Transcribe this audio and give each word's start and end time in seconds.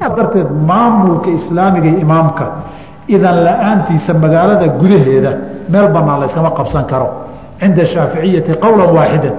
darteed 0.00 0.46
maamulka 0.66 1.30
islaamiga 1.30 1.88
iyo 1.88 1.98
imaamka 2.06 2.44
idan 3.14 3.36
la'aantiisa 3.44 4.12
magaalada 4.14 4.66
gudaheeda 4.80 5.30
meel 5.72 5.88
banaan 5.94 6.20
layskama 6.20 6.50
qabsan 6.58 6.84
karo. 6.90 7.08
Cinda 7.60 7.84
shaaficiyati 7.92 8.52
qowla 8.64 8.84
waaxidan 8.96 9.34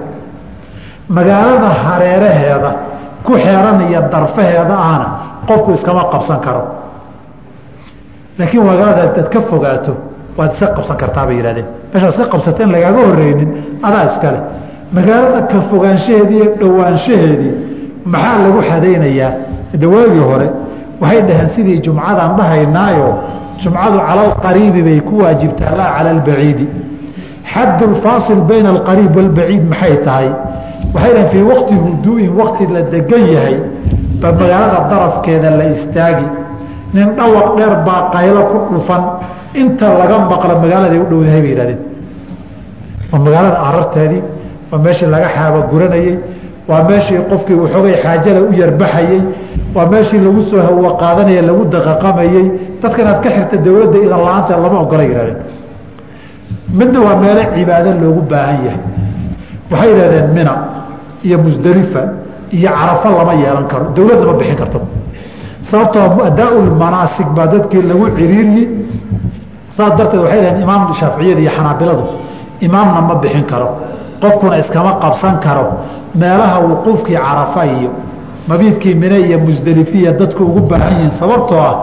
magaalada 1.16 1.68
hareeraheeda 1.84 2.70
ku 3.26 3.32
xeeranaya 3.44 4.00
darfaheeda 4.12 4.74
ahna 4.88 5.08
qofku 5.48 5.70
iskama 5.78 6.02
qabsan 6.12 6.40
karo. 6.46 6.62
Laakiin 8.38 8.64
magaalada 8.70 9.02
hadaad 9.02 9.28
ka 9.34 9.40
fogaato 9.50 9.92
waad 10.38 10.52
iska 10.54 10.66
qabsan 10.76 10.96
kartaa 11.02 11.24
bay 11.26 11.36
yihahdeen 11.38 11.66
meeshaad 11.92 12.12
iska 12.14 12.26
qabsateen 12.34 12.68
lagaaga 12.74 13.00
horeynin 13.10 13.48
adaa 13.86 14.04
iskale 14.10 14.40
magaalada 14.96 15.40
ka 15.50 15.58
fogaanshaheedii 15.70 16.36
iyo 16.42 16.50
dhowaanshaheedii 16.60 17.52
maxaa 18.12 18.38
lagu 18.44 18.60
xadaynayaa 18.70 19.30
dhawaagii 19.82 20.24
hore 20.30 20.48
waxay 21.00 21.22
dhaheen 21.28 21.48
sidii 21.56 21.78
jumcadaan 21.86 22.36
dhahaynaayo 22.38 23.08
jumcadu 23.62 23.98
cala 24.08 24.22
alqariibi 24.28 24.80
bay 24.82 25.00
ku 25.08 25.14
waajibtaa 25.22 25.72
laa 25.78 25.90
cala 25.96 26.10
albaciidi. 26.16 26.66
Xaddu 27.52 27.84
lfaasil 27.94 28.40
bayna 28.50 28.68
alqariib 28.74 29.16
walbaciid 29.16 29.62
maxay 29.72 29.96
tahay? 30.06 30.28
Waxay 30.94 31.12
dhaheen 31.14 31.30
fii 31.32 31.44
waqti 31.52 31.74
huduu'in 31.84 32.30
waqti 32.40 32.64
la 32.74 32.82
degan 32.92 33.24
yahay 33.34 33.56
ba 34.20 34.28
magaalada 34.32 34.78
darafkeeda 34.90 35.50
la 35.60 35.64
istaagi. 35.74 36.26
Nin 36.94 37.08
dhawaq 37.18 37.48
dheer 37.58 37.74
baa 37.86 38.00
qaylo 38.14 38.40
ku 38.50 38.58
dhufan 38.74 39.02
inta 39.54 39.86
laga 40.00 40.16
maqla 40.30 40.54
magaaladay 40.62 40.98
u 40.98 41.06
dhowdahay 41.10 41.40
bay 41.44 41.52
yihahdeen 41.54 41.80
waa 43.12 43.18
magaalada 43.26 43.58
ararteedii 43.68 44.22
waa 44.70 44.78
meeshii 44.84 45.08
laga 45.14 45.28
xaaba 45.36 45.58
guranayey 45.72 46.14
waa 46.68 46.82
meeshii 46.88 47.18
qofkii 47.30 47.54
waxoogay 47.62 47.94
xaajada 48.02 48.40
u 48.48 48.52
yarbaxayey 48.60 49.20
waa 49.76 49.86
meeshii 49.92 50.20
lagu 50.26 50.40
soo 50.50 50.60
hawo 50.66 50.90
qaadanaya 51.02 51.42
lagu 51.48 51.62
daqaqamayey 51.74 52.44
dadka 52.82 52.98
inaad 53.02 53.20
ka 53.24 53.30
xirta 53.36 53.56
dowladda 53.66 53.98
idan 54.06 54.20
la'aanta 54.26 54.52
lama 54.64 54.78
ogola 54.84 55.02
yihahdeen 55.08 55.38
midna 56.78 56.98
waa 57.06 57.16
meelo 57.22 57.42
cibaado 57.54 57.90
loogu 58.02 58.22
baahan 58.30 58.58
yahay. 58.66 58.80
Waxay 59.70 59.90
yihahdeen 59.94 60.26
mina 60.36 60.52
iyo 61.26 61.36
musdalifa 61.44 62.02
iyo 62.56 62.70
carafo 62.78 63.08
lama 63.18 63.32
yeelan 63.42 63.66
karo. 63.70 63.84
Dowladda 63.96 64.24
ma 64.26 64.32
bixin 64.40 64.56
karto. 64.60 64.78
Sababtoo 65.70 66.24
adaa-ulmanaasig 66.30 67.28
baa 67.36 67.46
dadkii 67.52 67.82
lagu 67.90 68.06
ciriiryi 68.16 68.64
saas 69.76 69.92
darteed 69.98 70.20
waxay 70.24 70.40
dhaheen 70.42 70.60
imaam 70.64 70.82
shaaficiyada 71.00 71.40
iyo 71.44 71.50
xanaabiladu 71.56 72.04
imaamna 72.66 73.00
ma 73.08 73.14
bixin 73.22 73.44
karo. 73.50 73.68
Qofkuna 74.22 74.56
iskama 74.62 74.92
qabsan 75.02 75.34
karo 75.44 75.64
meelaha 76.14 76.58
wuquufkii 76.60 77.16
carafa 77.16 77.66
iyo 77.66 77.90
mabiidkii 78.48 78.94
mine 78.94 79.18
iyo 79.20 79.38
musdelifiya 79.38 80.12
dadku 80.12 80.42
ugu 80.44 80.60
baahan 80.70 80.92
yihiin 80.92 81.10
sababtoo 81.20 81.60
ah 81.70 81.74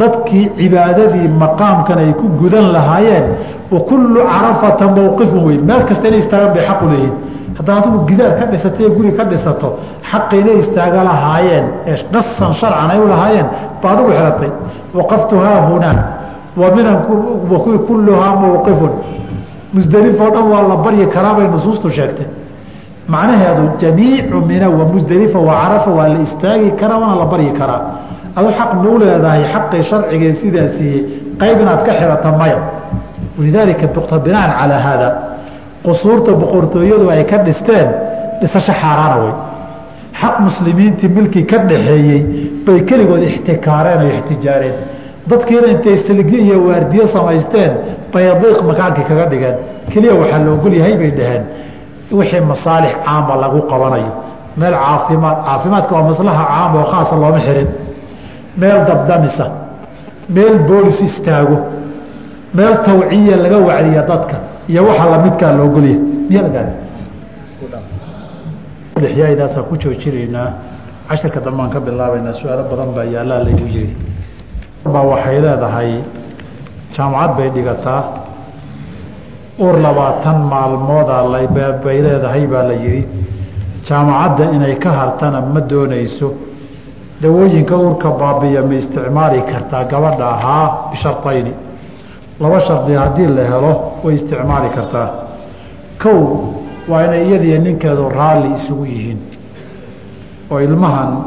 dadkii 0.00 0.50
cibaadadii 0.58 1.28
maqaamkan 1.42 1.98
ay 1.98 2.12
ku 2.20 2.26
gudan 2.40 2.66
lahaayeen 2.76 3.24
wa 3.72 3.80
kullu 3.80 4.20
carafata 4.32 4.84
mowqifun 4.96 5.44
weyn. 5.46 5.60
Meel 5.68 5.82
kasta 5.88 6.08
inay 6.08 6.18
istaagaan 6.24 6.52
bay 6.54 6.64
xaq 6.68 6.80
u 6.82 6.88
leeyihiin 6.90 7.14
haddaa 7.58 7.76
adigu 7.80 7.98
gidaar 8.08 8.32
ka 8.38 8.44
dhisatay 8.52 8.88
guri 8.96 9.10
ka 9.18 9.24
dhisato 9.30 9.68
xaqi 10.10 10.36
inay 10.42 10.58
istaaga 10.62 11.00
lahaayeen 11.08 11.64
ee 11.90 11.96
nasan 12.12 12.52
sharcan 12.60 12.90
ay 12.94 12.98
u 12.98 13.08
lahaayeen 13.12 13.46
ba 13.82 13.86
adigu 13.92 14.10
xiratay. 14.18 14.50
Waqaftuhaa 14.98 15.60
hunaa 15.68 15.98
wa 16.60 16.66
minan 16.76 16.96
kulluhaa 17.88 18.32
mowqifun 18.42 18.92
musdelifoo 19.74 20.30
dhan 20.34 20.46
waa 20.52 20.62
la 20.70 20.76
baryi 20.84 21.06
karaabay 21.14 21.46
nusuustu 21.54 21.90
sheegtay 21.96 22.26
macnaheedu 23.08 23.64
jamiicu 23.78 24.40
mina 24.46 24.68
wa 24.70 24.84
musdelifa 24.84 25.38
wa 25.38 25.54
carafa 25.54 25.90
waa 25.90 26.08
la 26.08 26.18
istaagi 26.22 26.70
karaa 26.70 26.98
waana 26.98 27.14
la 27.14 27.26
baryi 27.26 27.50
karaa. 27.58 27.82
Adu 28.36 28.48
xaq 28.58 28.74
mau 28.82 28.98
leedahay 28.98 29.44
xaqii 29.52 29.82
sharcigee 29.90 30.34
sidaa 30.34 30.68
siiyey 30.76 31.04
qayb 31.40 31.60
inaad 31.62 31.84
ka 31.86 31.92
xirata 31.98 32.32
maya. 32.40 32.58
Walidaalika 33.38 33.86
binaan 34.24 34.50
calaa 34.58 34.80
haada. 34.86 35.08
Qusuurta 35.84 36.32
boqortooyadu 36.40 37.10
ay 37.10 37.24
ka 37.30 37.38
dhisteen 37.46 37.88
dhisasho 38.40 38.72
xaaraana 38.72 39.16
wey 39.22 39.32
xaq 40.20 40.34
muslimiintii 40.46 41.08
milkii 41.08 41.44
ka 41.50 41.58
dhaxeeyey 41.58 42.20
bay 42.66 42.80
keligood 42.88 43.22
ixtikaareen 43.22 44.00
oo 44.02 44.10
ixtijaareen. 44.18 44.76
Dadkiina 45.28 45.66
intay 45.74 45.96
silgyo 45.96 46.38
iyo 46.38 46.56
waardiyo 46.68 47.06
samaysteen 47.14 47.72
bay 48.12 48.26
makaankii 48.68 49.04
kaga 49.08 49.26
dhigeen. 49.32 49.56
Keliya 49.92 50.14
waxaa 50.14 50.38
la 50.44 50.50
ogol 50.52 50.74
yahay 50.74 50.96
bay 50.96 51.10
dhaheen 51.18 51.44
wixii 52.18 52.40
masaalix 52.50 52.92
caama 53.04 53.34
lagu 53.42 53.60
qabanayo. 53.70 54.12
Meel 54.56 54.74
caafimaad 54.84 55.36
caafimaadka 55.46 55.92
waa 55.96 56.02
maslaxa 56.10 56.44
caam 56.52 56.72
oo 56.80 56.84
khaasa 56.92 57.14
looma 57.22 57.40
xirin. 57.46 57.68
Meel 58.60 58.78
dabdamisa 58.88 59.46
meel 60.34 60.54
boolis 60.68 60.98
istaago 61.08 61.56
meel 62.56 62.74
tawciya 62.86 63.36
laga 63.44 63.58
wacdiya 63.68 64.02
dadka 64.10 64.36
iyo 64.70 64.80
waxa 64.88 65.04
lamidkaa 65.12 65.52
la 65.56 65.62
ogolyahay 65.66 65.98
miya 66.28 66.42
la 66.42 66.48
gaari 66.54 66.72
lixyaadaasaan 69.04 69.64
ku 69.68 69.74
joojinaynaa 69.82 70.48
cashirka 71.08 71.40
dambaan 71.46 71.70
ka 71.74 71.78
bilaabaynaa 71.86 72.32
su'aalo 72.40 72.62
badan 72.70 72.90
baa 72.96 73.04
yaallaa 73.14 73.40
laygu 73.46 73.66
yiri 73.74 73.92
baa 74.94 75.02
waxay 75.12 75.38
leedahay 75.44 75.90
jaamacad 76.96 77.30
bay 77.38 77.48
dhigataa 77.54 78.00
uur 79.58 79.78
labaatan 79.80 80.38
maalmooda 80.52 81.24
bay 81.84 82.02
leedahay 82.02 82.46
baa 82.46 82.62
la 82.62 82.74
yihi 82.74 83.06
jaamacadda 83.88 84.52
inay 84.52 84.76
ka 84.78 84.90
hartana 84.90 85.40
ma 85.40 85.60
doonayso. 85.60 86.34
Dawooyinka 87.20 87.76
uurka 87.76 88.10
baabiya 88.10 88.62
ma 88.62 88.74
isticmaali 88.74 89.42
kartaa 89.42 89.84
gabadha 89.84 90.28
ahaa 90.28 90.90
bishartayni. 90.90 91.52
Laba 92.40 92.60
shardi 92.60 92.92
haddii 92.92 93.28
la 93.28 93.44
helo 93.44 93.92
way 94.04 94.14
isticmaali 94.14 94.68
kartaa. 94.68 95.08
Kow 96.02 96.52
waa 96.88 97.04
inay 97.04 97.28
iyadiyo 97.28 97.58
ninkeedu 97.58 98.08
raalli 98.08 98.54
isugu 98.54 98.84
yihiin. 98.84 99.18
Oo 100.50 100.60
ilmahan 100.60 101.24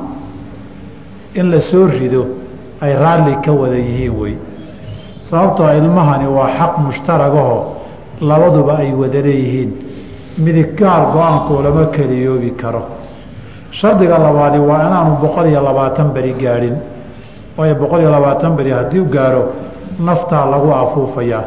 in 1.33 1.51
la 1.51 1.59
soo 1.61 1.87
rido 1.87 2.27
ay 2.81 2.93
raalli 2.93 3.35
ka 3.45 3.51
wada 3.51 3.75
yihiin 3.75 4.13
wey. 4.21 4.37
Sababtoo 5.21 5.73
ilmahani 5.73 6.27
waa 6.27 6.47
xaq 6.57 6.77
mushtaragaho 6.77 7.78
labaduba 8.21 8.77
ay 8.77 8.91
wada 8.93 9.21
leeyihiin. 9.21 9.71
Midig 10.37 10.75
gaar 10.77 11.11
go'aankoo 11.13 11.61
lama 11.63 11.85
keliyoobi 11.95 12.51
karo. 12.51 12.83
Shardiga 13.71 14.17
labaadi 14.17 14.57
waa 14.59 14.87
inaanu 14.87 15.17
boqol 15.21 15.47
iyo 15.47 15.61
labaatan 15.63 16.13
beri 16.13 16.33
gaadhin 16.33 16.75
waayo 17.57 17.75
boqol 17.75 17.99
iyo 18.01 18.11
labaatan 18.11 18.55
beri 18.55 18.71
haddii 18.71 18.99
u 18.99 19.05
gaaro 19.05 19.43
naftaa 19.99 20.45
lagu 20.45 20.71
afuufayaa. 20.73 21.43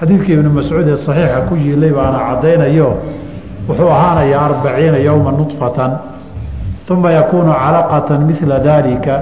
Xadiidkii 0.00 0.32
ibnu 0.32 0.50
mascuud 0.50 0.88
ee 0.88 0.96
saxiixa 0.96 1.40
ku 1.48 1.54
yiilay 1.56 1.90
baana 1.90 2.18
caddaynayo 2.28 2.88
wuxuu 3.68 3.88
ahaanayaa 3.88 4.44
arbaciina 4.48 4.98
yowma 4.98 5.32
nudfatan 5.32 5.92
uma 6.90 7.10
yakuunu 7.12 7.52
calaqatan 7.52 8.20
mila 8.26 8.58
dalika 8.58 9.14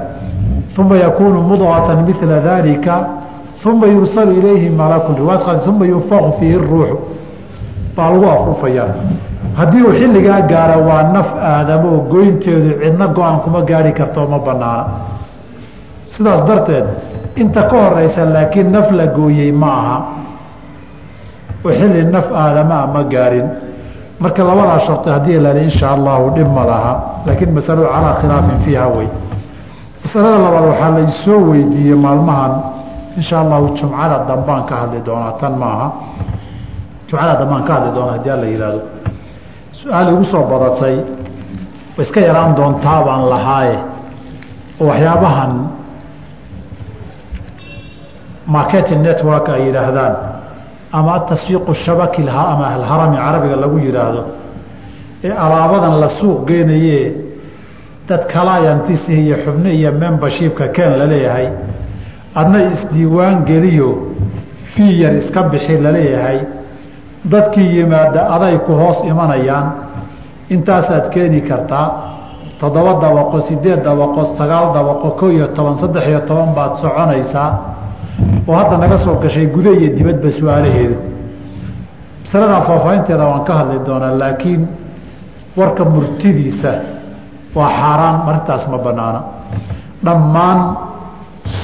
uma 0.78 0.97
yakuunu 0.97 1.41
mudqatan 1.43 1.99
mila 2.09 2.41
dalika 2.41 2.94
uma 3.66 3.86
yursalu 3.86 4.32
ilayhi 4.41 4.70
malakun 4.70 5.16
riwaayad 5.16 5.66
uma 5.69 5.86
yunfaqu 5.86 6.32
fiihi 6.38 6.58
ruuxu 6.58 6.98
baa 7.96 8.10
lagu 8.10 8.26
afuufayaa 8.30 8.88
haddii 9.58 9.82
uu 9.82 9.92
xilligaa 10.00 10.41
gaaro 10.52 10.78
waa 10.88 11.02
naf 11.16 11.28
aadamo 11.52 11.88
oo 11.94 12.00
goynteedu 12.12 12.70
cidna 12.82 13.06
go'aan 13.16 13.38
kuma 13.44 13.60
gaari 13.70 13.92
karto 13.98 14.26
ma 14.32 14.38
banaana 14.38 14.84
sidaas 16.12 16.42
darteed 16.48 16.86
inta 17.42 17.62
ka 17.70 17.76
horeysa 17.84 18.24
laakiin 18.34 18.70
naf 18.72 18.91
la 18.98 19.06
gooyey 19.06 19.52
ma 19.52 19.70
aha 19.80 19.96
oo 21.64 21.70
xilli 21.78 22.04
naf 22.14 22.26
aadamaa 22.42 22.86
ma 22.94 23.02
gaarin 23.12 23.48
marka 24.22 24.42
labadaa 24.48 24.78
sharti 24.86 25.08
haddii 25.10 25.38
la 25.44 25.50
insha 25.66 25.86
allahu 25.96 26.30
dhib 26.36 26.48
ma 26.56 26.64
laha 26.70 26.92
laakiin 27.26 27.50
masaladu 27.58 27.86
calaa 27.94 28.14
khilaafin 28.22 28.58
fiiha 28.64 28.86
wey 28.96 29.08
masalada 30.04 30.38
labaad 30.44 30.64
waxaa 30.70 30.90
la 30.96 31.00
isoo 31.10 31.40
weydiiyey 31.50 31.99
maalmahan 32.04 32.52
insha 33.19 33.37
allahu 33.44 33.75
jumcada 33.79 34.17
dambaan 34.29 34.62
ka 34.69 34.75
hadli 34.82 35.00
doonaa 35.09 35.32
tan 35.41 35.55
maaha. 35.62 35.88
Jumcada 37.09 37.35
dambaan 37.41 37.62
ka 37.67 37.73
hadli 37.76 37.91
doonaa 37.97 38.12
haddii 38.17 38.31
alla 38.37 38.47
yihahdo 38.53 38.81
su'aal 39.81 40.09
igu 40.12 40.25
soo 40.32 40.44
badatay 40.53 40.97
iska 42.03 42.20
yaraan 42.20 42.55
doontaa 42.59 43.03
baan 43.06 43.23
lahaaye 43.32 43.79
waxyaabahan 44.81 45.53
marketing 48.47 49.03
network 49.03 49.49
ay 49.49 49.61
yidhaahdaan 49.67 50.14
ama 50.93 51.14
ataswiiqu 51.14 51.75
shabaki 51.75 52.23
ama 52.29 52.67
alharami 52.75 53.17
carabiga 53.17 53.56
lagu 53.56 53.79
yidhaahdo 53.79 54.23
ee 55.25 55.32
alaabadan 55.44 56.00
la 56.00 56.09
suuq 56.21 56.47
geynaye 56.49 57.12
dad 58.09 58.23
kalaayantisi 58.32 59.12
iyo 59.25 59.37
xubno 59.44 59.71
iyo 59.71 59.93
membershipka 59.93 60.69
ken 60.69 60.99
la 60.99 61.06
leeyahay 61.06 61.49
adna 62.34 62.58
isdiiwaan 62.72 63.44
geliyo 63.46 63.88
fii 64.75 65.00
yar 65.02 65.14
iska 65.14 65.42
bixi 65.42 65.78
la 65.78 65.90
leeyahay 65.92 66.38
dadkii 67.25 67.76
yimaada 67.76 68.28
aday 68.34 68.58
ku 68.58 68.72
hoos 68.72 68.98
imanayaan. 69.04 69.72
Intaasaad 70.50 71.08
keeni 71.12 71.40
kartaa 71.40 71.86
toddoba 72.60 72.92
dabaqo 73.02 73.40
sideed 73.48 73.82
dabaqo 73.84 74.34
sagaal 74.38 74.72
dabaqo 74.75 75.10
ko 75.19 75.30
iyo 75.30 75.46
toban 75.56 75.76
saddex 75.76 76.06
iyo 76.08 76.20
toban 76.20 76.54
baad 76.56 76.76
soconaysaa. 76.82 77.50
Oo 78.48 78.54
hadda 78.56 78.76
naga 78.78 78.98
soo 78.98 79.14
gashay 79.22 79.46
guda 79.46 79.70
iyo 79.70 79.90
dibadba 79.96 80.30
su'aalaheedu. 80.30 80.96
Masaladaa 82.25 82.60
faahfaahinteeda 82.69 83.25
waan 83.25 83.44
ka 83.44 83.52
hadli 83.54 83.78
doonaa 83.86 84.19
laakiin 84.19 84.62
warka 85.56 85.84
murtidiisa 85.84 86.72
waa 87.54 87.69
xaaraan 87.80 88.16
arrintaas 88.28 88.69
ma 88.69 88.78
banaana 88.78 89.20
dhammaan 90.04 90.58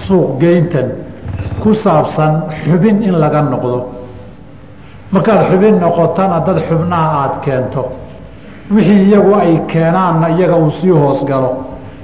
suuqgeyntan 0.06 0.88
ku 1.62 1.74
saabsan 1.74 2.32
xubin 2.64 3.02
in 3.02 3.14
laga 3.22 3.42
noqdo. 3.42 3.78
Markaad 5.12 5.40
xubin 5.50 5.74
noqotana 5.80 6.40
dad 6.46 6.58
xubnaha 6.68 7.08
aada 7.22 7.38
keento 7.44 7.82
wixii 8.74 9.02
iyagu 9.08 9.34
ay 9.34 9.60
keenaanna 9.72 10.28
iyaga 10.36 10.56
uu 10.56 10.70
sii 10.70 10.90
hoos 10.90 11.24
galo. 11.24 11.50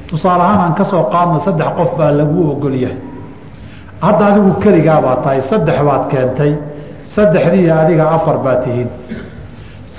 Tusaale 0.08 0.43
ahaan 0.43 0.61
aan 0.61 0.75
ka 0.75 0.85
soo 0.85 1.05
qaadna 1.12 1.38
saddex 1.44 1.69
qof 1.79 1.91
baa 1.99 2.11
lagu 2.12 2.50
ogol 2.52 2.75
yahay. 2.85 2.99
Hadda 4.00 4.25
adigu 4.26 4.53
keligaabaa 4.62 5.17
tahay 5.23 5.41
saddex 5.50 5.79
baad 5.88 6.05
keentay 6.11 6.53
saddexdii 7.14 7.70
adiga 7.70 8.05
afar 8.17 8.37
baa 8.44 8.56
tihiin 8.64 8.88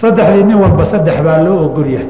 saddexdii 0.01 0.43
nin 0.43 0.57
walba 0.63 0.85
saddex 0.91 1.17
baa 1.25 1.37
loo 1.45 1.65
ogol 1.65 1.87
yahay 1.95 2.09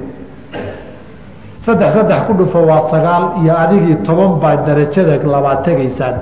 saddex 1.66 1.90
saddex 1.94 2.20
ku 2.28 2.34
dhufo 2.34 2.60
waa 2.70 2.90
sagaal 2.92 3.24
iyo 3.44 3.54
adigii 3.64 3.96
toban 4.08 4.40
baa 4.42 4.56
darajada 4.66 5.16
labaad 5.34 5.64
tegaysaan. 5.66 6.16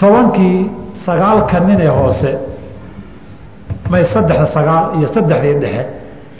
Tobankii 0.00 0.70
sagaalka 1.06 1.60
ninee 1.60 1.88
hoose 1.88 2.32
may 3.90 4.04
saddexda 4.14 4.46
sagaal 4.56 4.84
iyo 4.98 5.08
saddexdii 5.14 5.54
dhexe 5.62 5.82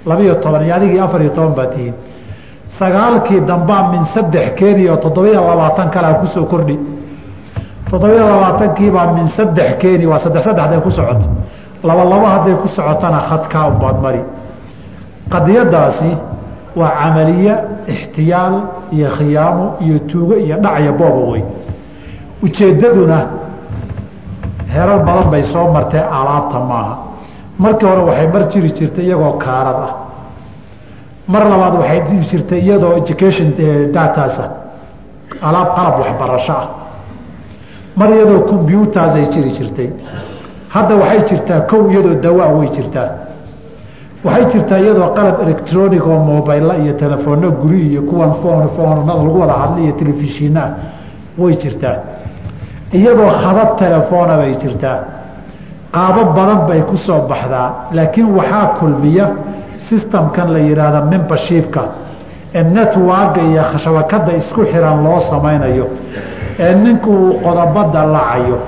labiiyo 0.07 0.35
toban 0.45 0.63
iyo 0.65 0.75
adigii 0.75 1.01
afar 1.01 1.21
iyo 1.23 1.31
toban 1.37 1.55
baa 1.59 1.67
tihiin. 1.67 1.95
Sagaalkii 2.79 3.41
dambaa 3.41 3.89
min 3.93 4.05
saddex 4.15 4.47
keeni 4.59 4.89
oo 4.89 4.97
toddobiyo 4.97 5.41
labaatan 5.51 5.89
kalea 5.91 6.15
ku 6.21 6.27
soo 6.27 6.45
kordhi. 6.45 6.77
Toddobiyo 7.91 8.25
labaatankiibaa 8.33 9.13
min 9.13 9.29
saddex 9.37 9.71
keeni 9.81 10.07
waa 10.07 10.19
saddex 10.25 10.45
saddex 10.45 10.63
haday 10.65 10.81
ku 10.81 10.91
socoto 10.91 11.27
laba 11.85 12.05
labo 12.05 12.27
hadday 12.27 12.55
ku 12.63 12.69
socotana 12.69 13.21
khadkaa 13.29 13.67
unbaad 13.71 13.97
mari. 14.05 14.21
Qadiyadaasi 15.33 16.11
waa 16.77 16.91
camaliye 17.01 17.55
ixtiyaal 17.95 18.55
iyo 18.97 19.09
khiyaamo 19.17 19.65
iyo 19.85 19.99
tuugo 20.09 20.35
iyo 20.45 20.57
dhacya 20.65 20.93
booba 20.99 21.23
wey 21.33 21.43
ujeeddaduna 22.45 23.19
herar 24.75 24.99
badan 25.07 25.31
bay 25.33 25.43
soo 25.53 25.67
martee 25.73 26.01
alaabta 26.19 26.59
maaha. 26.71 26.95
Markii 27.59 27.87
hore 27.89 28.03
waxay 28.09 28.27
mar 28.35 28.43
jiri 28.53 28.71
jirtay 28.79 29.05
iyagoo 29.07 29.33
kaarad 29.45 29.79
ah. 29.89 29.95
Mar 31.33 31.43
labaad 31.51 31.75
waxay 31.81 32.01
jiri 32.09 32.25
jirtay 32.31 32.61
iyadoo 32.67 32.93
education 33.03 33.49
datasa 33.95 34.45
alaab 35.49 35.69
qalab 35.77 35.95
waxbarasho 36.01 36.53
ah. 36.53 36.69
Mar 37.99 38.09
iyadoo 38.17 38.41
combyuters 38.51 39.15
ay 39.15 39.27
jiri 39.35 39.51
jirtay. 39.59 39.89
Hadda 40.75 40.95
waxay 41.03 41.21
jirtaa 41.29 41.61
kow 41.71 41.83
iyadoo 41.91 42.15
dawaa 42.25 42.49
way 42.59 42.69
jirtaa 42.77 43.09
waxay 44.27 44.45
jirtaa 44.53 44.79
iyadoo 44.85 45.09
qalab 45.17 45.37
electronic 45.45 46.03
oo 46.13 46.19
mobayla 46.31 46.75
iyo 46.83 46.93
telefoonno 47.03 47.49
guri 47.61 47.81
iyo 47.91 48.03
kuwan 48.11 48.33
foon 48.43 48.69
foonada 48.77 49.13
lagu 49.19 49.39
wada 49.41 49.53
hadla 49.63 49.81
iyo 49.85 49.93
telefishinaa 50.01 50.69
way 51.41 51.55
jirtaa. 51.63 51.97
Iyadoo 52.99 53.31
khadad 53.43 53.71
telefoona 53.83 54.35
bay 54.41 54.53
jirtaa. 54.63 54.99
Qaabo 55.95 56.23
badan 56.37 56.61
bay 56.69 56.81
ku 56.91 56.97
soo 57.07 57.21
baxdaa 57.31 57.69
laakiin 57.97 58.29
waxaa 58.39 58.67
kulmiya 58.79 59.27
systemkan 59.89 60.49
la 60.55 60.59
yidhaahda 60.69 61.01
membershipka 61.13 61.83
ee 62.59 62.63
networka 62.77 63.41
iyo 63.51 63.63
shabakada 63.85 64.33
isku 64.41 64.61
xiran 64.73 64.99
loo 65.05 65.21
samaynayo 65.31 65.87
ee 66.65 66.75
ninku 66.85 67.11
uu 67.25 67.33
qodobada 67.45 68.01
lacayo. 68.15 68.59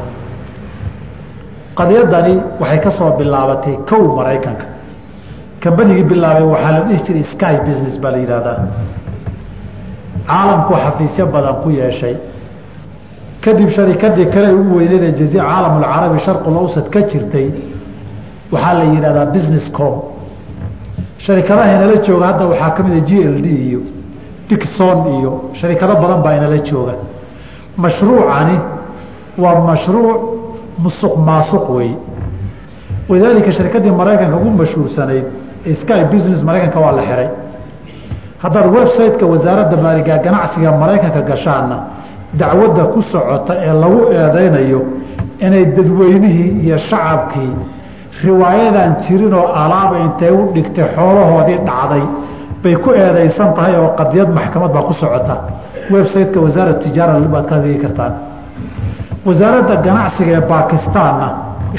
Qadiyadani 1.79 2.35
waxay 2.61 2.81
ka 2.85 2.91
soo 2.99 3.11
bilaabatay 3.19 3.75
kow 3.89 4.03
maraykanka 4.19 4.65
kambanigii 5.63 6.05
bilaabay 6.11 6.43
waxaa 6.53 6.73
la 6.77 6.81
dhihi 6.89 7.03
jiray 7.07 7.25
sky 7.35 7.55
business 7.67 7.95
baa 8.03 8.11
la 8.15 8.19
yidhahdaa 8.25 8.59
caalamku 10.29 10.73
xafiisyo 10.85 11.25
badan 11.35 11.55
ku 11.63 11.69
yeeshay. 11.71 12.17
Kadib 13.45 13.69
sharikadii 13.77 14.27
kale 14.35 14.49
ugu 14.61 14.73
weyneeda 14.79 15.11
jazi 15.19 15.39
caalamulcarabi 15.39 16.19
sharqulawsad 16.27 16.87
ka 16.95 17.01
jirtay 17.11 17.47
waxaa 18.53 18.75
la 18.79 18.85
yidhahdaa 18.95 19.27
business 19.37 19.65
com 19.77 19.95
sharikadaha 21.25 21.71
inala 21.77 21.97
jooga 22.07 22.27
hadda 22.31 22.45
waxaa 22.53 22.71
ka 22.77 22.81
mida 22.87 23.01
g 23.09 23.11
l 23.23 23.37
d 23.43 23.47
iyo 23.69 23.81
dicson 24.49 24.99
iyo 25.19 25.33
sharikado 25.61 25.95
badan 26.03 26.21
baa 26.25 26.35
inala 26.39 26.59
jooga. 26.69 26.95
Mashruucani 27.83 28.57
waa 29.43 29.61
mashruuc 29.69 30.21
musuq 30.85 31.15
maasuq 31.29 31.67
wey. 31.77 31.91
Walidaalika 33.09 33.51
sharikadii 33.53 33.91
maraykanka 34.01 34.37
ugu 34.37 34.51
mashhuursanayd 34.61 35.25
sky 35.83 36.05
business 36.13 36.43
maraykanka 36.43 36.81
waa 36.81 36.93
la 36.93 37.03
xiray. 37.03 37.29
Haddaad 38.43 38.67
website-ka 38.77 39.27
wasaaradda 39.27 39.77
maaliga 39.77 40.19
ganacsiga 40.19 40.71
maraykanka 40.73 41.21
gashaana 41.23 41.77
dacwadda 42.35 42.85
ku 42.93 43.03
socota 43.03 43.55
ee 43.67 43.73
lagu 43.73 44.01
eedeynayo 44.13 44.81
inay 45.41 45.65
dadweynihii 45.77 46.51
iyo 46.65 46.79
shacabkii 46.79 47.53
riwaayadan 48.25 48.97
jirinoo 49.09 49.47
alaaba 49.63 49.99
intay 49.99 50.31
u 50.31 50.51
dhigtay 50.55 50.85
xoolahoodii 50.95 51.59
dhacday 51.69 52.05
bay 52.63 52.77
ku 52.77 52.91
eedeysan 52.91 53.55
tahay 53.55 53.75
oo 53.83 53.89
qadiyad 53.99 54.31
maxkamad 54.39 54.73
baa 54.73 54.83
ku 54.83 54.93
socota. 54.93 55.37
Website-ka 55.91 56.41
wasaarat 56.41 56.79
tijaara 56.83 57.19
baad 57.35 57.47
ka 57.51 57.57
digi 57.59 57.79
kartaan. 57.85 58.13
Wasaaradda 59.27 59.77
ganacsiga 59.87 60.33
ee 60.39 60.41
bakistaanna 60.53 61.29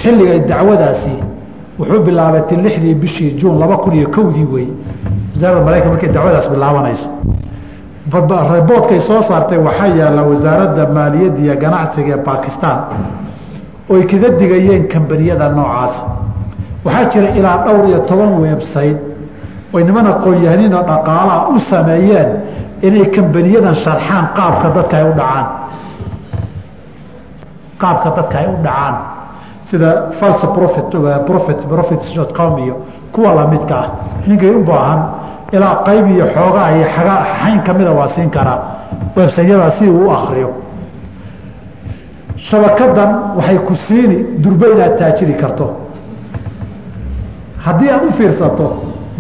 xilligay 0.02 0.40
dacwadaasi 0.52 1.14
wuxuu 1.80 2.00
bilaabatay 2.08 2.58
lixdii 2.66 2.94
bishii 2.96 3.32
juun 3.40 3.60
laba 3.60 3.78
kun 3.78 3.94
iyo 3.94 4.08
kowdii 4.16 4.48
wey 4.54 4.68
wasaaradda 5.36 5.64
maraykan 5.66 5.90
markay 5.92 6.10
dacwadaas 6.16 6.48
bilaabanayso. 6.54 7.08
Reboodkay 8.54 9.00
soo 9.08 9.22
saartay 9.28 9.58
waxaa 9.58 9.88
yaalla 10.00 10.22
wasaaradda 10.32 10.84
maaliyadda 10.98 11.40
iyo 11.46 11.56
ganacsiga 11.64 12.14
ee 12.16 12.24
bakistan 12.30 12.78
oy 13.90 14.02
kaga 14.12 14.30
digayeen 14.40 14.84
kambaniyada 14.94 15.50
noocaasa 15.58 16.02
waxaa 16.86 17.06
jira 17.14 17.30
ilaa 17.40 17.58
dhowr 17.66 17.86
iyo 17.90 18.00
toban 18.10 18.32
website 18.46 19.00
oy 19.74 19.84
niman 19.84 20.08
aqoon-yahaninoo 20.14 20.84
dhaqaalaha 20.90 21.48
u 21.56 21.60
sameeyeen 21.70 22.30
inay 22.88 23.06
kambaniyadan 23.16 23.76
sharxaan 23.84 24.26
qaabka 24.38 24.68
dadka 24.76 24.96
ay 24.98 25.04
u 25.12 25.14
dhacaan. 25.20 25.46
Qaabka 27.82 28.10
dadka 28.18 28.36
ay 28.42 28.48
u 28.48 28.58
dhacaan 28.66 28.96
sida 29.70 30.10
false 30.20 30.48
profit 30.48 30.90
profit 31.26 31.60
profits 31.68 32.14
dot 32.16 32.34
com 32.34 32.58
iyo 32.60 32.76
kuwa 33.12 33.34
lamidka 33.34 33.76
ah. 33.80 33.90
Ninkay 34.28 34.50
u 34.50 34.64
baahan 34.64 35.00
ilaa 35.52 35.76
qayb 35.86 36.08
iyo 36.16 36.26
xoogaa 36.36 36.72
iyo 36.76 36.86
xaga 36.96 37.16
xayn 37.42 37.60
kamida 37.64 37.92
waa 37.92 38.08
siin 38.16 38.30
karaa 38.30 38.60
websayada 39.16 39.72
si 39.80 39.90
uu 39.90 40.08
u 40.08 40.12
akriyo 40.12 40.50
shabakadan 42.38 43.12
waxay 43.38 43.58
ku 43.68 43.74
siini 43.88 44.18
durbe 44.44 44.66
inaad 44.74 44.98
taajiri 44.98 45.34
karto. 45.34 45.66
Haddii 47.66 47.90
aada 47.90 48.06
u 48.10 48.12
fiirsato 48.18 48.68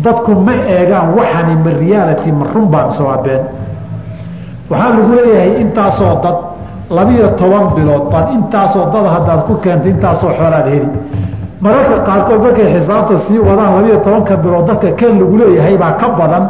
dadku 0.04 0.32
ma 0.32 0.54
eegaan 0.68 1.14
waxani 1.18 1.56
ma 1.64 1.72
reality 1.80 2.32
ma 2.32 2.46
runbaa 2.54 2.86
mise 2.88 3.04
waa 3.04 3.18
been 3.26 3.44
waxaa 4.70 4.90
lagu 4.90 5.14
leeyahay 5.16 5.62
intaasoo 5.62 6.16
dad 6.24 6.38
labiyo 6.98 7.28
toban 7.40 7.66
bilood 7.76 8.04
baad 8.12 8.28
intaasoo 8.38 8.86
dad 8.94 9.06
haddaad 9.16 9.42
ku 9.48 9.54
keentay 9.64 9.92
intaasoo 9.92 10.32
xoolaad 10.40 10.68
heli. 10.74 10.90
Mararka 11.64 11.98
qaarkood 12.08 12.42
markay 12.46 12.68
xisaabta 12.74 13.14
sii 13.28 13.40
wadaan 13.48 13.72
labiyo 13.78 13.98
tobanka 14.06 14.36
bilood 14.44 14.66
dadka 14.70 14.92
keen 15.00 15.20
lagu 15.20 15.36
leeyahay 15.42 15.76
baa 15.78 15.92
ka 16.02 16.08
badan 16.20 16.44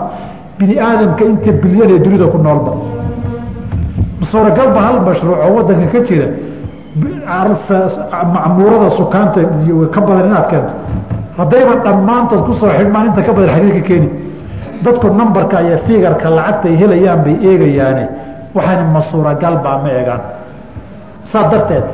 bini 0.57 0.75
aadamka 0.87 1.23
inta 1.31 1.51
bilyan 1.61 1.89
ee 1.95 1.99
dunida 2.05 2.25
ku 2.33 2.37
noolba. 2.37 2.71
Suuragalba 4.31 4.79
hal 4.85 4.97
mashruuc 5.07 5.39
oo 5.45 5.51
wadanka 5.57 5.87
ka 5.93 5.99
jira 6.07 6.27
macmuurada 8.33 8.89
sukaanta 8.97 9.41
ka 9.93 9.99
badan 10.07 10.25
inaad 10.29 10.47
keento. 10.51 10.73
Haddayba 11.37 11.73
dhammaantood 11.85 12.41
ku 12.45 12.53
soo 12.59 12.69
xidhmaan 12.77 13.05
inta 13.09 13.21
ka 13.27 13.31
badan 13.37 13.49
xagee 13.55 13.73
ka 13.81 13.87
keeni. 13.87 14.09
Dadku 14.83 15.07
nambarka 15.19 15.61
iyo 15.61 15.77
figarka 15.87 16.29
lacagta 16.29 16.67
ay 16.69 16.75
helayaan 16.81 17.19
bay 17.25 17.35
eegayaane 17.49 18.03
waxaani 18.55 18.83
ma 18.93 19.01
suuragalbaa 19.11 19.77
ma 19.83 19.89
eegaan. 19.99 20.21
Saa 21.31 21.43
darteed 21.51 21.85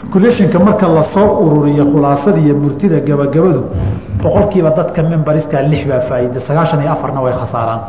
calculationka 0.00 0.58
marka 0.58 0.86
la 0.88 1.02
soo 1.14 1.28
ururiyo 1.44 1.84
khulaasada 1.92 2.38
iyo 2.44 2.54
murtida 2.62 3.00
gabagabadu 3.08 3.62
boqolkiiba 4.22 4.70
dadka 4.78 5.02
membariskaa 5.02 5.62
lix 5.70 5.82
baa 5.90 6.00
faa'iida 6.08 6.40
sagaashan 6.48 6.80
iyo 6.82 6.92
afarna 6.96 7.20
way 7.24 7.32
khasaaraan. 7.40 7.80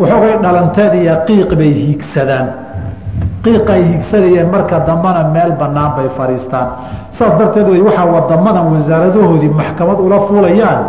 Waxoogay 0.00 0.34
dhalanteed 0.44 0.92
iyo 1.02 1.14
qiiq 1.28 1.50
bay 1.58 1.72
hiigsadaan. 1.80 2.46
Qiiqa 3.44 3.72
ay 3.72 3.82
hiigsanayeen 3.90 4.48
marka 4.54 4.76
dambana 4.88 5.22
meel 5.34 5.52
banaan 5.60 5.90
bay 5.96 6.08
fadhiistaan 6.18 6.68
saas 7.18 7.32
darteed 7.38 7.68
wey 7.72 7.80
waxaa 7.88 8.06
wadamadan 8.14 8.66
wasaaradahoodii 8.74 9.48
maxkamad 9.60 9.98
ula 10.06 10.18
fuulayaan 10.28 10.80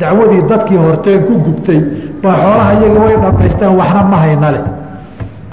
dacwadii 0.00 0.42
dadkii 0.50 0.76
horteen 0.84 1.20
ku 1.26 1.32
gubtay 1.46 1.80
waa 2.24 2.36
xoolaha 2.42 2.72
iyaga 2.80 3.00
way 3.04 3.16
dhamaysteen 3.24 3.72
waxna 3.80 4.02
ma 4.12 4.16
hayna 4.22 4.48
leh. 4.54 4.64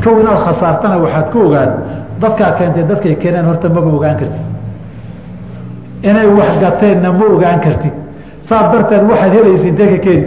Kow 0.03 0.13
inaad 0.21 0.39
khasaartana 0.45 0.95
waxaad 1.03 1.27
ku 1.33 1.39
ogaan 1.47 1.71
dadkaa 2.21 2.51
keentay 2.57 2.83
dadkay 2.89 3.15
keeneen 3.21 3.45
horta 3.45 3.67
maba 3.69 3.89
ogaan 3.97 4.15
kartid. 4.21 4.45
Inay 6.09 6.27
wax 6.37 6.51
gateenna 6.63 7.09
ma 7.11 7.25
ogaan 7.35 7.59
kartid. 7.65 7.93
Saas 8.47 8.65
darteed 8.73 9.03
waxaad 9.09 9.31
helaysa 9.35 9.67
intee 9.71 9.87
ka 9.93 9.99
keeni. 10.05 10.25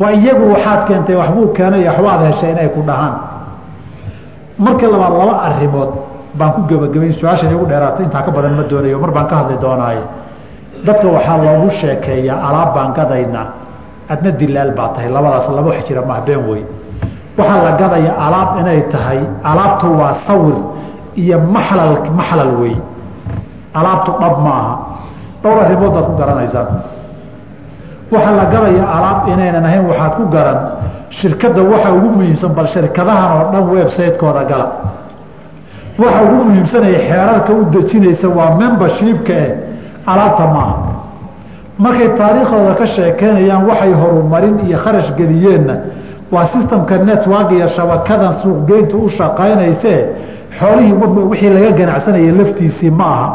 Waa 0.00 0.10
iyagu 0.18 0.44
waxaad 0.54 0.80
keentay 0.88 1.16
waxbuu 1.20 1.46
keenay 1.56 1.82
waxbaad 1.88 2.20
heshay 2.28 2.50
inay 2.54 2.68
ku 2.74 2.80
dhahaan. 2.88 3.14
Marka 4.64 4.86
labaad 4.92 5.12
laba 5.20 5.34
arimood 5.48 5.90
baan 6.38 6.52
ku 6.54 6.60
gebagabayn 6.68 7.12
su'aashan 7.12 7.50
igu 7.54 7.64
dheeraatay 7.70 8.04
intaa 8.06 8.22
ka 8.26 8.30
badan 8.36 8.54
ma 8.56 8.62
doonayo 8.70 8.98
mar 9.02 9.10
baan 9.16 9.26
ka 9.30 9.34
hadli 9.40 9.56
doonaaye. 9.64 10.02
Dadka 10.86 11.06
waxaa 11.16 11.36
loogu 11.44 11.70
sheekeeyaa 11.80 12.38
alaab 12.48 12.70
baan 12.74 12.92
gadaynaa 12.98 13.46
adna 14.08 14.30
dilaal 14.30 14.70
baa 14.78 14.88
tahay. 14.94 15.08
Labadaas 15.08 15.48
laba 15.50 15.68
wax 15.70 15.84
jira 15.88 16.02
mah 16.02 16.20
been 16.26 16.42
wey 16.50 16.62
waxaa 17.38 17.62
la 17.64 17.72
gadaya 17.80 18.12
alaab 18.26 18.50
inay 18.60 18.82
tahay. 18.94 19.20
Alaabtu 19.44 19.86
waa 20.00 20.14
sawir 20.26 20.56
iyo 21.16 21.38
maxlal 21.40 22.10
maxlal 22.18 22.52
wey 22.60 22.76
alaabtu 23.74 24.10
dhab 24.20 24.36
ma 24.44 24.50
aha. 24.60 24.74
Dhowr 25.42 25.58
arrimood 25.64 25.92
baad 25.94 26.06
ku 26.06 26.14
garanaysaan. 26.20 26.68
Waxaa 28.12 28.32
la 28.40 28.44
gadaya 28.54 28.82
alaab 28.96 29.18
inaynan 29.32 29.64
ahayn 29.64 29.84
waxaad 29.90 30.12
ku 30.16 30.24
garan 30.34 30.58
shirkadda 31.10 31.62
waxa 31.62 31.88
ugu 31.96 32.08
muhiimsan 32.16 32.50
bal 32.56 32.66
shirkadahan 32.74 33.30
oo 33.36 33.44
dhan 33.52 33.64
website-kooda 33.74 34.42
gala. 34.50 34.66
Waxa 35.98 36.20
ugu 36.24 36.44
muhiimsanaya 36.48 36.98
xeerarka 37.08 37.52
u 37.52 37.64
dejinaysa 37.74 38.28
waa 38.28 38.50
membershipka 38.60 39.32
eh 39.44 39.50
alaabta 40.06 40.44
maaha 40.54 40.76
markay 41.78 42.08
taariikhdooda 42.18 42.74
ka 42.80 42.86
sheekeynayaan 42.86 43.62
waxay 43.68 43.92
horumarin 44.00 44.56
iyo 44.66 44.78
kharash 44.84 45.10
geliyeenna. 45.18 45.74
Waa 46.32 46.46
sistamka 46.52 46.94
network 46.98 47.50
iyo 47.52 47.68
shabakadan 47.68 48.32
suuqgeyntu 48.42 48.96
u 49.04 49.08
shaqaynaysee 49.18 50.00
xoolihii 50.58 50.92
wixii 51.30 51.50
laga 51.56 51.70
ganacsanaya 51.78 52.32
laftiisii 52.38 52.90
ma 52.90 53.04
aha. 53.14 53.28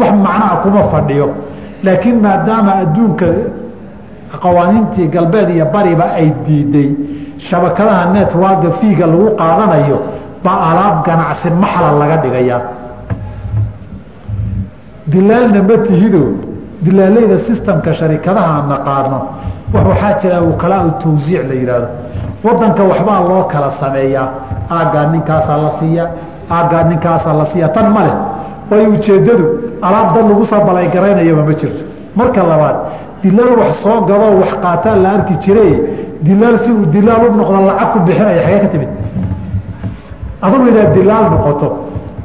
Wax 0.00 0.10
macnaha 0.24 0.56
kuma 0.62 0.82
fadhiyo. 0.92 1.26
Laakiin 1.84 2.20
maadaama 2.22 2.72
adduunka 2.82 3.26
qawaaniintii 4.42 5.06
galbeed 5.14 5.48
iyo 5.50 5.66
bariba 5.74 6.04
ay 6.20 6.28
diiday 6.46 6.90
shabakadaha 7.38 8.04
networka 8.12 8.68
fiiga 8.80 9.06
lagu 9.06 9.28
qaadanayo 9.40 9.98
baa 10.44 10.58
alaab 10.70 10.96
ganacsi 11.06 11.50
maxlal 11.62 11.98
laga 11.98 12.16
dhigayaa. 12.22 12.60
Dilaalna 15.12 15.62
ma 15.62 15.76
tihido 15.86 16.22
dilaalayda 16.84 17.38
sistamka 17.46 17.92
sharikadaha 17.98 18.50
aan 18.56 18.68
naqaano. 18.68 19.18
Waxaa 19.74 20.18
jira 20.20 20.40
wakalaau 20.42 20.90
tawsiic 21.02 21.42
la 21.48 21.54
yidhaahdo 21.54 21.88
wadanka 22.44 22.82
waxbaa 22.90 23.20
loo 23.28 23.42
kala 23.52 23.70
sameeyaa. 23.80 24.28
Aaggaa 24.70 25.06
ninkaasaa 25.12 25.56
la 25.64 25.70
siiya 25.80 26.04
aaggaa 26.50 26.82
ninkaasaa 26.90 27.34
la 27.40 27.46
siiya. 27.52 27.68
Tan 27.68 27.88
ma 27.94 28.00
leh. 28.06 28.16
Waayo 28.70 28.88
ujeeddadu 28.90 29.46
alaab 29.82 30.14
dad 30.14 30.28
lagu 30.30 30.44
soo 30.46 30.60
balaygaraynayoba 30.66 31.42
ma 31.48 31.54
jirto. 31.60 31.82
Marka 32.16 32.42
labaad 32.42 32.76
dilaal 33.22 33.52
wax 33.60 33.72
soo 33.82 34.00
gadoo 34.08 34.32
wax 34.40 34.52
qaataa 34.62 34.96
la 34.96 35.08
arki 35.16 35.34
jire 35.44 35.66
dilaal 36.22 36.56
si 36.64 36.70
uu 36.72 36.86
dilaal 36.94 37.22
u 37.30 37.34
noqdo 37.36 37.60
lacag 37.68 37.88
ku 37.92 37.98
bixinaya 38.06 38.40
xagee 38.44 38.60
ka 38.60 38.68
timid. 38.72 38.88
Adugu 40.42 40.66
inaad 40.68 40.92
dilaal 40.94 41.24
noqoto 41.32 41.68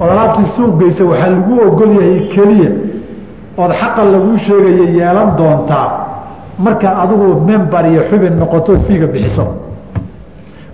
ood 0.01 0.10
alaabtii 0.13 0.45
suuq 0.55 0.74
geysa 0.79 1.03
waxaa 1.12 1.29
lagu 1.36 1.53
ogol 1.67 1.91
yahay 2.00 2.19
keliya 2.33 2.69
ood 3.57 3.72
xaqa 3.81 4.01
laguu 4.13 4.38
sheegaya 4.45 4.86
yeelan 4.98 5.29
doontaa 5.38 5.88
marka 6.65 6.88
adigu 7.03 7.27
member 7.50 7.83
iyo 7.91 8.01
xubin 8.10 8.33
noqoto 8.41 8.72
fiiga 8.86 9.07
bixiso. 9.07 9.45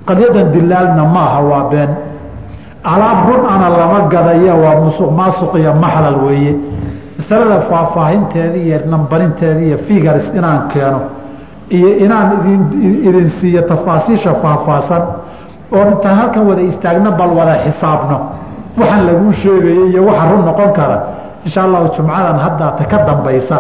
Qadyadan 0.07 0.51
dilaalna 0.53 1.03
maaha 1.15 1.41
waa 1.49 1.63
been. 1.71 1.89
Alaab 2.83 3.19
run 3.29 3.43
ana 3.53 3.67
lama 3.69 3.99
gadaya 4.13 4.53
waa 4.63 4.81
musuq 4.83 5.11
maasuq 5.19 5.53
iyo 5.61 5.73
maxlal 5.83 6.17
weeye. 6.25 6.53
Masalada 7.17 7.57
faahfaahinteeda 7.69 8.57
iyo 8.65 8.77
nambarinteeda 8.91 9.59
iyo 9.67 9.77
figars 9.87 10.25
inaan 10.37 10.61
keeno 10.73 10.99
iyo 11.69 11.89
inaan 12.05 12.27
idin 13.07 13.29
siiyo 13.39 13.61
tafaasiisha 13.71 14.33
faahfaahsan 14.41 15.03
oo 15.75 15.83
intaan 15.93 16.15
halkan 16.19 16.43
wada 16.49 16.61
istaagno 16.61 17.11
bal 17.19 17.31
wada 17.39 17.55
xisaabno. 17.65 18.17
Waxaan 18.79 19.05
laguu 19.07 19.31
sheegaya 19.31 19.83
iyo 19.91 20.01
waxa 20.09 20.25
run 20.31 20.41
noqon 20.49 20.71
kara 20.77 20.97
insha 21.45 21.63
allahu 21.63 21.93
jumcadan 21.95 22.37
haddaata 22.39 22.83
ka 22.85 22.97
dambaysa 23.07 23.57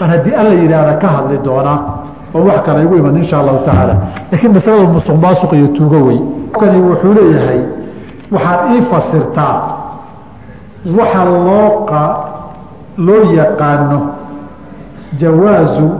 baan 0.00 0.10
haddii 0.10 0.34
alla 0.34 0.54
yidhaahda 0.54 0.94
ka 1.02 1.08
hadli 1.08 1.38
doonaa 1.44 1.78
oo 2.34 2.44
wax 2.44 2.60
kale 2.66 2.82
igu 2.82 2.96
iman 2.96 3.16
insha 3.16 3.38
allahu 3.40 3.64
tacaala. 3.66 3.94
Laakiin 4.32 4.52
masalada 4.52 4.86
musuq 4.92 5.52
iyo 5.52 5.68
tuugo 5.76 5.98
wey. 6.08 6.20
Kani 6.60 6.80
wuxuu 6.80 7.14
leeyahay 7.14 7.60
waxaad 8.32 8.60
ii 8.74 8.82
fasirtaa 8.90 9.54
waxa 10.98 11.24
loo 11.24 11.86
loo 12.98 13.32
yaqaano 13.32 14.14
jawaazu 15.18 15.90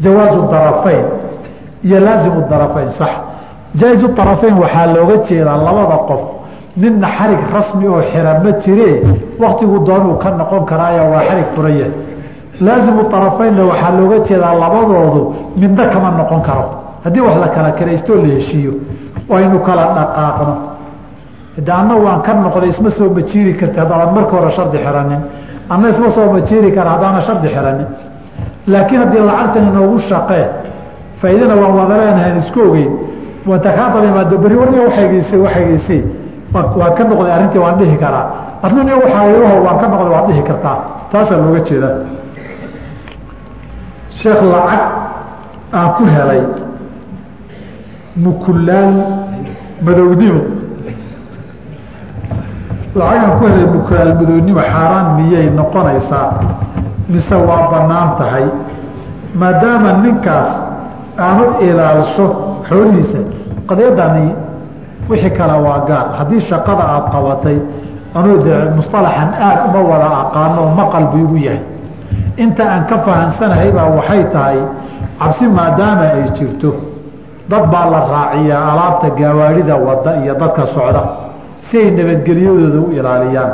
jawaazu 0.00 0.42
darafayn 0.50 1.04
iyo 1.82 2.00
laazimu 2.00 2.40
darafayn 2.50 2.90
sax 2.90 3.25
jaa-izu 3.80 4.08
darafayn 4.18 4.56
waxaa 4.62 4.86
looga 4.94 5.16
jeedaa 5.28 5.56
labada 5.66 5.96
qof. 6.08 6.22
Midna 6.76 7.08
xarig 7.16 7.40
rasmi 7.54 7.86
oo 7.88 8.00
xira 8.10 8.32
ma 8.44 8.50
jiree 8.62 9.02
waktigu 9.42 9.78
doonuu 9.86 10.16
ka 10.22 10.30
noqon 10.30 10.64
karaayo 10.70 11.04
waa 11.12 11.22
xarig 11.28 11.46
furaya. 11.54 11.86
Laazimu 12.60 13.02
darafaynna 13.12 13.62
waxaa 13.70 13.90
looga 13.98 14.18
jeedaa 14.28 14.54
labadoodu 14.62 15.22
midna 15.60 15.84
kama 15.92 16.10
noqon 16.18 16.40
karo. 16.48 16.64
Haddii 17.04 17.20
wax 17.26 17.36
la 17.42 17.48
kala 17.48 17.70
karaystoo 17.78 18.16
la 18.22 18.28
heshiiyo. 18.34 18.72
Aynu 19.36 19.58
kala 19.66 19.84
dhaqaaqno. 19.96 20.54
De 21.66 21.72
anna 21.72 21.94
waan 22.04 22.20
ka 22.22 22.32
noqday 22.34 22.68
isma 22.70 22.90
soo 22.90 23.08
majiiri 23.16 23.52
karti 23.60 23.78
haddaadan 23.80 24.14
marka 24.14 24.36
hore 24.36 24.50
shardi 24.50 24.78
xiranin. 24.84 25.20
Anna 25.70 25.88
isma 25.88 26.10
soo 26.14 26.26
majiiri 26.32 26.70
kara 26.76 26.90
haddaana 26.94 27.20
shardi 27.26 27.48
xiranin. 27.48 27.86
Laakiin 28.72 29.00
haddii 29.02 29.20
lacagtan 29.28 29.64
inoogu 29.70 29.98
shaqee 30.08 30.44
faa'iidana 31.20 31.54
waan 31.60 31.74
wada 31.78 31.94
leenahayn 32.00 32.38
isku 32.42 32.60
ogeyn 32.68 32.92
berri 33.46 34.56
warniga 34.60 34.82
waxaygeysay 34.88 35.38
waxaygeysay 35.38 36.02
waan 36.54 36.94
ka 36.96 37.04
noqday 37.04 37.32
arrintii 37.36 37.58
waan 37.64 37.76
dhihi 37.78 37.96
karaa. 37.98 38.26
Adnani 38.62 38.92
waxaa 39.02 39.24
ilaho 39.30 39.56
waan 39.66 39.78
ka 39.80 39.86
noqday 39.92 40.10
waad 40.14 40.26
dhihi 40.28 40.42
kartaa. 40.42 40.76
Taasaa 41.12 41.36
looga 41.36 41.60
jeedaa. 41.68 41.94
Sheekh 44.18 44.42
lacag 44.52 44.82
aan 45.72 45.88
ku 45.96 46.04
helay 46.14 46.42
mukulaal 48.16 48.92
madownimo 49.84 50.40
lacagaan 52.96 53.32
ku 53.38 53.44
helay 53.46 53.66
mukulaal 53.74 54.12
madownimo 54.18 54.60
xaaraan 54.72 55.06
miyay 55.20 55.46
noqonaysaa? 55.58 56.28
Mise 57.08 57.36
waa 57.48 57.68
bannaan 57.70 58.10
tahay? 58.18 58.46
Maadaama 59.40 59.92
ninkaas 60.02 60.50
aanu 61.20 61.44
ilaalsho 61.60 62.26
xoolihiisa. 62.68 63.18
Qadiyadani 63.68 64.26
wixii 65.08 65.30
kale 65.38 65.56
waa 65.66 65.80
gaar. 65.88 66.06
Haddii 66.18 66.40
shaqada 66.40 66.84
aada 66.94 67.08
qabatay 67.14 67.58
anuu 68.18 68.38
de 68.46 68.54
musطalaxan 68.76 69.30
aad 69.46 69.58
uma 69.68 69.80
wada 69.90 70.08
aqaano 70.22 70.60
oo 70.64 70.70
maqal 70.78 71.04
igu 71.22 71.36
yahay. 71.46 71.60
Inta 72.42 72.64
aan 72.72 72.82
ka 72.90 72.96
fahansanahay 73.06 73.70
baa 73.76 73.88
waxay 73.98 74.24
tahay 74.34 74.58
cabsi 75.20 75.44
maadaama 75.58 76.04
ay 76.16 76.24
jirto 76.36 76.70
dad 77.50 77.64
baa 77.72 77.86
la 77.92 78.00
raaciyaa 78.14 78.62
alaabta 78.72 79.08
gaawaarida 79.18 79.74
wada 79.86 80.12
iyo 80.22 80.34
dadka 80.40 80.66
socda. 80.74 81.02
Si 81.64 81.78
ay 81.78 81.90
nabadgelyadooda 81.98 82.78
u 82.80 82.90
ilaaliyaan. 82.98 83.52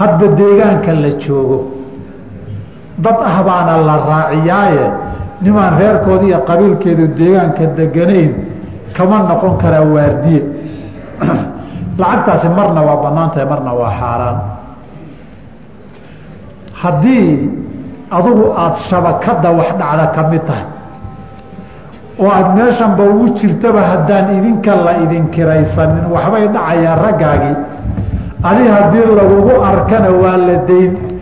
Hadba 0.00 0.26
deegaanka 0.38 0.92
la 1.02 1.10
joogo 1.22 1.58
dad 3.04 3.16
ah 3.30 3.42
baana 3.46 3.74
la 3.88 3.96
raaciyaaye 4.10 4.84
nimaan 5.40 5.78
reerkooda 5.78 6.24
iyo 6.24 6.38
qabiilkeedu 6.46 7.08
deegaanka 7.18 7.66
deganayn 7.76 8.32
kama 8.96 9.18
noqon 9.28 9.58
karaa 9.58 9.84
waardiye. 9.94 10.42
Lacagtaasi 11.98 12.48
marna 12.48 12.82
waa 12.82 12.96
bannaan 13.02 13.30
tahay 13.30 13.46
marna 13.46 13.72
waa 13.74 13.92
xaaraan. 13.98 14.38
Haddii 16.72 17.50
adugu 18.10 18.52
aada 18.56 18.76
shabakadda 18.88 19.50
wax 19.50 19.68
dhacda 19.78 20.06
ka 20.14 20.22
mid 20.30 20.42
tahay 20.46 20.66
oo 22.18 22.30
aada 22.30 22.54
meeshanba 22.54 23.02
ugu 23.02 23.26
jirtaba 23.38 23.80
haddaan 23.82 24.38
idinka 24.38 24.76
la 24.76 24.92
idinkiraysanin 25.04 26.06
waxbay 26.14 26.48
dhacayaan 26.48 26.98
raggaagii. 27.06 27.56
Adi 28.44 28.64
haddii 28.68 29.06
lagugu 29.18 29.54
arkana 29.70 30.10
waa 30.12 30.36
la 30.36 30.56
dayn 30.68 31.13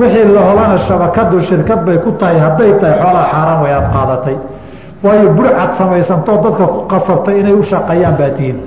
wixii 0.00 0.24
la 0.34 0.40
holana 0.48 0.78
shabakadu 0.86 1.40
shirkad 1.48 1.80
bay 1.86 1.98
ku 2.04 2.10
tahay 2.20 2.38
hadday 2.44 2.72
tahay 2.80 2.96
xoolaha 3.02 3.26
xaaraan 3.32 3.58
way 3.62 3.72
aad 3.78 3.86
qaadatay. 3.94 4.36
Waayo 5.04 5.28
burcad 5.36 5.70
samaysantoo 5.78 6.36
dadka 6.44 6.64
ku 6.74 6.78
qasabtay 6.92 7.40
inay 7.40 7.52
u 7.52 7.62
shaqeeyaan 7.70 8.14
baa 8.20 8.30
tihiin. 8.36 8.58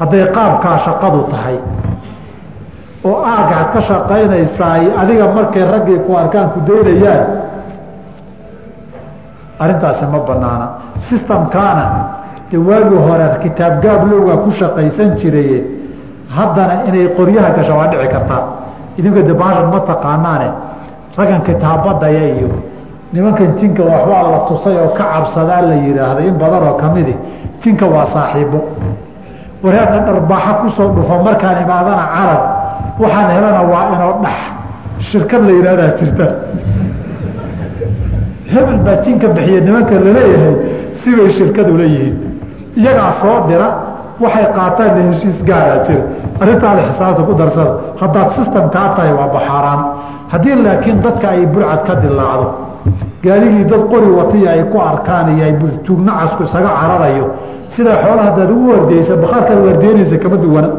Hadday 0.00 0.24
qaabkaa 0.36 0.76
shaqadu 0.86 1.20
tahay 1.32 1.56
oo 3.08 3.18
aagaad 3.34 3.68
ka 3.74 3.80
shaqaynaysaay 3.88 4.82
adiga 5.00 5.26
markay 5.36 5.64
raggii 5.72 5.98
ku 6.06 6.10
arkaan 6.22 6.48
ku 6.54 6.58
daynayaan 6.68 7.24
arrintaasi 9.62 10.04
ma 10.12 10.18
banaana 10.28 10.66
sistamkaana 11.08 11.84
de 12.50 12.56
waagii 12.68 13.00
hore 13.06 13.26
kitaab 13.42 13.74
gaablowgaa 13.84 14.36
ku 14.44 14.50
shaqaysan 14.50 15.08
jiraye 15.20 15.58
haddana 16.36 16.74
inay 16.88 17.06
qoryaha 17.18 17.50
gasho 17.56 17.72
waa 17.78 17.86
dhici 17.92 18.08
kartaa 18.14 18.42
idinka 18.98 19.22
de 19.22 19.32
ma 19.32 19.80
taqaanaane. 19.86 20.48
Raggan 21.16 21.42
kitaabadaya 21.42 22.24
iyo 22.36 22.48
nimankan 23.12 23.56
jinka 23.56 23.82
waxbaa 23.82 24.22
la 24.32 24.38
tusay 24.48 24.76
oo 24.76 24.88
ka 24.98 25.04
cabsadaa 25.12 25.62
la 25.62 25.74
yidhaahda 25.74 26.20
in 26.28 26.36
badan 26.36 26.62
oo 26.68 26.74
kamidi 26.76 27.14
jinka 27.62 27.86
waa 27.86 28.06
saaxiibo. 28.14 28.60
Wareerka 29.62 29.98
dharbaaxa 30.06 30.52
ku 30.60 30.68
soo 30.76 30.88
dhufo 30.96 31.14
markaan 31.24 31.62
imaadana 31.64 32.04
carab 32.14 32.42
waxaan 33.00 33.30
helana 33.34 33.62
waa 33.72 33.84
inoo 33.94 34.14
dhax. 34.22 34.38
Shirkad 35.08 35.42
la 35.46 35.52
yidhahdaa 35.52 35.90
jirta. 35.98 36.26
Hebel 38.52 38.78
baa 38.84 38.96
jinka 39.04 39.28
bixiya 39.28 39.60
nimanka 39.60 39.94
la 39.94 40.10
leeyahay 40.16 40.54
sibay 41.00 41.30
shirkadu 41.32 41.76
leeyihiin 41.78 42.16
iyagaa 42.76 43.12
soo 43.20 43.36
dira 43.48 43.68
waxay 44.20 44.46
qaataanna 44.56 45.02
heshiis 45.12 45.38
gaaraa 45.48 45.80
jira 45.86 46.02
arrintaada 46.42 46.82
xisaabta 46.88 47.22
ku 47.28 47.32
darsada 47.40 47.72
haddaad 48.00 48.28
sistamkaa 48.38 48.88
tahay 48.96 49.12
waa 49.18 49.28
baxaaraan. 49.36 49.80
Haddii 50.32 50.56
laakiin 50.64 50.98
dadka 51.04 51.26
ay 51.28 51.46
burcad 51.46 51.80
ka 51.86 51.94
dilaacdo 52.02 52.46
gaaligii 53.24 53.64
dad 53.70 53.82
qori 53.92 54.10
watiya 54.18 54.50
ay 54.50 54.62
ku 54.72 54.78
arkaan 54.90 55.26
iyo 55.36 55.44
ay 55.48 55.54
tuugnacasku 55.86 56.42
isaga 56.48 56.70
cararayo 56.80 57.26
sida 57.74 57.92
xoola 58.02 58.22
hadaad 58.28 58.50
ugu 58.50 58.66
wardeysa 58.72 59.16
bakhaarkaad 59.22 59.58
wardeynaysa 59.66 60.16
kama 60.22 60.36
duwana 60.36 60.70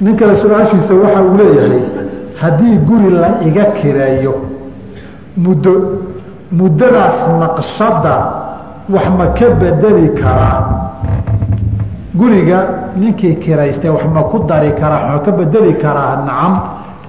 nin 0.00 0.16
kale 0.16 0.34
su'aashiisa 0.42 0.94
waxa 1.02 1.20
uu 1.22 1.36
leeyahay 1.40 1.80
haddii 2.42 2.76
guri 2.88 3.10
la 3.10 3.28
iga 3.48 3.64
kireeyo 3.78 4.34
muddo 5.36 5.72
muddadaas 6.52 7.18
naqshada 7.40 8.16
wax 8.94 9.06
ma 9.18 9.26
ka 9.38 9.46
bedeli 9.60 10.08
karaa 10.20 10.75
guriga 12.18 12.58
ninkii 12.96 13.36
kiraystay 13.36 13.90
wax 13.90 14.04
ku 14.30 14.38
dari 14.48 14.72
karaa 14.80 15.12
ma 15.12 15.18
ka 15.24 15.30
bedeli 15.32 15.74
karaa 15.76 16.24
nacam 16.26 16.52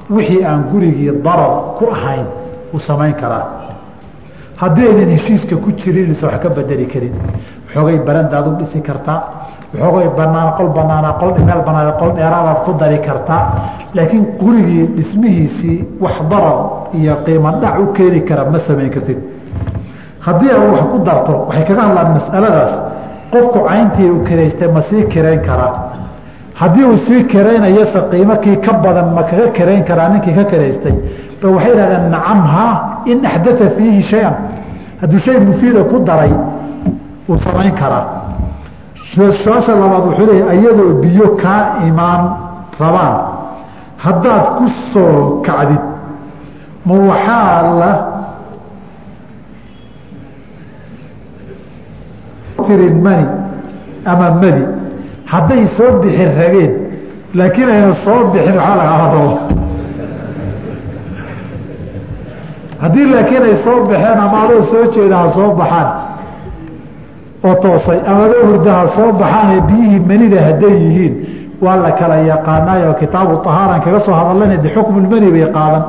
wixii 0.10 0.44
aan 0.44 0.64
gurigii 0.72 1.12
darar 1.24 1.76
ku 1.78 1.86
ahayn 1.92 2.26
uu 2.74 2.80
samayn 2.80 3.14
karaa. 3.14 3.46
Haddii 4.58 5.06
heshiiska 5.14 5.56
ku 5.56 5.72
jirinaysa 5.72 6.28
wax 6.28 6.40
ka 6.44 6.50
bedeli 6.50 6.86
karin 6.88 7.14
waxoogay 7.68 8.00
barandaad 8.08 8.48
u 8.48 8.52
dhisi 8.60 8.82
kartaa 8.82 9.20
waxoogay 9.74 10.10
banaan 10.18 10.54
qol 10.58 10.70
banaana 10.78 11.14
qol 11.20 11.32
meel 11.46 11.62
banaan 11.68 11.94
qol 12.00 12.12
dheeraadaad 12.18 12.60
ku 12.66 12.72
dari 12.80 13.00
kartaa 13.00 13.42
laakiin 13.94 14.26
gurigii 14.40 14.88
dhismihiisii 14.98 15.86
wax 16.00 16.16
darar 16.30 16.58
iyo 16.94 17.16
qiimo 17.26 17.52
dhac 17.62 17.80
u 17.80 17.94
keeni 17.94 18.22
kara 18.26 18.46
ma 18.52 18.60
samayn 18.60 18.90
kartid. 18.90 19.18
Haddii 20.26 20.50
aad 20.52 20.72
wax 20.74 20.84
ku 20.92 20.98
darto 21.08 21.34
waxay 21.48 21.64
kaga 21.68 21.82
hadlaan 21.88 22.10
masaladaas 22.18 22.74
qofku 23.34 23.60
cayntii 23.68 24.10
uu 24.12 24.24
kiraystay 24.28 24.68
ma 24.76 24.82
sii 24.90 25.04
kirayn 25.14 25.42
karaa. 25.48 25.74
Haddii 26.60 26.86
uu 26.86 26.98
sii 27.08 27.24
kiraynayose 27.32 28.00
qiimo 28.12 28.36
kii 28.44 28.58
ka 28.66 28.74
badan 28.84 29.08
ma 29.16 29.24
kaga 29.30 29.48
kirayn 29.58 29.84
karaa 29.90 30.10
ninkii 30.10 30.34
ka 30.40 30.44
kiraystay. 30.52 30.94
Ba 31.42 31.48
waxay 31.56 31.72
yidhahdeen 31.72 32.10
nacam 32.14 32.40
haa 32.54 32.74
in 33.06 33.26
axdaa 33.26 33.70
fiihi 33.78 34.02
shay-an. 34.12 34.36
Hadduu 35.02 35.20
shay 35.20 35.38
mufiida 35.40 35.84
ku 35.84 36.00
daray 36.08 36.34
uu 37.30 37.38
samayn 37.46 37.74
karaa. 37.82 38.06
Su'aasha 39.14 39.74
labaad 39.82 40.04
wuxuu 40.10 40.26
leeyahy 40.32 40.60
iyadoo 40.62 40.94
biyo 41.02 41.28
kaa 41.42 41.62
imaan 41.88 42.22
rabaan 42.80 43.16
haddaad 44.06 44.46
ku 44.58 44.66
soo 44.94 45.42
kacdid 45.46 45.82
ma 46.86 46.94
waxaa 47.10 47.62
la 47.82 47.92
tirin 52.68 52.98
mani 53.06 53.26
ama 54.12 54.28
madi. 54.42 54.64
Hadday 55.32 55.64
soo 55.78 55.92
bixin 56.02 56.30
rabeen 56.40 56.72
laakiin 57.38 57.70
ayna 57.76 57.94
soo 58.06 58.20
bixin 58.34 58.56
waxaa 58.60 58.76
lagama 58.80 59.08
rabo 59.14 59.40
haddii 62.82 63.06
laakiin 63.14 63.44
ay 63.50 63.56
soo 63.64 63.80
baxeen 63.90 64.20
ama 64.26 64.38
adoo 64.46 64.62
soo 64.72 64.84
jeeda 64.94 65.18
ha 65.22 65.30
soo 65.36 65.50
baxaan 65.60 65.88
oo 67.48 67.56
toosay 67.64 68.00
ama 68.10 68.24
adoo 68.28 68.44
hurda 68.50 68.72
ha 68.80 68.88
soo 68.96 69.10
baxaan 69.22 69.50
ee 69.56 69.62
biyihii 69.70 70.00
manida 70.10 70.40
hadday 70.48 70.76
yihiin 70.84 71.14
waa 71.66 71.76
la 71.84 71.92
kala 72.00 72.16
yaqaanaayoo 72.32 72.94
kitaabu 73.02 73.34
ahaaran 73.50 73.82
kaga 73.86 74.00
soo 74.06 74.16
hadalana 74.20 74.58
de 74.64 74.70
xukmulmani 74.76 75.30
bay 75.36 75.46
qaadan. 75.58 75.84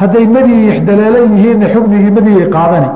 Hadday 0.00 0.24
madi 0.34 0.54
ixdaleelan 0.70 1.36
yihiinna 1.36 1.66
xukmigii 1.74 2.10
madigay 2.16 2.48
qaadani. 2.56 2.88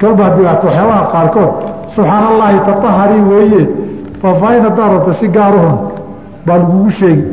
Kolba 0.00 0.22
haddii 0.26 0.46
waxyaabaha 0.50 1.02
qaarkood 1.14 1.52
subxaan 1.94 2.24
allaahi 2.32 2.58
tatahari 2.68 3.20
weeye. 3.30 3.62
Faafaahin 4.22 4.62
haddaa 4.66 4.88
rabto 4.94 5.12
si 5.20 5.28
gaaruhun 5.36 5.76
baa 6.46 6.58
lagugu 6.58 6.90
sheegi 6.90 7.24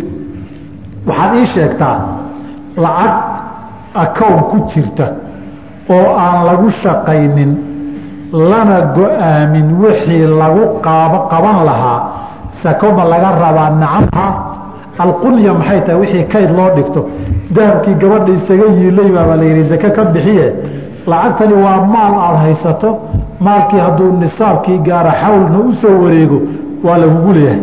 waxaad 1.08 1.34
ii 1.40 1.46
sheegtaa 1.56 1.96
lacag 2.84 3.14
akown 4.04 4.40
ku 4.52 4.58
jirta 4.72 5.06
oo 5.96 6.08
aan 6.26 6.40
lagu 6.50 6.68
shaqaynin 6.84 7.52
lana 8.50 8.78
go'aamin 8.98 9.68
wixii 9.84 10.26
lagu 10.42 10.64
qaban 11.32 11.58
lahaa. 11.70 12.00
Sakoma 12.64 13.04
laga 13.12 13.30
rabaa 13.44 13.70
nacamha 13.82 14.28
alqunya 15.04 15.54
maxay 15.60 15.80
tahay 15.86 16.00
wixii 16.02 16.26
kayd 16.34 16.50
loo 16.58 16.70
dhigto? 16.76 17.02
Dahabkii 17.56 17.96
gabadha 18.02 18.32
isaga 18.38 18.68
yiilay 18.78 19.10
baabaa 19.16 19.38
la 19.42 19.46
yihi 19.50 19.64
sake 19.72 19.90
ka 19.96 20.04
bixiye. 20.14 20.48
Lacagtani 21.08 21.54
waa 21.64 21.80
maal 21.94 22.14
aada 22.26 22.40
haysato 22.46 22.90
maalkii 23.46 23.80
hadduu 23.86 24.12
nisaabkii 24.24 24.78
gaara 24.88 25.12
xawlna 25.24 25.60
u 25.70 25.74
soo 25.82 25.96
wareego 26.04 26.38
waa 26.86 26.98
lagugu 27.04 27.32
leeyahay. 27.34 27.62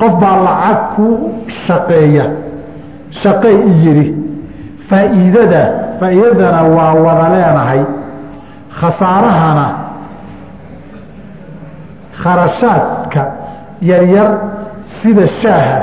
Qof 0.00 0.12
baa 0.22 0.36
lacag 0.46 0.78
ku 0.96 1.06
shaqeeya. 1.66 2.24
Shaqey 3.22 3.56
i 3.70 3.72
yidhi 3.84 4.06
faa'iidada 4.88 5.62
faa'iidadana 6.00 6.60
waa 6.76 6.92
wada 7.04 7.26
leenahay. 7.34 7.82
Khasaarahana 8.78 9.66
kharashaadka 12.22 13.22
yaryar 13.90 14.30
sida 15.00 15.26
shaaha 15.42 15.80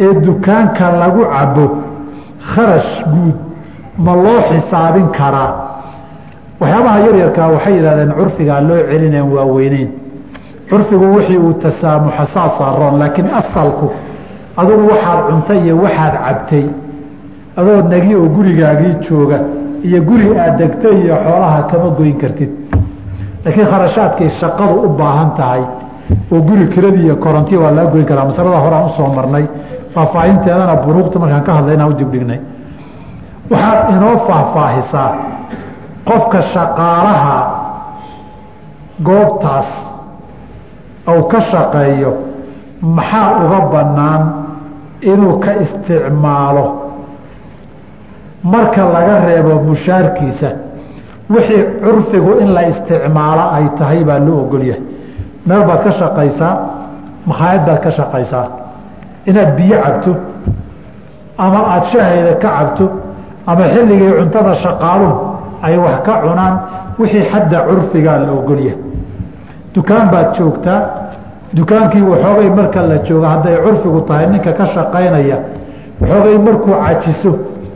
ee 0.00 0.12
dukaanka 0.26 0.86
lagu 1.00 1.22
cabo 1.34 1.66
kharash 2.54 2.92
guud 3.12 3.36
ma 4.04 4.12
loo 4.24 4.40
xisaabin 4.50 5.08
karaa 5.18 5.52
waxyaabaha 6.60 6.98
yaryarkaa 7.06 7.48
waxay 7.54 7.74
yidhahdeen 7.78 8.12
curfigaa 8.18 8.60
loo 8.68 8.78
celinayn 8.90 9.28
waaweyneyn. 9.36 9.88
Curfigu 10.70 11.06
wixii 11.16 11.38
uu 11.38 11.52
tasaamuxa 11.64 12.24
saasaa 12.34 12.72
roon 12.78 12.98
laakiin 13.00 13.28
asalku 13.40 13.86
adugu 14.60 14.84
waxaad 14.92 15.20
cuntay 15.30 15.58
iyo 15.64 15.74
waxaad 15.84 16.14
cabtay 16.26 16.64
adoo 17.58 17.82
nagi 17.92 18.14
oo 18.20 18.28
gurigaagii 18.36 18.94
jooga 19.06 19.38
iyo 19.88 20.00
guri 20.08 20.26
aad 20.42 20.54
degtay 20.60 20.96
iyo 21.04 21.14
xoolaha 21.24 21.62
kama 21.70 21.88
goyn 21.98 22.16
kartid. 22.22 22.50
Laakiin 23.44 23.66
kharashaadkay 23.72 24.28
shaqadu 24.40 24.74
u 24.86 24.88
baahan 25.00 25.30
tahay 25.38 25.62
oo 26.32 26.40
guri 26.48 26.66
kiradii 26.74 27.04
iyo 27.08 27.16
korontii 27.24 27.56
waa 27.62 27.70
laga 27.70 27.90
goyn 27.94 28.04
karaa. 28.10 28.24
Masalada 28.30 28.58
horaan 28.64 28.84
u 28.86 28.88
soo 28.96 29.08
marnay 29.16 29.44
faahfaahinteedana 29.94 30.74
bunuuqta 30.84 31.18
markaan 31.22 31.42
ka 31.46 31.52
hadlay 31.56 31.74
inaan 31.74 31.90
u 31.92 31.94
dibdhignay 32.00 32.40
waxaad 33.50 33.80
inoo 33.94 34.16
faahfaahisaa 34.28 35.08
qofka 36.08 36.40
shaqaalaha 36.54 37.38
goobtaas 39.06 39.70
ou 41.06 41.22
ka 41.30 41.40
shaqeeyo 41.40 42.12
maxaa 42.82 43.30
uga 43.44 43.60
bannaan 43.72 44.22
inuu 45.02 45.38
ka 45.44 45.52
isticmaalo? 45.64 46.64
Marka 48.42 48.82
laga 48.94 49.14
reebo 49.26 49.54
mushaarkiisa 49.68 50.50
wixii 51.30 51.64
curfigu 51.84 52.32
in 52.40 52.54
la 52.54 52.62
isticmaalo 52.68 53.44
ay 53.56 53.66
tahay 53.78 54.04
baa 54.04 54.18
loo 54.18 54.40
ogolyahay. 54.44 54.82
Meel 55.46 55.62
baad 55.68 55.82
ka 55.84 55.92
shaqaysaa 55.92 56.54
makhaayad 57.26 57.66
baad 57.66 57.80
ka 57.84 57.90
shaqaysaa? 57.90 58.46
Inaad 59.26 59.56
biyo 59.56 59.76
cabto 59.84 60.16
ama 61.38 61.58
aada 61.72 61.86
shahayda 61.92 62.32
ka 62.42 62.48
cabto 62.56 62.86
ama 63.46 63.64
xilligii 63.74 64.12
cuntada 64.18 64.54
shaqaaluhu 64.54 65.27
ay 65.62 65.76
wax 65.84 65.96
ka 66.06 66.12
cunaan 66.22 66.54
wixii 66.98 67.24
xadda 67.32 67.58
curfigaa 67.68 68.18
la 68.18 68.32
ogolyahay 68.32 68.78
dukaan 69.74 70.08
baad 70.12 70.34
joogtaa 70.38 70.80
dukaankii 71.56 72.02
waxoogay 72.02 72.50
marka 72.50 72.80
la 72.82 72.98
jooga 73.08 73.28
hadday 73.28 73.56
curfigu 73.64 74.00
tahay 74.00 74.26
ninka 74.26 74.52
ka 74.52 74.66
shaqaynaya 74.66 75.38
waxoogay 76.00 76.38
markuu 76.38 76.74
cajiso 76.86 77.30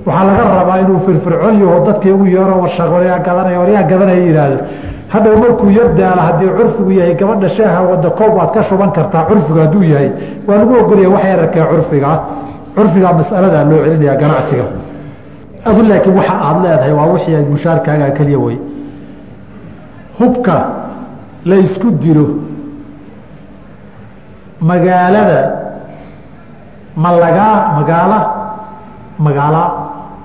waxaa 0.07 0.25
laga 0.25 0.45
rabaa 0.59 0.79
inuu 0.81 1.01
firfircoon 1.07 1.61
yaho 1.63 1.85
dadkii 1.87 2.11
ugu 2.11 2.27
yeero 2.27 2.55
waryaa 2.95 3.19
gadanaya 3.19 3.59
waryaa 3.61 3.83
gadanaya 3.83 4.21
yidhaahdo. 4.27 4.59
Hadhow 5.13 5.37
markuu 5.37 5.71
yardaala 5.71 6.23
haddii 6.29 6.51
curfigu 6.59 6.91
yahay 6.93 7.15
gabadha 7.15 7.49
sheeha 7.49 7.81
wada 7.83 8.11
koob 8.11 8.33
waad 8.39 8.51
ka 8.55 8.63
shuban 8.63 8.91
kartaa 8.93 9.25
curfigu 9.25 9.59
hadduu 9.59 9.83
yahay. 9.83 10.11
Waa 10.47 10.57
lagu 10.57 10.75
ogolaya 10.81 11.09
wax 11.11 11.25
yararkee 11.25 11.65
curfigaa 11.73 12.19
curfigaa 12.77 13.13
masaladaa 13.13 13.65
loo 13.65 13.85
celinaya 13.85 14.17
ganacsiga 14.17 14.65
adu 15.65 15.83
laakiin 15.83 16.17
waxa 16.17 16.35
aada 16.47 16.61
leedahay 16.69 16.93
waa 16.99 17.07
wixii 17.15 17.35
ay 17.37 17.45
mushaarkaagaa 17.55 18.11
keliya 18.19 18.39
wey 18.39 18.57
hubka 20.19 20.55
la 21.45 21.57
isku 21.57 21.91
dilo 22.03 22.27
magaalada 24.61 25.41
ma 26.97 27.11
lagaa 27.23 27.57
magaala 27.79 28.19
magaala 29.27 29.63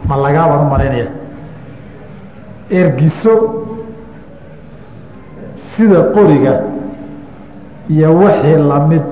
ma 0.09 0.15
lagaa 0.23 0.47
baan 0.49 0.61
u 0.65 0.69
malaynaya 0.73 1.07
ergiso 2.79 3.33
sida 5.75 5.99
qoriga 6.15 6.53
iyo 7.89 8.09
wixii 8.19 8.57
la 8.69 8.79
mid 8.89 9.03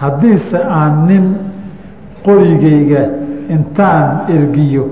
haddiise 0.00 0.58
aan 0.78 1.06
nin 1.08 1.24
qorigayga 2.24 3.02
intaan 3.48 4.06
ergiyo 4.36 4.84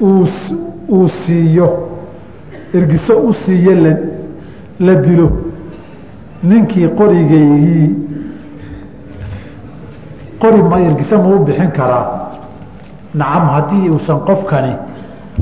uu 0.00 1.08
siiyo. 1.24 1.68
Ergiso 2.74 3.14
u 3.28 3.32
siiyo 3.32 3.72
la 4.80 4.94
dilo. 4.94 5.28
Ninkii 6.42 6.88
qorigaygii 6.98 7.88
qori 10.40 10.62
ma 10.62 10.78
ergisa 10.80 11.16
ma 11.18 11.28
u 11.34 11.44
bixin 11.44 11.70
karaa. 11.70 12.04
Nacam 13.14 13.46
haddii 13.54 13.88
uusan 13.90 14.20
qofkani 14.28 14.72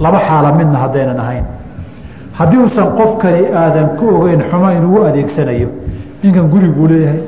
laba 0.03 0.19
xaala 0.27 0.53
midna 0.53 0.79
haddaynan 0.79 1.19
ahayn. 1.25 1.45
Haddii 2.39 2.59
uusan 2.59 2.89
qofkani 2.99 3.43
aadan 3.63 3.89
ku 3.99 4.05
ogeyn 4.17 4.41
xumo 4.51 4.71
inuu 4.71 5.01
u 5.01 5.05
adeegsanayo 5.09 5.69
ninkan 6.23 6.49
guri 6.53 6.69
buu 6.77 6.87
leeyahay 6.89 7.21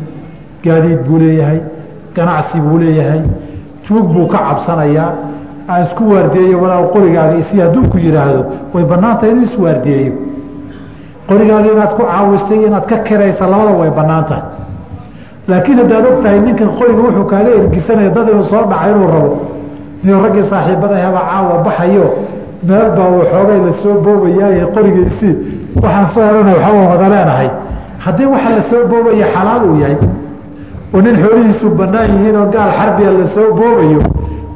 gaadiid 0.64 1.01
buu 1.09 1.18
leeyahay 1.18 1.61
ganacsi 2.16 2.61
buu 2.61 2.79
leeyahay 2.79 3.20
tuug 3.87 4.07
buu 4.12 4.27
ka 4.33 4.38
cabsanayaa 4.38 5.11
aan 5.68 5.83
isku 5.85 6.02
waardiyeeyo 6.12 6.59
walaal 6.62 6.88
qorigaaga 6.94 7.35
isi 7.42 7.61
hadduu 7.61 7.88
ku 7.92 7.98
yidhaahdo 7.98 8.42
way 8.74 8.85
bannaantahay 8.85 9.31
inuu 9.31 9.44
iswaardiyeeyo 9.44 10.12
qorigaaga 11.29 11.68
inaad 11.72 11.92
ku 11.98 12.02
caawistay 12.02 12.61
inaad 12.66 12.87
ka 12.87 12.96
kiraysa 13.07 13.46
labada 13.46 13.72
way 13.81 13.90
bannaan 13.90 14.24
laakiin 15.48 15.79
haddaad 15.79 16.05
og 16.07 16.24
ninkan 16.44 16.68
qoriga 16.79 17.02
wuxuu 17.02 17.24
kaaga 17.24 17.50
ergisanaya 17.59 18.11
dad 18.11 18.29
inuu 18.29 18.44
soo 18.44 18.64
dhaca 18.70 18.88
inuu 18.90 19.09
rabo. 19.14 19.37
Niyo 20.02 20.20
raggii 20.22 20.44
saaxiibada 20.50 20.96
caawa 21.31 21.62
baxayo. 21.64 22.07
Meel 22.62 22.90
baa 22.96 23.09
waxoogay 23.18 23.59
la 23.66 23.72
soo 23.83 23.94
boobayaaye 24.05 24.66
qorigiisii. 24.74 25.35
Waxaan 25.83 26.07
soo 26.14 26.22
helana 26.29 26.52
waxba 26.57 26.88
wada 26.90 27.09
leenahay. 27.09 27.50
Haddii 27.98 28.26
waxa 28.26 28.50
la 28.57 28.62
soo 28.70 28.87
boobaya 28.90 29.26
xalaal 29.35 29.62
uu 29.70 29.81
yahay. 29.81 29.96
Oo 30.94 31.00
nin 31.00 31.16
xoolihiisu 31.22 31.70
bannaan 31.79 32.11
yihiin 32.14 32.37
oo 32.37 32.46
gaal 32.55 32.70
xarbiga 32.79 33.11
la 33.11 33.26
boobayo 33.59 34.00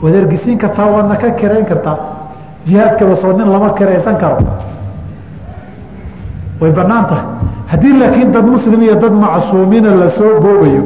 waad 0.03 0.15
ergisiin 0.15 0.59
kartaa 0.59 0.87
waadna 0.95 1.17
ka 1.17 1.31
kirayn 1.41 1.65
kartaa. 1.71 1.99
Jihaadkaba 2.67 3.15
soo 3.17 3.33
nin 3.33 3.49
lama 3.53 3.71
kiraysan 3.79 4.17
karo. 4.23 4.37
Way 6.61 6.71
bannaan 6.73 7.05
tahay. 7.11 7.25
Haddii 7.71 7.99
laakiin 8.01 8.33
dad 8.33 8.45
muslim 8.47 8.83
iyo 8.83 8.95
dad 8.95 9.13
macsuumiina 9.13 9.91
la 9.95 10.09
soo 10.11 10.41
boobayo 10.43 10.83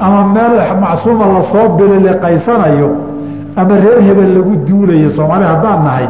ama 0.00 0.24
meel 0.34 0.54
macsuuma 0.80 1.26
la 1.34 1.42
soo 1.52 1.68
bililiqaysanayo 1.78 2.88
ama 3.56 3.74
reer 3.84 4.00
hebel 4.06 4.34
lagu 4.36 4.56
duulayo 4.68 5.10
soomaali 5.16 5.44
haddaan 5.44 5.84
nahay 5.84 6.06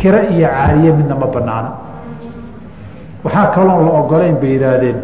kiro 0.00 0.18
iyo 0.34 0.48
caariye 0.48 0.90
midna 0.98 1.14
ma 1.20 1.26
banaana 1.34 1.70
waxaa 3.24 3.46
kaloon 3.54 3.84
la 3.86 3.92
ogolayn 4.00 4.36
bay 4.40 4.50
yidhaahdeen 4.56 4.96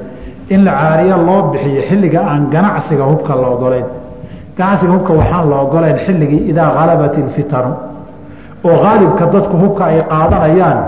in 0.48 0.64
la 0.64 0.72
caariye 0.72 1.16
loo 1.26 1.42
bixiyo 1.52 1.82
xilliga 1.88 2.20
aan 2.30 2.48
ganacsiga 2.50 3.04
hubka 3.04 3.34
la 3.36 3.48
ogolayn 3.54 3.84
ganacsiga 4.58 4.92
hubka 4.92 5.12
waxaan 5.12 5.50
la 5.50 5.56
ogolayn 5.64 5.96
xilligii 6.06 6.42
idaa 6.50 6.70
halabat 6.78 7.14
ilfitanu 7.18 7.72
oo 8.64 8.76
haalibka 8.84 9.26
dadku 9.26 9.56
hubka 9.56 9.84
ay 9.84 10.02
qaadanayaan 10.12 10.78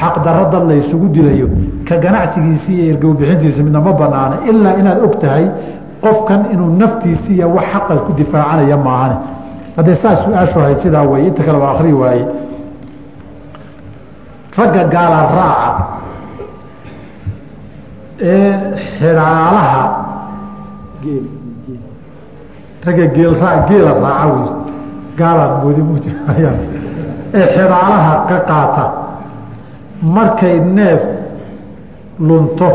xaqdarro 0.00 0.44
dad 0.52 0.64
la 0.68 0.74
dilayo 1.14 1.48
ka 1.88 1.96
ganacsigiisii 2.04 2.76
iyo 2.82 2.94
ergowbixintiisa 2.94 3.62
midna 3.62 3.80
banaana 3.80 4.36
ilaa 4.50 4.74
inaad 4.80 4.98
og 5.06 5.14
tahay 5.20 5.46
qofkan 6.04 6.40
inuu 6.52 6.70
naftiisi 6.80 7.34
iyo 7.34 7.48
wax 7.56 7.64
xaqa 7.72 7.94
ku 8.06 8.12
difaacanaya 8.12 8.76
maahane. 8.76 9.16
Haddee 9.76 9.96
saa 10.02 10.16
su'aashu 10.16 10.60
ahayd 10.60 10.78
sidaa 10.84 11.02
wey 11.02 11.26
inta 11.28 11.42
kale 11.42 11.58
waa 11.58 11.72
akri 11.74 11.92
waaye. 11.92 12.24
Ragga 14.58 14.84
gaala 14.94 15.18
raaca 15.36 15.70
ee 18.20 18.52
xidhaalaha 18.98 19.82
ragga 22.86 23.06
geelraa 23.16 23.56
geela 23.68 23.92
raaca 24.04 24.26
wey 24.34 24.48
gaalaan 25.18 25.52
moodi 25.62 25.82
muujihayaan 25.88 26.58
ee 27.38 27.46
xidhaalaha 27.56 28.14
ka 28.28 28.38
qaata. 28.50 28.84
Markay 30.16 30.60
neef 30.60 31.02
lunto 32.28 32.70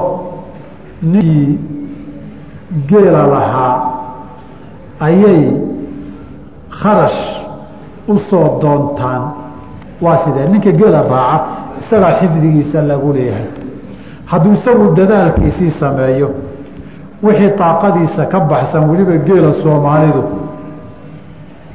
ninkii 1.02 1.60
geela 2.90 3.22
lahaa 3.34 3.76
ayay 5.08 5.42
kharash 6.82 7.22
u 8.08 8.18
soo 8.30 8.60
doontaan. 8.62 9.24
Waa 10.02 10.18
sidee? 10.18 10.48
Ninka 10.52 10.72
geela 10.72 11.02
raaca 11.02 11.46
isagaa 11.80 12.14
xifdigiisa 12.20 12.82
lagu 12.82 13.14
leeyahay. 13.14 13.48
Hadduu 14.26 14.54
isagu 14.54 14.86
dadaalkiisii 14.96 15.72
sameeyo 15.72 16.30
wixii 17.24 17.52
daaqadiisa 17.60 18.26
ka 18.32 18.40
baxsan 18.40 18.84
weliba 18.90 19.16
geela 19.28 19.54
soomaalidu 19.64 20.24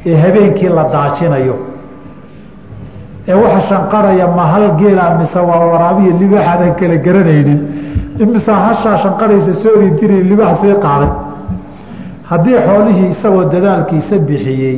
ee 0.07 0.16
habeenkii 0.22 0.68
la 0.68 0.85
daajinayo. 0.94 1.57
Ee 3.28 3.35
waxa 3.35 3.61
shanqaraya 3.68 4.26
ma 4.37 4.44
hal 4.52 4.64
geela 4.80 5.04
mise 5.18 5.38
waa 5.38 5.64
waraabiya 5.72 6.12
libaax 6.20 6.46
aadan 6.52 6.74
kala 6.80 6.96
garanaynin? 7.07 7.61
Imise 8.22 8.52
hashaa 8.52 8.96
shanqaraysa 9.02 9.52
soo 9.62 9.74
ridiri 9.80 10.22
libaax 10.30 10.61
sii 10.61 10.74
qaaday? 10.85 11.11
Haddii 12.30 12.59
xoolihii 12.66 13.09
isagoo 13.14 13.44
dadaalkiisa 13.54 14.16
bixiyey 14.28 14.76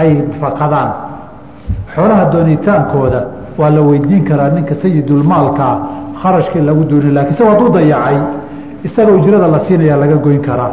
ay 0.00 0.10
fakadaan 0.40 0.90
xoolaha 1.94 2.24
doonitaankooda 2.32 3.20
waa 3.58 3.70
la 3.70 3.80
weydiin 3.88 4.24
karaa 4.28 4.48
ninka 4.56 4.74
sayidulmaalkaa 4.74 5.74
kharashkii 6.22 6.60
lagu 6.68 6.84
dooni 6.90 7.10
laakiin 7.16 7.34
isagoo 7.34 7.68
dayacay 7.76 8.16
isaga 8.84 9.12
ujrada 9.12 9.46
la 9.48 9.58
siinaya 9.66 9.96
laga 9.96 10.16
goyn 10.16 10.40
karaa 10.40 10.72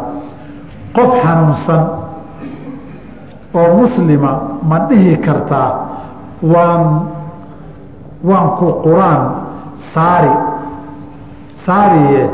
qof 0.95 1.11
xanuunsan 1.23 1.81
oo 3.53 3.67
muslima 3.81 4.31
ma 4.69 4.79
dhihi 4.89 5.17
kartaa 5.17 5.69
waan 6.41 6.83
waan 8.23 8.47
ku 8.57 8.67
quraan 8.83 9.21
saari 9.93 10.33
saariye. 11.65 12.29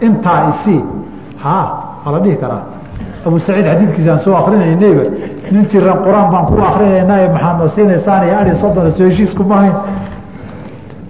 Intaa 0.00 0.48
isii 0.50 0.84
ha 1.42 1.56
waa 2.04 2.12
la 2.12 2.18
dhihi 2.20 2.36
karaa. 2.36 2.62
Abu 3.26 3.38
saciid 3.38 3.66
xadiidkiisa 3.66 4.10
aan 4.12 4.18
soo 4.18 4.34
akrinaynayba 4.36 5.04
nin 5.50 5.66
jiran 5.70 5.98
qur'aan 6.04 6.28
baan 6.32 6.46
ku 6.46 6.54
akrinaynaa 6.70 7.28
maxaadna 7.34 7.68
siinaysaan 7.68 8.22
iyo 8.26 8.36
ari 8.38 8.54
soddon 8.56 8.90
soo 8.92 9.06
heshiiskuma 9.08 9.54
ahayn. 9.54 9.72
inaa 9.72 10.03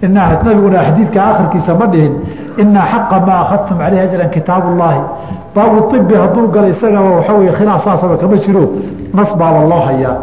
nabiguna 0.07 0.79
xadiidka 0.87 1.19
akhirkiisa 1.23 1.73
ma 1.73 1.87
dhihin 1.87 2.13
inaa 2.57 2.85
xaqa 2.91 3.19
maa 3.27 3.39
akhadtum 3.43 3.77
caleyh 3.77 4.01
ajran 4.07 4.29
kitaab 4.29 4.63
ullaahi 4.71 5.01
baabu 5.55 5.95
ibi 5.95 6.15
hadduu 6.15 6.47
gala 6.47 6.67
isagaba 6.69 7.09
waxa 7.17 7.33
wey 7.33 7.51
khilaaf 7.57 7.83
saasaba 7.83 8.17
kama 8.17 8.37
jiro 8.37 8.71
nas 9.13 9.35
baaba 9.39 9.59
loo 9.71 9.81
hayaa 9.87 10.17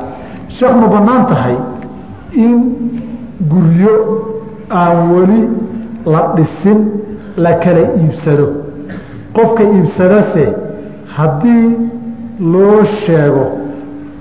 sheekh 0.48 0.74
ma 0.80 0.86
bannaan 0.94 1.26
tahay 1.26 1.56
in 2.44 2.52
guryo 3.52 3.94
aan 4.70 5.10
weli 5.12 5.42
la 6.06 6.32
dhisin 6.36 6.78
la 7.36 7.52
kala 7.54 7.82
iibsado 8.00 8.46
qofka 9.32 9.62
iibsadase 9.62 10.44
haddii 11.16 11.78
loo 12.40 12.84
sheego 12.84 13.44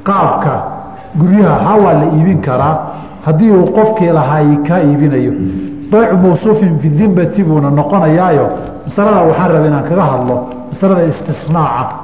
qaabka 0.03 0.53
guryaha 1.15 1.57
ha 1.65 1.73
waa 1.83 1.93
la 1.93 2.05
iibin 2.15 2.41
karaa 2.41 2.90
haddii 3.25 3.51
uu 3.51 3.65
qofkii 3.77 4.11
lahaa 4.13 4.57
ka 4.67 4.81
iibinayo. 4.83 5.33
Baycu 5.91 6.17
mawsuufin 6.17 6.79
fi 6.79 7.43
buuna 7.43 7.69
noqonayaayo 7.69 8.49
masalada 8.85 9.21
waxaan 9.27 9.51
raba 9.51 9.67
inaan 9.67 9.83
kaga 9.83 10.03
hadlo 10.03 10.35
masalada 10.69 11.03
istisnaaca 11.03 11.95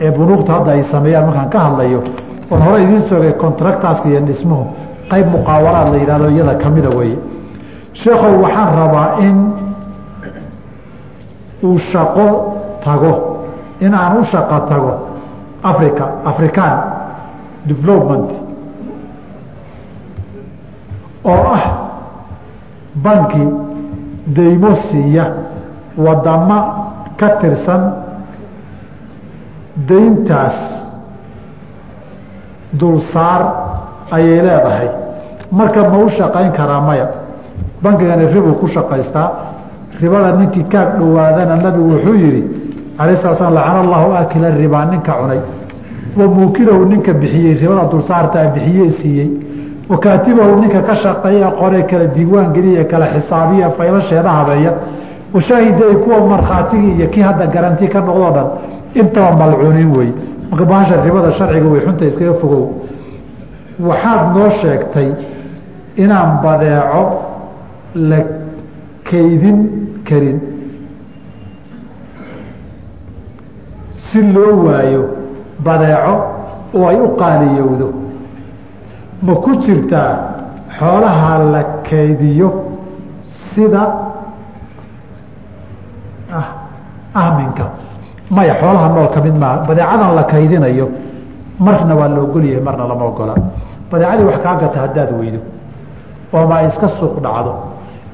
ee 0.00 0.10
bunuugta 0.10 0.52
hadda 0.52 0.70
ay 0.72 0.82
sameeyaan 0.82 1.26
markaan 1.26 1.48
ka 1.50 1.58
hadlayo 1.58 2.02
oon 2.50 2.62
hore 2.62 2.82
idiin 2.82 3.02
soogay 3.02 3.32
contractaska 3.32 4.08
iyo 4.08 4.20
dhismuhu 4.20 4.66
qayb 5.10 5.26
muqaawalaad 5.30 5.88
la 5.92 5.98
yidhahdo 5.98 6.28
iyada 6.30 6.54
kamida 6.54 6.88
weeye. 6.98 7.18
Sheekhow 7.92 8.42
waxaan 8.42 8.78
rabaa 8.78 9.08
in 9.20 9.36
uu 11.62 11.78
shaqo 11.78 12.26
tago 12.84 13.12
in 13.80 13.94
aan 13.94 14.18
u 14.20 14.24
shaqo 14.24 14.58
tago 14.68 14.92
africa 15.62 16.04
african 16.24 16.72
development 17.66 18.45
oo 21.26 21.42
ah 21.56 21.64
banki 23.04 23.44
deymo 24.36 24.74
siiya 24.90 25.24
wadamo 25.96 26.58
ka 27.18 27.28
tirsan 27.40 27.82
deyntaas 29.88 30.56
dulsaar 32.72 33.42
ayay 34.10 34.40
leedahay. 34.42 34.88
Marka 35.52 35.88
ma 35.88 35.98
u 35.98 36.08
shaqayn 36.08 36.52
karaa 36.52 36.80
maya? 36.80 37.06
Bankigani 37.82 38.26
ribuu 38.32 38.54
ku 38.60 38.66
shaqaystaa. 38.66 39.30
Ribada 40.00 40.32
ninkii 40.36 40.64
kaag 40.68 40.98
dhowaadana 40.98 41.56
nabigu 41.56 41.88
wuxuu 41.92 42.14
yihi 42.14 42.42
alay 42.98 43.16
sala 43.16 43.36
slam 43.36 43.54
lacana 43.54 43.80
allahu 43.80 44.12
aakila 44.12 44.50
ribaa 44.50 44.84
ninka 44.84 45.12
cunay. 45.12 45.40
Wa 46.16 46.26
muukilahu 46.26 46.84
ninka 46.84 47.12
bixiyey 47.12 47.54
ribada 47.54 47.84
dulsaartaa 47.90 48.46
bixiyey 48.54 48.90
siiyey 48.90 49.30
wa 49.88 49.98
kaatibahu 49.98 50.60
ninka 50.60 50.82
ka 50.82 50.94
shaqeeya 50.94 51.50
qore 51.50 51.82
kala 51.90 52.06
diiwaan 52.06 52.52
geliya 52.52 52.84
kala 52.84 53.06
xisaabiya 53.14 53.70
faylasheeda 53.70 54.30
habeeya 54.38 54.72
washaahiday 55.34 55.94
kuwa 56.04 56.20
markhaatigii 56.28 56.92
iyo 56.98 57.06
kii 57.08 57.20
hadda 57.20 57.46
garanti 57.46 57.88
ka 57.88 58.00
noqdoo 58.00 58.30
dhan 58.36 58.46
intaba 58.94 59.36
malcuuniin 59.36 59.90
wey 59.96 60.10
marka 60.50 60.64
bahasha 60.64 61.02
ribada 61.04 61.32
sharciga 61.32 61.68
way 61.72 61.80
xunta 61.86 62.04
iskaga 62.04 62.34
fogow 62.40 62.64
waxaad 63.88 64.36
noo 64.36 64.50
sheegtay 64.60 65.08
inaan 65.96 66.30
badeeco 66.42 67.02
la 67.94 68.18
kaydin 69.10 69.58
karin 70.08 70.38
si 74.10 74.22
loo 74.34 74.66
waayo 74.66 75.02
badeeco 75.64 76.14
oo 76.74 76.88
ay 76.88 76.96
u 77.00 77.08
qaaliyowdo 77.20 78.05
ma 79.22 79.34
ku 79.34 79.50
jirtaa 79.64 80.18
xoolaha 80.78 81.38
la 81.52 81.62
kaydiyo 81.88 82.48
sida 83.54 83.82
ahminka. 87.14 87.64
Maya 88.30 88.54
xoolaha 88.60 88.88
nool 88.88 89.08
ka 89.14 89.20
mid 89.20 89.36
maaha 89.38 89.64
badeecadan 89.68 90.14
la 90.14 90.24
kaydinayo 90.24 90.88
marna 91.58 91.94
waa 91.94 92.08
la 92.08 92.20
ogolyahay 92.20 92.60
marna 92.62 92.84
lama 92.88 93.04
ogola. 93.04 93.34
Badeecadii 93.90 94.24
wax 94.24 94.38
kaa 94.42 94.54
gata 94.60 94.78
haddaad 94.80 95.10
weydo 95.18 95.38
oo 96.32 96.46
ma 96.46 96.62
iska 96.62 96.88
suuq 96.88 97.20
dhacdo. 97.22 97.52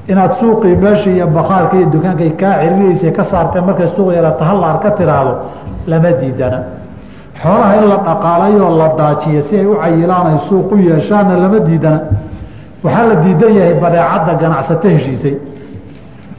Inaad 0.07 0.33
suuqii 0.39 0.75
meeshii 0.75 1.15
iyo 1.15 1.27
bakaalka 1.27 1.75
iyo 1.77 1.85
dukaankay 1.93 2.29
kaa 2.41 2.55
ciriraysa 2.61 3.11
ka 3.11 3.23
saartee 3.23 3.61
markay 3.61 3.87
suuq 3.95 4.13
yarata 4.15 4.45
hallaar 4.45 4.79
ka 4.79 4.91
tiraahdo 4.91 5.33
lama 5.87 6.11
diidana 6.21 6.59
xoolaha 7.41 7.75
in 7.79 7.85
la 7.89 7.97
dhaqaalayoo 8.07 8.77
la 8.77 8.87
daajiyo 8.97 9.41
si 9.49 9.55
ay 9.59 9.65
u 9.65 9.75
cayilaan 9.81 10.27
ay 10.31 10.37
suuq 10.47 10.71
u 10.71 10.77
yeeshaanna 10.77 11.35
lama 11.37 11.59
diidana. 11.59 11.99
Waxaa 12.83 13.05
la 13.09 13.15
diidan 13.23 13.53
yahay 13.57 13.73
badeecadda 13.83 14.33
ganacsato 14.41 14.87
heshiisay 14.95 15.35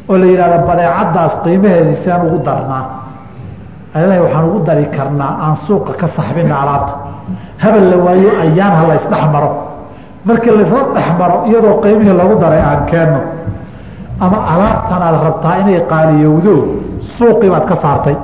oo 0.09 0.16
la 0.18 0.26
yidhahda 0.26 0.59
badeecaddaas 0.68 1.33
qiimaheedii 1.44 1.96
seen 2.04 2.20
ugu 2.26 2.38
darnaa. 2.46 2.85
Alalahi 3.94 4.20
waxaan 4.24 4.44
ugu 4.48 4.59
dari 4.68 4.87
karnaa 4.96 5.33
aan 5.44 5.57
suuqa 5.66 5.92
ka 6.00 6.07
saxbina 6.16 6.54
alaabta. 6.62 6.94
Habal 7.62 7.85
la 7.90 7.96
waayo 8.04 8.30
ayaan 8.44 8.72
ha 8.78 8.83
la 8.88 8.94
ysdhex 9.00 9.24
maro. 9.33 9.50
Markii 10.24 10.50
laysla 10.57 10.80
dhex 10.94 11.09
maro 11.20 11.37
iyadoo 11.48 11.74
qiimihii 11.83 12.16
lagu 12.20 12.35
daray 12.42 12.61
aan 12.70 12.80
keenno. 12.90 13.20
Ama 14.20 14.38
alaabtan 14.52 15.02
aad 15.09 15.16
rabtaa 15.26 15.54
inay 15.62 15.80
qaaliyowdo 15.92 16.54
suuqii 17.16 17.50
baad 17.54 17.64
ka 17.70 17.76
saartay 17.83 18.16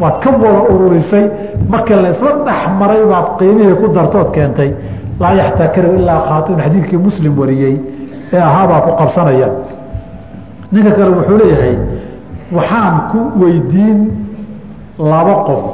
waad 0.00 0.16
ka 0.22 0.30
wada 0.42 0.60
ururisay 0.72 1.24
markii 1.72 1.96
laysla 2.04 2.30
dhex 2.46 2.60
maray 2.80 3.02
baad 3.10 3.26
qiimihii 3.38 3.74
ku 3.80 3.86
dartood 3.96 4.28
keentay. 4.34 4.70
Laa 5.20 5.32
yaxtakaru 5.40 5.88
ilaa 5.98 6.20
khaatun 6.28 6.58
xadiidkii 6.64 6.98
muslim 7.06 7.32
wariyey 7.40 7.76
ee 8.32 8.40
ahaabaa 8.50 8.80
ku 8.86 8.90
qabsanaya. 9.00 9.48
Ninka 10.72 10.90
kale 10.96 11.10
wuxuu 11.16 11.38
leeyahay 11.40 11.74
waxaan 12.56 12.96
ku 13.10 13.18
weydiin 13.40 13.98
laba 15.10 15.34
qof 15.48 15.64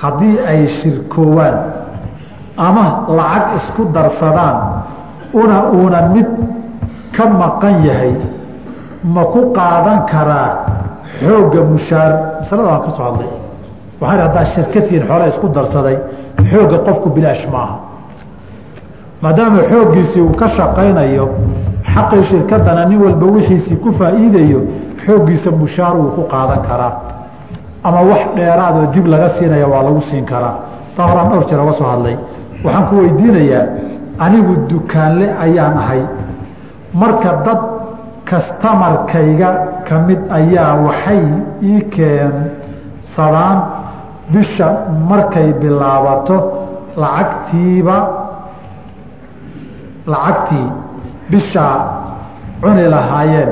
haddii 0.00 0.36
ay 0.50 0.60
shirkoowaan 0.78 1.56
ama 2.56 2.86
lacag 3.18 3.44
isku 3.58 3.82
darsadaan 3.94 4.56
una 5.42 5.58
uuna 5.76 6.00
mid 6.14 6.30
ka 7.16 7.24
maqan 7.40 7.76
yahay. 7.88 8.14
Ma 9.14 9.22
ku 9.34 9.40
qaadan 9.56 9.98
karaa 10.12 10.50
xoogga 11.18 11.60
mushaar. 11.70 12.12
Masalada 12.40 12.68
waan 12.70 12.82
ka 12.86 12.90
soo 12.96 13.04
hadlay 13.08 13.30
waxaan 14.00 14.20
haddaa 14.26 14.44
shirkatihiin 14.54 15.04
xoole 15.08 15.26
isku 15.32 15.46
darsaday. 15.56 15.96
Xoogga 16.50 16.78
qofku 16.86 17.08
bilaash 17.16 17.44
maaha. 17.54 17.76
Maadaama 19.22 19.60
xooggiisii 19.70 20.20
uu 20.26 20.34
ka 20.40 20.48
shaqaynayo 20.56 21.26
xaqii 21.94 22.22
shirkadana 22.30 22.84
nin 22.90 22.98
walba 23.04 23.26
wixiisii 23.34 23.76
ku 23.82 23.88
faa'iidayo 23.98 24.60
xooggiisa 25.06 25.50
mushaar 25.60 25.94
uu 26.02 26.10
ku 26.16 26.22
qaadan 26.32 26.60
karaa. 26.68 26.92
Ama 27.84 28.00
wax 28.10 28.22
dheeraad 28.36 28.74
oo 28.80 28.86
dib 28.94 29.06
laga 29.12 29.28
siinaya 29.36 29.66
waa 29.72 29.82
lagu 29.86 30.00
siin 30.10 30.24
karaa. 30.32 30.54
Taa 30.96 31.06
horaan 31.10 31.28
dhowr 31.30 31.44
jeer 31.48 31.60
oga 31.60 31.72
soo 31.78 31.86
hadlay. 31.92 32.16
Waxaan 32.64 32.86
ku 32.88 32.94
weydiinayaa 33.00 33.64
anigu 34.24 34.52
dukaanle 34.70 35.26
ayaan 35.44 35.74
ahay. 35.82 36.02
Marka 37.00 37.30
dad 37.46 37.60
kastamarkayga 38.30 39.50
ka 39.88 39.94
mid 40.06 40.18
ayaa 40.38 40.74
waxay 40.86 41.22
ii 41.70 41.80
keensadaan 41.94 43.58
bisha 44.32 44.68
markay 45.08 45.52
bilaabato 45.60 46.36
lacagtiiba 46.96 47.96
lacagtii 50.06 50.68
bishaa 51.30 51.76
cuni 52.60 52.84
lahaayeen. 52.88 53.50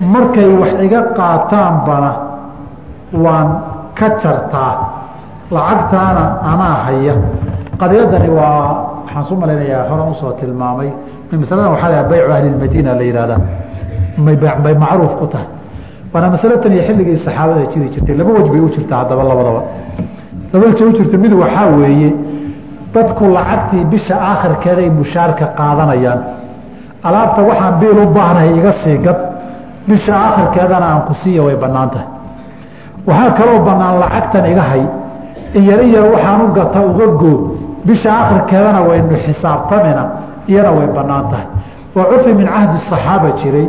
Markay 0.00 0.48
wax 0.60 0.72
iga 0.82 1.00
qaataanbana 1.18 2.12
waan 3.24 3.48
ka 3.94 4.08
jartaa. 4.22 4.74
Lacagtaana 5.50 6.24
anaa 6.42 6.76
haya. 6.86 7.14
Qadiyadani 7.80 8.28
waa 8.28 9.02
waxaan 9.04 9.24
su 9.28 9.36
malaynayaa 9.36 9.88
horan 9.90 10.08
u 10.10 10.14
soo 10.14 10.32
tilmaamay. 10.40 10.90
Masaladan 11.32 11.72
waxaa 11.74 12.02
baycu 12.10 12.30
ahli 12.32 12.48
lmadiina 12.54 12.94
la 12.94 13.02
yihahdaa 13.02 13.40
may 14.64 14.74
macruuf 14.74 15.16
ku 15.16 15.26
tahay 15.26 15.61
waana 16.12 16.30
masale 16.30 16.56
tan 16.62 16.72
iyo 16.72 16.82
xilligii 16.88 17.16
saxaabada 17.16 17.66
jiri 17.72 17.88
jirtay. 17.94 18.14
Laba 18.16 18.30
wej 18.36 18.48
bay 18.50 18.60
u 18.60 18.68
haddaba 18.90 19.22
labadaba. 19.30 19.62
Laba 20.52 20.66
wejay 20.66 20.86
u 21.14 21.18
mid 21.18 21.32
waxaa 21.32 21.66
weeye 21.76 22.14
dadku 22.94 23.24
lacagtii 23.36 23.84
bisha 23.92 24.14
aakhirkeeday 24.30 24.90
mushaarka 24.90 25.46
qaadanayaan. 25.58 26.20
Alaabta 27.02 27.42
waxaan 27.42 27.78
biil 27.80 27.98
u 28.02 28.06
baahnahay 28.16 28.58
iga 28.58 28.72
sii 28.84 28.98
gad 28.98 29.18
bisha 29.88 30.12
aakhirkeedana 30.26 30.86
aan 30.92 31.02
ku 31.08 31.14
siiya 31.14 31.42
way 31.46 31.56
bannaan 31.56 31.90
tahay. 31.90 32.08
Waxaa 33.06 33.30
kaloo 33.38 33.58
bannaan 33.68 34.00
lacagtan 34.02 34.44
iga 34.52 34.62
hay. 34.70 34.84
Iyar 35.54 35.80
iyar 35.88 36.04
waxaan 36.14 36.40
u 36.44 36.52
gata 36.52 36.80
uga 36.90 37.06
goo 37.20 37.38
bisha 37.86 38.10
aakhirkeedana 38.20 38.80
waynu 38.88 39.16
xisaabtamina 39.24 40.02
iyana 40.48 40.70
way 40.76 40.86
bannaan 40.96 41.24
tahay. 41.30 41.46
Waa 41.94 42.04
curfi 42.10 42.34
min 42.34 42.46
cahdi 42.46 42.78
saxaaba 42.90 43.28
jiray 43.40 43.66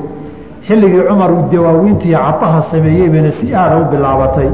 xilligii 0.67 1.03
cumar 1.09 1.31
dawaawiintii 1.51 2.13
cataha 2.25 2.61
sameeyey 2.71 3.09
bayna 3.09 3.31
si 3.39 3.53
aada 3.53 3.75
u 3.81 3.85
bilaabatay. 3.91 4.49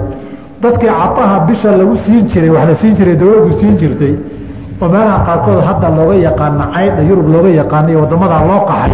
Dadkii 0.63 0.87
cataha 1.01 1.39
bisha 1.47 1.71
lagu 1.77 1.95
siin 2.05 2.27
jiray 2.31 2.49
wax 2.49 2.65
la 2.69 2.75
siin 2.81 2.93
jiray 2.95 3.15
dowladdu 3.15 3.51
siin 3.59 3.77
jirtay 3.81 4.13
oo 4.81 4.87
meelaha 4.93 5.19
qaarkood 5.27 5.59
hadda 5.69 5.87
looga 5.97 6.15
yaqaana 6.27 6.65
caydha 6.73 7.01
yurub 7.09 7.27
looga 7.33 7.49
yaqaana 7.61 7.89
iyo 7.91 7.99
waddamadaa 8.03 8.41
loo 8.49 8.61
qaxay 8.69 8.93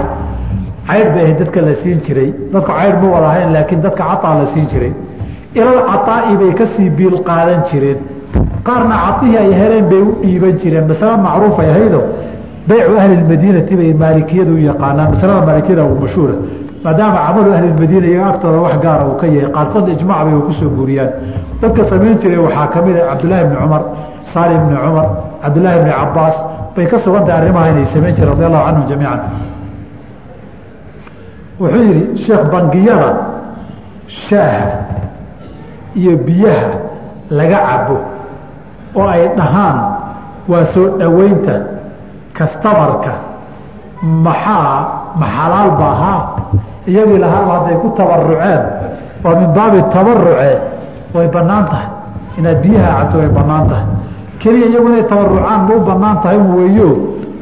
caydh 0.88 1.10
bay 1.14 1.24
ahayd 1.26 1.40
dadka 1.40 1.62
la 1.62 1.74
siin 1.82 2.00
jiray. 2.06 2.30
Dadku 2.54 2.72
caydh 2.80 2.98
ma 3.02 3.08
wada 3.16 3.28
ahayn 3.34 3.50
laakiin 3.56 3.82
dadka 3.86 4.04
cataa 4.10 4.36
la 4.40 4.46
siin 4.54 4.66
jiray. 4.72 4.92
Ilal 5.56 5.82
cataa'i 5.92 6.34
bay 6.42 6.52
ka 6.60 6.66
sii 6.74 6.90
biil 6.98 7.16
qaadan 7.28 7.62
jireen. 7.70 8.00
Qaarna 8.68 8.96
catihii 9.06 9.38
ay 9.38 9.52
heleen 9.62 9.86
bay 9.92 10.02
u 10.10 10.12
dhiiban 10.22 10.56
jireen. 10.62 10.86
Masale 10.88 11.18
macruufay 11.26 11.70
ahaydo 11.74 12.02
baycu 12.68 12.94
ahli 13.02 13.16
bay 13.82 13.94
maalikiyadu 14.04 14.52
u 14.54 14.62
yaqaanaan. 14.70 15.10
Masalada 15.14 15.46
maalikiyada 15.50 15.84
ugu 15.86 16.02
mashhuura 16.06 16.36
maadaama 16.86 17.18
camalu 17.28 17.50
ahlilmadiina 17.58 18.08
iyaga 18.12 18.28
agtooda 18.34 18.58
wax 18.66 18.76
gaara 18.86 19.04
uu 19.10 19.18
ka 19.22 19.26
yahay 19.36 19.50
qaarkood 19.56 19.88
ijmac 19.96 20.20
bay 20.26 20.36
ku 20.48 20.52
soo 20.60 20.70
guuriyaan. 20.78 21.12
Dadka 21.62 21.82
samayn 21.92 22.18
jiray 22.22 22.38
waxaa 22.46 22.68
ka 22.74 22.80
mid 22.86 22.96
a 22.98 23.04
cabdullaahi 23.10 23.44
bni 23.50 23.56
cumar 23.62 23.82
saali 24.32 24.56
bni 24.64 24.76
cumar 24.86 25.08
cabdullaahi 25.44 25.80
bni 25.84 25.92
cabaas 26.00 26.38
bay 26.76 26.86
ka 26.92 26.98
sugantahay 27.04 27.38
arrimaha 27.42 27.68
inay 27.74 27.86
samayn 27.94 28.14
jireen 28.16 28.32
radi 28.34 28.44
allahu 28.48 28.66
canhum 28.68 28.86
jamiican. 28.92 29.20
Wuxuu 31.60 31.84
yidhi 31.90 32.18
sheekh 32.24 32.44
bangiyada 32.54 33.10
shaaha 34.28 34.68
iyo 36.00 36.14
biyaha 36.28 36.70
laga 37.38 37.60
cabo 37.68 37.98
oo 39.00 39.08
ay 39.16 39.24
dhahaan 39.38 39.78
waa 40.52 40.66
soo 40.74 40.88
dhoweynta 41.00 41.56
kastamarka 42.38 43.14
maxaa 44.26 44.76
ma 45.20 45.26
xalaal 45.38 45.70
ba 45.80 45.88
ahaa 45.96 46.22
iyagii 46.88 47.18
lahaaba 47.24 47.52
hadday 47.60 47.76
ku 47.84 47.90
tabaruceen 47.98 48.62
waa 49.24 49.36
min 49.40 49.50
baabi 49.58 49.80
tabaruce 49.94 50.52
way 51.16 51.28
bannaan 51.36 51.66
tahay. 51.72 51.88
Inaad 52.38 52.60
biyaha 52.64 52.90
cabto 53.00 53.18
way 53.22 53.30
bannaan 53.38 53.66
tahay. 53.70 53.86
Keliya 54.42 54.68
iyagu 54.72 54.88
inay 54.92 55.06
tabarucaan 55.12 55.60
ma 55.68 55.74
u 55.76 55.80
bannaan 55.90 56.18
tahay 56.24 56.38
weeyo. 56.38 56.90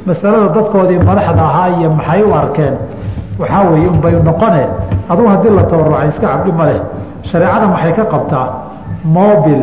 Masalada 0.07 0.47
dadkoodii 0.55 0.99
madaxda 1.09 1.43
ahaa 1.49 1.67
iyo 1.79 1.89
maxay 1.97 2.21
u 2.23 2.31
arkeen? 2.41 2.75
Waxaa 3.39 3.63
weeye 3.71 3.87
unbay 3.87 4.13
noqone 4.27 4.63
adugu 5.09 5.27
haddii 5.33 5.53
la 5.57 5.63
tabarucay 5.71 6.07
iska 6.11 6.27
cabdhi 6.27 6.51
ma 6.59 6.65
leh. 6.69 6.79
Shareecada 7.29 7.67
maxay 7.73 7.93
ka 7.97 8.03
qabtaa? 8.13 8.47
Mobil 9.15 9.61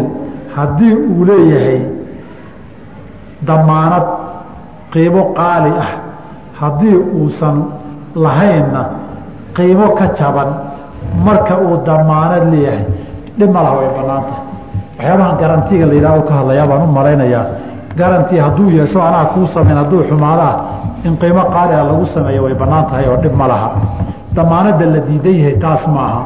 haddii 0.56 0.94
uu 1.12 1.24
leeyahay 1.28 1.80
damaanad 3.48 4.06
qiimo 4.92 5.22
qaali 5.38 5.72
ah. 5.84 5.90
Haddii 6.60 6.96
uusan 7.16 7.56
lahaynna 8.14 8.82
qiimo 9.56 9.86
ka 9.98 10.06
jaban 10.18 10.48
marka 11.26 11.54
uu 11.64 11.76
damaanad 11.86 12.44
leeyahay. 12.52 12.84
Dhib 13.38 13.50
ma 13.54 13.60
laha 13.64 13.74
way 13.78 13.88
bannaan 13.96 14.22
tahay 14.28 14.42
waxyaabahan 14.98 15.36
garantiga 15.40 15.86
la 15.86 15.94
yidhahdo 15.94 16.22
ka 16.28 16.34
hadlayaa 16.38 16.66
baan 16.70 16.82
u 16.82 16.86
malaynayaa. 16.98 17.44
Garanti 17.96 18.36
hadduu 18.44 18.70
yeesho 18.70 19.00
anaa 19.08 19.24
kuu 19.34 19.46
samayn 19.54 19.76
hadduu 19.80 20.02
xumaadaa 20.08 20.54
in 21.04 21.16
qiimo 21.16 21.42
qaali 21.54 21.74
ah 21.80 21.84
lagu 21.88 22.06
sameeyo 22.14 22.42
way 22.44 22.54
bannaan 22.54 22.84
tahay 22.90 23.04
oo 23.10 23.16
dhib 23.22 23.34
ma 23.40 23.46
laha. 23.52 23.68
Damaanadda 24.36 24.84
la 24.94 25.00
diidan 25.08 25.34
yahay 25.40 25.56
taas 25.64 25.82
maaha 25.96 26.20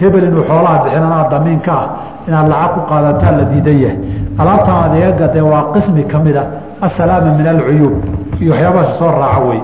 hebel 0.00 0.24
inuu 0.28 0.42
xoolaha 0.48 0.78
bixin 0.84 1.02
anaa 1.08 1.24
damiinka 1.32 1.72
ah 1.72 1.86
inaad 2.28 2.48
lacag 2.52 2.70
ku 2.74 2.80
qaadataa 2.90 3.32
la 3.38 3.44
diidan 3.52 3.78
yahay. 3.84 3.98
Alaabtan 4.40 4.74
aad 4.82 4.94
iga 4.98 5.10
gadee 5.20 5.40
waa 5.52 5.62
qismi 5.74 6.02
ka 6.12 6.18
mid 6.18 6.36
a 6.36 6.42
asalaama 6.86 7.30
min 7.38 7.46
alcuyuub 7.52 7.94
iyo 8.42 8.50
waxyaabaha 8.52 8.94
soo 8.98 9.10
raaca 9.20 9.40
wey 9.48 9.60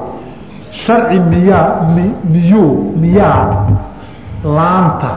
sharci 0.72 1.20
miyaa 1.20 1.66
miyuu 2.32 2.94
miyaa 3.02 3.44
laanta 4.44 5.10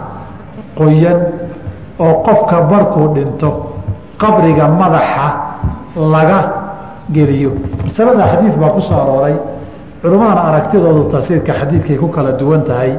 qoyan 0.77 1.19
oo 1.99 2.13
qofka 2.25 2.61
markuu 2.71 3.07
dhinto 3.15 3.49
qabriga 4.21 4.67
madaxa 4.67 5.27
laga 5.95 6.39
geliyo. 7.15 7.51
Masalada 7.85 8.23
xadiid 8.31 8.55
baa 8.61 8.69
ku 8.75 8.81
soo 8.81 8.99
arooray. 8.99 9.35
Culimmadana 10.01 10.41
aragtidoodu 10.49 11.03
tafsiirka 11.11 11.53
xadiidkay 11.59 11.97
ku 11.97 12.07
kala 12.07 12.31
duwan 12.39 12.63
tahay. 12.63 12.91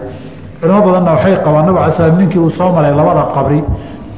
Culimo 0.61 0.81
badanna 0.87 1.11
waxay 1.17 1.37
qabaan 1.45 1.67
nabig 1.67 1.83
ala 1.85 2.11
ninkii 2.19 2.39
uu 2.39 2.51
soo 2.51 2.73
maray 2.73 2.95
labada 2.97 3.29
qabri 3.35 3.61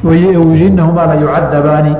yihi 0.04 0.66
inahumaa 0.66 1.06
la 1.06 1.14
yucadabaani 1.14 1.96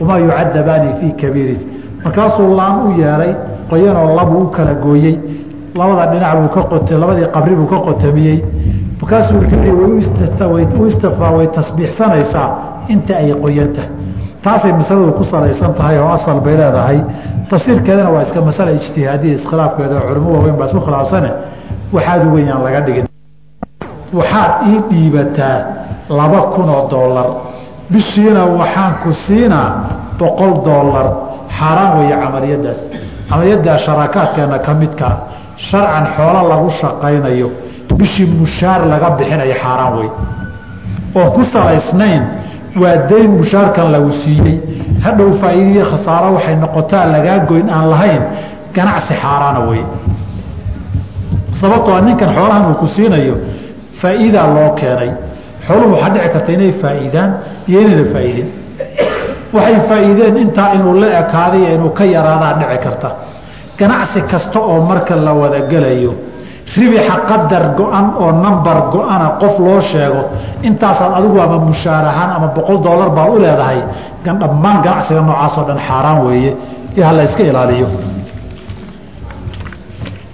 wamaa 0.00 0.18
yucadabaani 0.18 0.92
fii 1.00 1.12
kabiirin 1.12 1.60
markaasuu 2.04 2.56
laan 2.56 2.86
u 2.86 3.00
yeelay 3.00 3.34
qoyanoo 3.70 4.16
labuu 4.16 4.40
u 4.42 4.46
kala 4.46 4.74
gooyey 4.74 5.18
labada 5.74 6.06
dhinac 6.12 6.34
buu 6.40 6.48
ka 6.54 6.62
qot 6.70 6.90
labadii 6.90 7.26
qabri 7.34 7.54
buu 7.58 7.66
ka 7.72 7.76
qotamiyey. 7.86 8.38
Markaasuu 9.00 9.38
u 10.80 10.86
istifaa 10.86 11.30
way 11.36 11.46
tasbiixsanaysaa 11.56 12.48
inta 12.88 13.14
ay 13.16 13.34
qoyanta. 13.42 13.82
Taasay 14.42 14.72
masaladu 14.72 15.12
ku 15.18 15.24
salaysan 15.24 15.74
tahay 15.74 15.98
oo 15.98 16.08
asal 16.16 16.40
bay 16.40 16.56
leedahay. 16.56 16.98
Tafsiirkeedana 17.50 18.10
waa 18.14 18.22
iska 18.22 18.40
masala 18.40 18.70
ijtihaadiya 18.78 19.34
iskhilaafkeeda 19.38 20.00
culimo 20.08 20.28
waaweyn 20.34 20.56
baa 20.58 20.66
isku 20.66 20.80
khilaafsane. 20.86 21.30
Waxaad 21.92 22.22
u 22.26 22.38
laga 22.64 22.80
dhigin. 22.86 23.06
Waxaad 24.18 24.52
ii 24.70 24.78
dhiibataa 24.90 25.56
laba 26.18 26.40
kun 26.54 26.68
oo 26.76 26.88
doolar 26.90 27.26
bishiina 27.90 28.44
waxaan 28.44 28.92
ku 29.02 29.12
siinaa 29.12 29.68
boqol 30.18 30.52
doolar 30.64 31.06
xaaraan 31.58 31.98
weeye 31.98 32.16
camaliyadaas 32.22 32.80
camaliyaddaa 33.28 33.78
sharaakaadkeena 33.84 34.58
ka 34.66 34.72
midkaa 34.74 35.14
sharcan 35.56 36.06
xoolo 36.16 36.48
lagu 36.48 36.70
shaqaynayo 36.70 37.50
bishii 37.98 38.26
mushaar 38.26 38.86
laga 38.86 39.10
bixinayo 39.18 39.54
xaaraan 39.62 39.92
wey 39.98 40.10
oon 41.14 41.30
ku 41.30 41.42
salaysnayn 41.52 42.22
waa 42.82 42.96
dayn 43.10 43.30
mushaarkan 43.38 43.92
lagu 43.94 44.10
siiyey. 44.10 44.58
Hadhow 45.04 45.30
faa'iidaiyo 45.40 45.84
khasaaro 45.92 46.34
waxay 46.36 46.56
noqotaa 46.56 47.06
lagaa 47.14 47.38
goyn 47.48 47.68
aan 47.70 47.86
lahayn 47.90 48.22
ganacsi 48.74 49.14
xaaraana 49.22 49.60
wey 49.70 49.82
sababtoo 51.60 52.00
ninkan 52.00 52.30
xoolahan 52.34 52.64
uu 52.70 52.74
ku 52.82 52.86
siinayo 52.86 53.36
faa'iidaa 54.00 54.46
loo 54.54 54.70
keenay. 54.80 55.10
Xooluhu 55.66 55.92
waxaa 55.94 56.10
dhici 56.14 56.28
karta 56.34 56.52
inay 56.52 56.72
faa'iidaan 56.82 57.30
iyo 57.68 57.78
inayna 57.80 58.04
faa'iidin. 58.14 58.48
Waxay 59.54 59.76
faa'iideen 59.88 60.36
intaa 60.36 60.68
inuu 60.76 60.94
la 61.00 61.08
ekaaday 61.22 61.74
inuu 61.74 61.90
ka 61.98 62.04
yaraadaa 62.04 62.52
dhici 62.60 62.78
karta 62.84 63.08
ganacsi 63.78 64.20
kasta 64.30 64.58
oo 64.60 64.80
marka 64.90 65.14
la 65.26 65.32
wada 65.40 65.60
gelayo 65.72 66.12
ribixa 66.76 67.16
qadar 67.28 67.64
go-an 67.78 68.06
oo 68.22 68.30
nambar 68.44 68.78
go-ana 68.92 69.28
qof 69.40 69.54
loo 69.64 69.80
sheego 69.90 70.22
intaasaad 70.68 71.12
adigu 71.18 71.38
ama 71.44 71.58
mushaar 71.68 72.04
ahaan 72.12 72.30
ama 72.36 72.48
boqol 72.56 72.78
doolar 72.86 73.10
baad 73.16 73.28
u 73.34 73.38
leedahay 73.44 73.80
dhammaan 74.24 74.76
ganacsiga 74.86 75.20
noocaasoo 75.28 75.64
dhan 75.68 75.78
xaaraan 75.88 76.18
weeye. 76.26 76.52
Iyo 76.96 77.04
hala 77.08 77.22
iska 77.28 77.42
ilaaliyo. 77.50 77.88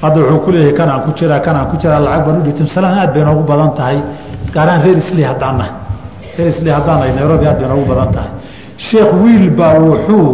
Hadda 0.03 0.19
wuxuu 0.21 0.39
ku 0.45 0.51
leeyahay 0.55 0.75
kanaan 0.79 1.01
ku 1.05 1.11
jiraa 1.19 1.41
kanaan 1.47 1.67
ku 1.71 1.77
jiraa 1.83 2.01
lacag 2.07 2.25
baan 2.27 2.37
u 2.41 2.43
dhigtay. 2.47 2.65
Masalan 2.69 2.99
aad 3.03 3.11
bay 3.15 3.23
noogu 3.25 3.43
badan 3.51 3.71
tahay. 3.79 3.99
Gaaraan 4.55 4.81
reer 4.85 4.97
isli 5.03 5.23
haddaanna 5.31 5.67
reer 6.37 6.49
isli 6.53 6.71
haddaanay 6.77 7.11
nairobi 7.19 7.47
aad 7.51 7.59
bay 7.61 7.69
noogu 7.73 7.85
badan 7.91 8.09
tahay. 8.15 8.31
Sheekh 8.87 9.11
wiil 9.23 9.47
baa 9.59 9.75
wuxuu 9.87 10.27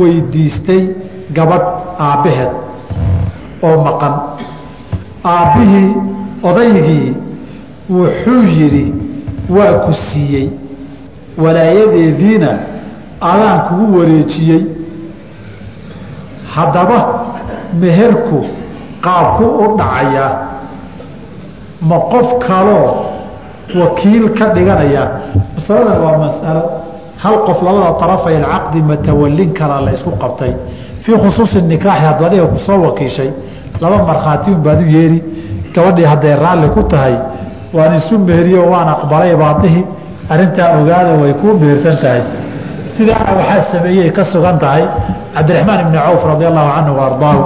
weydiistay 0.00 0.82
gabadh 1.36 1.66
aabbaheed 1.98 2.52
oo 3.62 3.76
maqan. 3.86 4.14
Aabbihii 5.24 5.90
odaygii 6.48 7.08
wuxuu 7.90 8.42
yidhi 8.58 8.84
waa 9.56 9.72
ku 9.84 9.92
siiyey. 9.92 10.46
Walaayadeediina 11.42 12.50
adaan 13.20 13.60
kugu 13.68 13.98
wareejiyey. 13.98 14.62
Haddaba 16.54 16.98
meherku 17.80 18.38
qaabku 19.04 19.44
u 19.44 19.76
dhacayaa. 19.78 20.32
Ma 21.88 21.98
qof 22.12 22.28
kaloo 22.46 22.88
wakiil 23.80 24.24
ka 24.38 24.46
dhiganayaa 24.54 25.08
masaladan 25.56 25.98
waa 26.04 26.18
masalo 26.24 26.62
hal 27.22 27.36
qof 27.46 27.58
labada 27.66 27.90
arafay 28.04 28.36
alcaqdi 28.36 28.80
matawallin 28.90 29.50
karaa 29.58 29.80
la 29.86 29.92
isku 29.96 30.10
qabtay 30.22 30.52
fii 31.04 31.16
khusuusi 31.22 31.58
nikaaxi 31.62 32.04
hadduu 32.06 32.26
adiga 32.26 32.46
ku 32.52 32.58
soo 32.66 32.78
wakiishay 32.86 33.30
laba 33.80 33.96
markhaati 34.08 34.50
un 34.50 34.60
baad 34.66 34.80
u 34.80 34.86
yeeri. 34.96 35.18
Gabadhii 35.74 36.04
hadday 36.12 36.34
raalli 36.44 36.68
ku 36.74 36.82
tahay 36.92 37.14
waan 37.76 37.96
isu 37.98 38.18
meheriyo 38.18 38.62
waan 38.72 38.88
aqbalay 38.94 39.34
baadihi 39.42 39.80
arrintaa 40.32 40.68
ogaada 40.80 41.12
way 41.22 41.32
kuu 41.40 41.52
mehersan 41.60 41.96
tahay. 42.02 42.22
Sidaana 42.96 43.32
waxaa 43.38 43.60
sameeyey 43.72 44.10
ka 44.16 44.24
sugan 44.24 44.58
tahay 44.58 44.84
cabdiraxmaan 45.34 45.80
ibni 45.84 45.98
cawf 45.98 46.22
radi 46.30 46.44
allahu 46.50 46.70
canhu 46.76 47.00
ardaahu. 47.08 47.42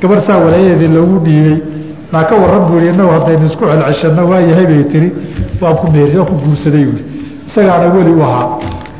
Gabarh 0.00 0.22
saa 0.26 0.38
walaayadeedii 0.44 0.90
loogu 0.96 1.16
dhiibey 1.24 1.56
naa 2.12 2.24
ka 2.28 2.34
warran 2.42 2.62
buu 2.68 2.78
yihi 2.82 2.94
inagu 2.94 3.10
haddaynu 3.16 3.46
isku 3.46 3.64
celceshanno 3.70 4.22
waayahay 4.30 4.66
bay 4.70 4.84
tiri 4.92 5.08
waan 5.62 5.76
ku 5.80 5.86
meheri 5.92 6.16
waan 6.18 6.26
ku 6.30 6.34
guursaday 6.44 6.84
buui 6.90 7.02
isagaana 7.46 7.86
weli 7.94 8.12
u 8.18 8.22
ahaa. 8.22 8.46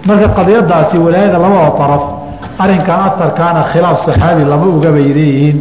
Marka 0.07 0.29
qadiyadaasi 0.39 0.97
walaayada 1.05 1.39
labada 1.45 1.85
araf 1.85 2.05
arrinkan 2.63 3.01
aarkaana 3.07 3.63
khilaaf 3.73 3.99
saxaabi 4.07 4.45
lama 4.45 4.67
oga 4.77 4.91
bay 4.97 5.09
leeyihiin. 5.19 5.59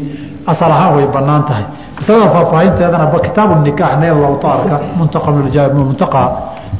Asal 0.52 0.72
ahaan 0.72 0.96
way 0.96 1.08
bannaan 1.16 1.44
tahay. 1.44 1.66
Masalada 1.98 2.30
faahfaahinteedana 2.36 3.06
kitaabu 3.26 3.54
nikaax 3.68 3.94
neel 4.02 4.18
lawtaarka 4.24 4.76
muntaqa 4.98 6.24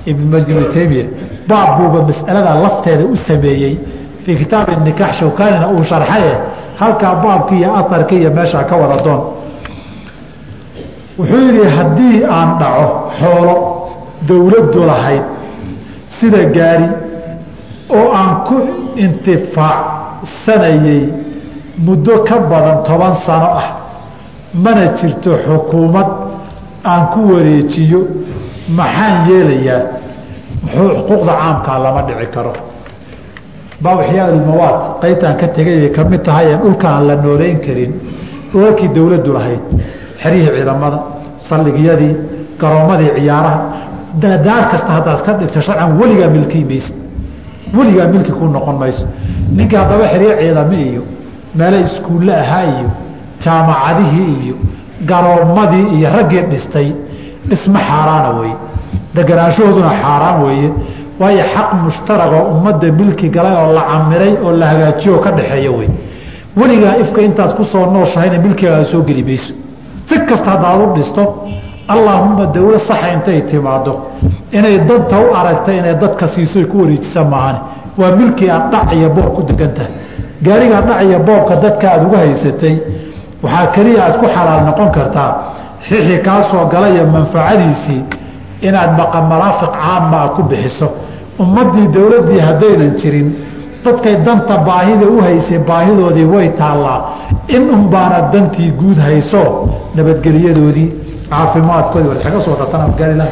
ibn 0.06 0.24
masjid 0.32 0.56
ibn 0.58 0.66
taymiya. 0.74 1.06
Baab 1.50 1.70
buuba 1.78 2.00
masalada 2.10 2.56
lafteeda 2.64 3.04
u 3.06 3.16
sameeyey. 3.28 3.74
Fii 4.24 4.36
kitaabi 4.42 4.76
nikaax 4.88 5.12
shawkaanina 5.20 5.68
uu 5.70 5.84
sharxaye 5.84 6.34
halkaa 6.80 7.16
baabki 7.24 7.56
iyo 7.56 7.70
aarka 7.76 8.16
iyo 8.16 8.32
meesha 8.32 8.64
ka 8.64 8.76
wada 8.76 9.04
doon. 9.04 9.22
Wuxuu 11.20 11.42
yidhi 11.48 11.64
haddii 11.78 12.24
aan 12.38 12.50
dhaco 12.60 12.86
xoolo 13.20 13.56
dowladdu 14.28 14.86
lahayd 14.90 15.24
sida 16.06 16.44
gaari 16.56 16.90
oo 17.90 18.08
aan 18.14 18.32
ku 18.48 18.56
intifaacsanayey 20.24 21.10
muddo 21.78 22.24
ka 22.24 22.40
badan 22.40 22.84
toban 22.84 23.16
sano 23.26 23.46
ah. 23.46 23.76
Mana 24.54 24.94
jirto 24.96 25.36
xukuumad 25.46 26.08
aan 26.84 27.08
ku 27.14 27.20
wareejiyo 27.34 28.08
maxaan 28.70 29.30
yeelayaa? 29.30 29.82
Xuquuqda 30.74 31.34
caamkaa 31.34 31.80
lama 31.84 32.02
dhici 32.08 32.28
karo. 32.34 32.54
Baawaxyaalmawaad 33.82 35.02
qaybtaan 35.02 35.38
ka 35.38 35.48
tegayay 35.48 35.90
ka 35.92 36.04
mid 36.04 36.24
tahay 36.24 36.48
ee 36.52 36.58
dhulka 36.58 36.88
aan 36.90 37.08
la 37.08 37.16
nooleyn 37.16 37.60
karin 37.60 37.94
dhulalkii 38.52 38.90
dowladdu 38.96 39.34
lahayd 39.34 39.62
xeryihii 40.22 40.52
ciidamada 40.56 41.00
saldhigyadii 41.48 42.14
garoommadii 42.60 43.12
ciyaaraha. 43.18 43.60
Daar 44.20 44.64
kasta 44.72 44.92
haddaad 44.98 45.22
ka 45.26 45.34
dhigto 45.34 45.62
sharcan 45.62 46.00
weligaa 46.00 46.30
milkii 46.30 46.66
maysa. 46.66 46.94
Weligaa 47.78 48.08
milki 48.08 48.32
ku 48.32 48.46
noqon 48.46 48.78
mayso 48.82 49.06
ninkii 49.58 49.78
haddaba 49.82 50.06
xeryo 50.12 50.32
ciidame 50.40 50.78
iyo 50.92 51.04
meelo 51.58 51.78
iskuulle 51.88 52.34
ahaa 52.44 52.64
iyo 52.74 52.90
jaamacadihii 53.44 54.34
iyo 54.46 54.56
garoommadii 55.10 55.86
iyo 55.98 56.08
raggii 56.18 56.44
dhistay 56.52 56.88
dhismo 57.50 57.80
xaaraana 57.90 58.30
weeye 58.40 58.56
deganaanshahooduna 59.16 59.92
xaaraan 60.02 60.38
weeye. 60.46 60.70
Waayo 61.20 61.44
xaq 61.56 61.70
mushtaragoo 61.84 62.44
ummadda 62.54 62.88
milki 63.00 63.28
galay 63.36 63.56
oo 63.64 63.74
la 63.78 63.82
camiray 63.92 64.34
oo 64.46 64.52
la 64.60 64.66
hagaajiyo 64.72 65.12
oo 65.16 65.20
ka 65.26 65.32
dhaxeeyo 65.38 65.72
wey 65.80 65.90
weligaa 66.60 66.96
ifka 67.04 67.22
intaad 67.28 67.52
ku 67.58 67.64
soo 67.72 67.86
nooshahayna 67.94 68.38
milkigaaga 68.46 68.86
soo 68.92 69.02
geli 69.08 69.24
mayso. 69.30 69.54
Si 70.08 70.16
kasta 70.30 70.50
haddaad 70.52 70.80
u 70.82 70.94
dhisto 70.96 71.24
allaahumma 71.94 72.46
dawlad 72.56 72.82
saxa 72.90 73.08
intay 73.16 73.42
timaado 73.52 73.94
inay 74.58 74.76
danta 74.90 75.16
u 75.20 75.36
aragta 75.40 75.72
inay 75.80 75.96
dadka 76.04 76.26
siiso 76.34 76.60
ku 76.72 76.76
wareejisa 76.82 77.22
maahane 77.24 77.60
waa 78.00 78.12
milkii 78.20 78.50
aad 78.50 78.72
dhac 78.72 78.88
iyo 78.98 79.10
boob 79.10 79.30
ku 79.36 79.42
degantahay. 79.50 79.92
Gaarigaa 80.46 80.82
dhac 80.88 81.02
iyo 81.08 81.20
boobka 81.28 81.56
dadka 81.64 81.86
aad 81.94 82.04
uga 82.08 82.18
haysatay 82.24 82.76
waxaa 83.44 83.68
keliya 83.76 84.02
aad 84.06 84.16
ku 84.22 84.26
xalaal 84.36 84.62
noqon 84.68 84.90
kartaa. 84.98 85.32
Xixii 85.88 86.20
kaa 86.28 86.44
soo 86.52 86.66
galaya 86.74 87.04
manfacadiisii 87.16 88.02
inaad 88.68 88.92
maraafiq 89.32 89.72
caama 89.84 90.20
ku 90.36 90.42
bixiso. 90.44 90.88
Ummaddii 91.40 91.88
dowladdii 91.96 92.40
haddaynan 92.48 92.92
jirin 93.00 93.28
dadkay 93.86 94.16
danta 94.26 94.58
baahida 94.68 95.06
u 95.08 95.22
haysay 95.22 95.60
baahidoodii 95.70 96.26
way 96.34 96.48
taallaa. 96.62 97.00
In 97.56 97.64
unbaana 97.76 98.18
dantii 98.34 98.72
guud 98.80 98.98
hayso 99.06 99.44
nabadgelyadoodii 99.96 100.90
caafimaadkoodii. 101.30 102.10
War 102.10 102.20
aga 102.28 102.42
soo 102.46 102.56
datan 102.60 102.82
afgaanilaha 102.88 103.32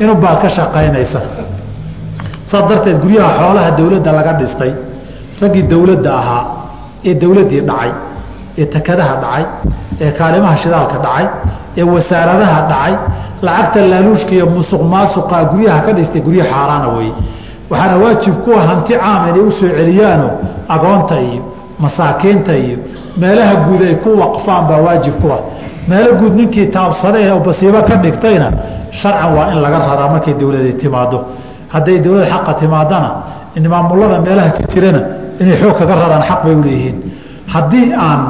inunbaa 0.00 0.36
ka 0.42 0.48
shaqaynaysa 0.56 1.20
saas 2.52 2.64
darteed 2.70 2.98
guryaha 3.04 3.30
xoolaha 3.40 3.70
dowladda 3.78 4.10
laga 4.18 4.32
dhistay 4.40 4.72
raggii 5.42 5.62
dowladda 5.72 6.10
ahaa 6.20 6.44
ee 7.08 7.14
dowladdii 7.22 7.60
dhacay 7.70 7.90
ee 8.60 8.66
takadaha 8.74 9.14
dhacay 9.24 9.44
ee 10.04 10.10
kaalimaha 10.18 10.56
shidaalka 10.62 10.96
dhacay 11.06 11.26
ee 11.80 11.84
wasaaradaha 11.94 12.58
dhacay 12.72 12.92
lacagta 13.46 13.80
laaluushka 13.92 14.32
iyo 14.36 14.46
musuq 14.56 14.82
maasuqa 14.94 15.36
guryaha 15.52 15.80
ka 15.86 15.90
dhistay 15.98 16.20
guryo 16.26 16.44
xaaraana 16.52 16.88
weeye 16.96 17.12
waxaana 17.70 17.96
waajib 18.04 18.34
kuwa 18.44 18.60
hanti 18.68 18.92
caam 19.02 19.22
inay 19.28 19.42
u 19.48 19.50
soo 19.58 19.68
celiyaano 19.78 20.28
agoonta 20.74 21.16
iyo 21.28 21.42
masaakiinta 21.82 22.52
iyo 22.64 22.76
meelaha 23.20 23.54
guud 23.66 23.82
ay 23.88 23.94
ku 24.04 24.10
waqfaan 24.22 24.62
baa 24.68 24.80
waajib 24.86 25.14
kuwa 25.22 25.38
meelo 25.88 26.10
guud 26.20 26.34
ninkii 26.40 26.66
taabsada 26.76 27.18
ee 27.26 27.38
basiibo 27.46 27.80
ka 27.88 27.94
dhigtayna 28.04 28.48
sharcan 29.00 29.30
waa 29.36 29.46
in 29.52 29.58
laga 29.64 29.78
raraa 29.88 30.08
markay 30.14 30.34
dowladi 30.40 30.72
timaado 30.82 31.18
hadday 31.72 31.98
dowlad 32.04 32.26
xaqa 32.32 32.52
timaadana 32.60 33.10
maamulada 33.74 34.18
meelaha 34.26 34.50
ka 34.56 34.62
jirana 34.72 35.00
inay 35.40 35.56
xoog 35.60 35.74
kaga 35.78 35.94
raraan 36.00 36.22
xaq 36.30 36.40
bay 36.44 36.54
u 36.54 36.62
leeyihiin. 36.66 36.96
Haddii 37.52 37.92
aan 38.08 38.22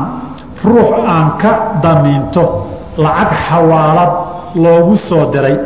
ruux 0.64 0.90
aan 1.14 1.26
ka 1.42 1.52
damiinto 1.82 2.44
lacag 3.04 3.30
xawaalad 3.48 4.12
loogu 4.62 4.96
soo 5.08 5.24
diray 5.32 5.56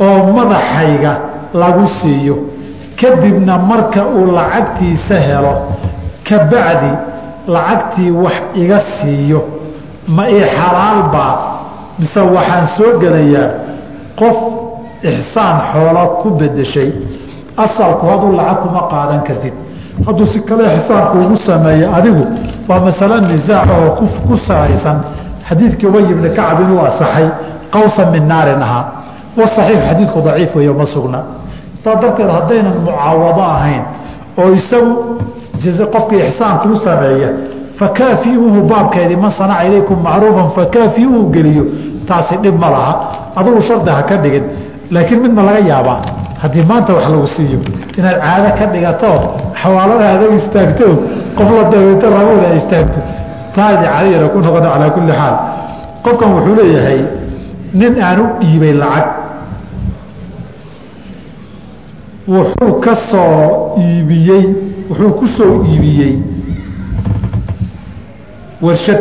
oo 0.00 0.18
madaxayga 0.36 1.12
lagu 1.54 1.86
siiyo 2.00 2.36
kadibna 3.00 3.58
marka 3.58 4.02
uu 4.06 4.26
lacagtiisa 4.36 5.16
helo 5.28 5.54
kabacdi 6.28 6.90
lacagtii 7.54 8.10
wax 8.10 8.36
iga 8.54 8.78
siiyo 8.96 9.40
ma 10.08 10.24
ii 10.30 10.44
xalaalbaa 10.56 11.34
mise 11.98 12.20
waxaan 12.20 12.66
soo 12.76 12.98
gelayaa 13.02 13.50
qof 14.20 14.38
ixsaan 15.02 15.56
xoolo 15.72 16.04
ku 16.22 16.30
bedeshay 16.38 16.90
asalku 17.56 18.06
haduu 18.06 18.32
lacag 18.38 18.58
kuma 18.62 18.82
qaadan 18.90 19.20
kartid. 19.26 19.54
Hadduu 20.06 20.26
si 20.26 20.40
kale 20.48 20.64
ixsaanku 20.76 21.18
ugu 21.18 21.36
sameeya 21.36 21.88
adigu 21.98 22.24
waa 22.68 22.80
masalo 22.80 23.20
nisaac 23.20 23.68
oo 23.70 23.90
ku 24.28 24.36
salaysan. 24.36 24.98
Xadiidkii 25.48 25.86
ubay 25.86 26.02
ibni 26.12 26.28
kacab 26.36 26.60
inuu 26.64 26.80
asaxay 26.88 27.28
qawsa 27.74 28.06
min 28.12 28.24
naarin 28.28 28.62
ahaa 28.62 28.84
wasaxiixu 29.36 29.82
xadiidku 29.88 30.20
daciif 30.26 30.54
weeyo 30.56 30.74
ma 30.74 30.86
sugna. 30.86 31.20
Saa 31.74 31.96
darteed 32.02 32.30
haddaynan 32.30 32.76
mucaawado 32.86 33.42
ahayn 33.42 33.82
oo 34.38 34.50
isagu 34.58 34.92
qofkii 35.94 36.20
ixsaankuu 36.28 36.76
sameeya 36.76 37.28
fakaafiuuhu 37.78 38.62
baabkeedii 38.70 39.16
man 39.16 39.30
sanaca 39.30 39.64
ilaykum 39.66 39.98
macruufan 40.02 40.48
fakaafiuuhu 40.56 41.30
geliyo 41.34 41.64
taasi 42.08 42.36
dhib 42.42 42.56
ma 42.62 42.70
laha. 42.70 42.94
Adugu 43.36 43.60
shardi 43.60 43.90
ha 43.90 44.02
ka 44.02 44.16
dhigin 44.16 44.44
laakiin 44.94 45.20
mid 45.24 45.32
ma 45.36 45.42
laga 45.48 45.60
yaabaa. 45.72 45.98
Haddii 46.42 46.64
maanta 46.70 46.92
wax 46.96 47.04
lagu 47.14 47.26
siiyo 47.34 47.58
inaad 47.98 48.18
caado 48.24 48.48
ka 48.58 48.64
dhigato 48.72 49.10
xawaaladaada 49.62 50.26
istaagto 50.38 50.86
qof 51.38 51.48
la 51.56 51.64
daweeto 51.72 52.06
rabooda 52.16 52.48
istaagto 52.60 53.00
taadi 53.56 53.84
caliyana 53.94 54.26
ku 54.32 54.38
noqono 54.44 54.68
calaa 54.74 54.90
kulli 54.96 55.12
xaal. 55.20 55.34
Qofkan 56.04 56.28
wuxuu 56.34 56.54
leeyahay 56.58 57.00
nin 57.80 57.92
aan 58.06 58.18
u 58.20 58.26
dhiibay 58.40 58.72
lacag 58.82 59.06
wuxuu 62.28 62.72
ka 62.84 62.94
soo 63.10 63.74
iibiyey 63.84 64.44
wuxuu 64.90 65.10
ku 65.18 65.26
soo 65.36 65.54
iibiyey 65.70 66.14
warshad 68.64 69.00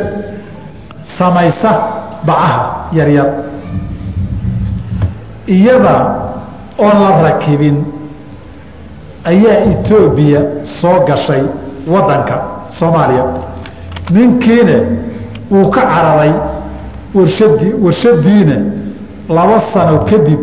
samaysa 1.18 1.72
bacaha 2.28 2.62
yaryar 2.98 3.30
iyada 5.56 5.96
oon 6.80 6.98
la 7.04 7.12
rakibin 7.28 7.78
ayaa 9.32 9.58
etoobiya 9.72 10.42
soo 10.80 10.98
gashay 11.08 11.44
waddanka 11.94 12.36
soomaaliya. 12.78 13.26
Ninkiina 14.14 14.78
uu 15.52 15.70
ka 15.76 15.82
cararay 15.92 16.34
warshadii 17.16 17.74
warshadiina 17.84 18.56
laba 19.36 19.58
sano 19.74 19.98
kadib 20.10 20.40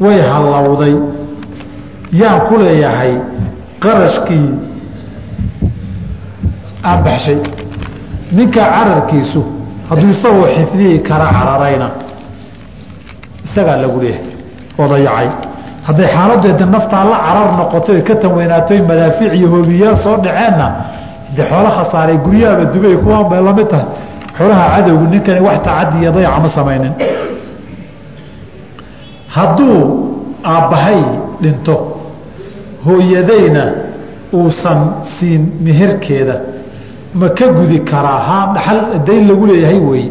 way 0.00 0.18
hallowday. 0.30 0.94
Yaan 2.20 2.40
ku 2.48 2.54
leeyahay 2.62 3.14
qarashkii 3.82 4.48
aan 6.88 6.98
baxshay. 7.04 7.38
Ninka 8.36 8.60
cararkiisu 8.74 9.40
hadduu 9.88 10.10
isagoo 10.14 10.46
xifdihi 10.54 10.98
kala 11.08 11.26
cararayna 11.36 11.88
isagaa 13.54 13.76
lagu 13.82 13.98
leeyahay 14.02 14.26
oo 14.80 14.86
dayacay 14.92 15.28
hadday 15.86 16.06
xaaladeeda 16.14 16.66
naftaa 16.74 17.04
la 17.10 17.16
carar 17.26 17.48
noqoto 17.58 17.92
ka 18.08 18.14
tanweynaatoy 18.22 18.80
madaafiic 18.90 19.32
iyo 19.38 19.48
hoobiyaal 19.54 19.96
soo 20.04 20.16
dhaceenna 20.24 20.66
de 21.36 21.42
xoolo 21.50 21.70
khasaaray 21.76 22.16
guryaaba 22.24 22.64
dubay 22.74 22.96
kuwaan 23.04 23.26
bay 23.30 23.40
la 23.46 23.52
mid 23.58 23.68
tahay. 23.72 23.86
Xoolaha 24.36 24.64
cadowgu 24.74 25.04
ninkani 25.12 25.40
wax 25.46 25.58
tacadi 25.66 25.96
iyo 26.02 26.10
dayaca 26.16 26.40
ma 26.44 26.48
samaynin. 26.56 26.92
Hadduu 29.34 29.78
aabbahay 30.44 31.00
dhinto 31.42 31.76
hooyadayna 32.86 33.64
uusan 34.38 34.80
siin 35.02 35.42
meherkeeda 35.64 36.36
ma 37.14 37.28
ka 37.38 37.46
gudi 37.56 37.78
karaa 37.90 38.18
haa 38.28 38.44
dhaxal 38.54 38.78
dayn 39.06 39.28
lagu 39.28 39.46
leeyahay 39.50 39.78
weeye 39.88 40.10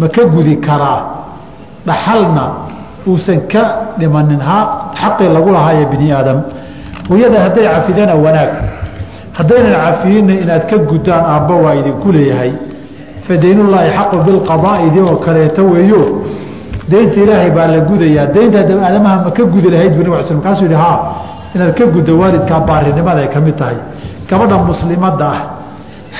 ma 0.00 0.06
ka 0.08 0.22
gudi 0.34 0.56
karaa 0.66 1.00
dhaxalna 1.86 2.44
uusan 3.06 3.40
ka 3.52 3.62
dhimanin 3.98 4.40
xaqii 5.00 5.28
lagu 5.28 5.50
lahaaye 5.52 5.84
bini 5.92 6.12
aadam. 6.12 6.42
Hooyada 7.08 7.38
hadday 7.44 7.64
cafidana 7.74 8.14
wanaag. 8.14 8.50
Haddaynan 9.38 9.72
cafiyinna 9.84 10.34
inaad 10.42 10.66
ka 10.70 10.76
guddaan 10.78 11.24
aabba 11.24 11.54
waa 11.54 11.74
idinku 11.80 12.12
leeyahay. 12.12 12.52
Fa 13.26 13.36
daynullaahi 13.36 13.90
xaqu 13.98 14.16
bilqadaai 14.26 14.90
di 14.94 15.00
oo 15.00 15.16
kaleeto 15.16 15.62
weeyo. 15.64 16.02
Daynta 16.90 17.20
ilaahay 17.20 17.50
baa 17.50 17.66
la 17.66 17.80
gudayaa. 17.80 18.26
Daynta 18.34 18.58
aadamaha 18.60 19.16
ma 19.24 19.30
ka 19.30 19.42
gudi 19.44 19.70
lahayd 19.70 19.92
bu 19.96 20.02
nabig 20.02 20.18
al 20.18 20.24
sl 20.24 20.40
kaasuu 20.44 20.64
yihi 20.64 20.74
haa 20.74 20.98
inaad 21.54 21.74
ka 21.78 21.84
guddo 21.86 22.18
waalidkaa 22.18 22.60
baarinimada 22.68 23.20
ay 23.20 23.28
ka 23.28 23.40
mid 23.40 23.56
tahay. 23.56 23.76
Gabadha 24.28 24.58
muslimadda 24.58 25.26
ah 25.34 25.40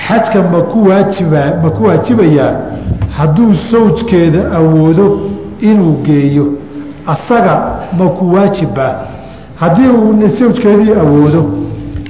xajka 0.06 0.42
maku 0.52 0.88
waajiba 0.88 1.42
ma 1.62 1.70
ku 1.70 1.84
waajibayaa? 1.88 2.52
Hadduu 3.18 3.54
sawjkeeda 3.70 4.40
awoodo 4.58 5.06
inuu 5.60 6.02
geeyo 6.02 6.46
asaga 7.06 7.54
ma 7.98 8.06
ku 8.06 8.34
waajibbaa 8.34 8.94
haddii 9.56 9.88
uu 9.88 10.28
sawjkeedii 10.38 10.92
awoodo 11.02 11.42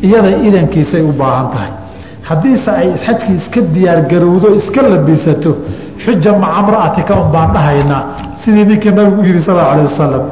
iyada 0.03 0.31
idankiisay 0.49 1.03
u 1.03 1.13
baahan 1.13 1.51
tahay. 1.51 1.73
Haddiise 2.23 2.71
ay 2.71 2.93
xajkii 3.05 3.35
iska 3.35 3.61
diyaargarowdo 3.61 4.55
iska 4.55 4.83
labisato 4.83 5.57
xuja 6.05 6.33
maca 6.33 6.63
mra'atika 6.67 7.15
un 7.15 7.33
dhahaynaa 7.33 8.03
sidii 8.35 8.65
ninkii 8.65 8.91
nabigu 8.91 9.21
u 9.21 9.25
yihi 9.25 9.41
sal 9.41 9.59
alay 9.59 9.85
wasalam 9.85 10.23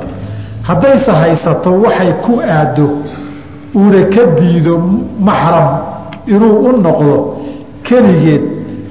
haddayse 0.63 1.11
haysato 1.11 1.71
waxay 1.83 2.13
ku 2.25 2.41
aado 2.41 2.89
uuna 3.75 4.03
ka 4.15 4.23
diido 4.39 4.79
maxram 5.21 5.69
inuu 6.27 6.57
u 6.69 6.73
noqdo 6.83 7.17
keligeed 7.83 8.43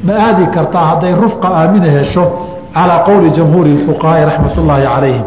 ma 0.03 0.13
aadi 0.13 0.45
kartaa 0.55 0.86
hadday 0.91 1.13
rufqa 1.21 1.47
aamina 1.59 1.86
hesho 1.97 2.23
calaa 2.74 2.99
qowli 3.07 3.30
jamhuuri 3.38 3.72
اfuqahaai 3.78 4.26
raxmat 4.26 4.57
ullaahi 4.57 4.86
calayhim 4.93 5.26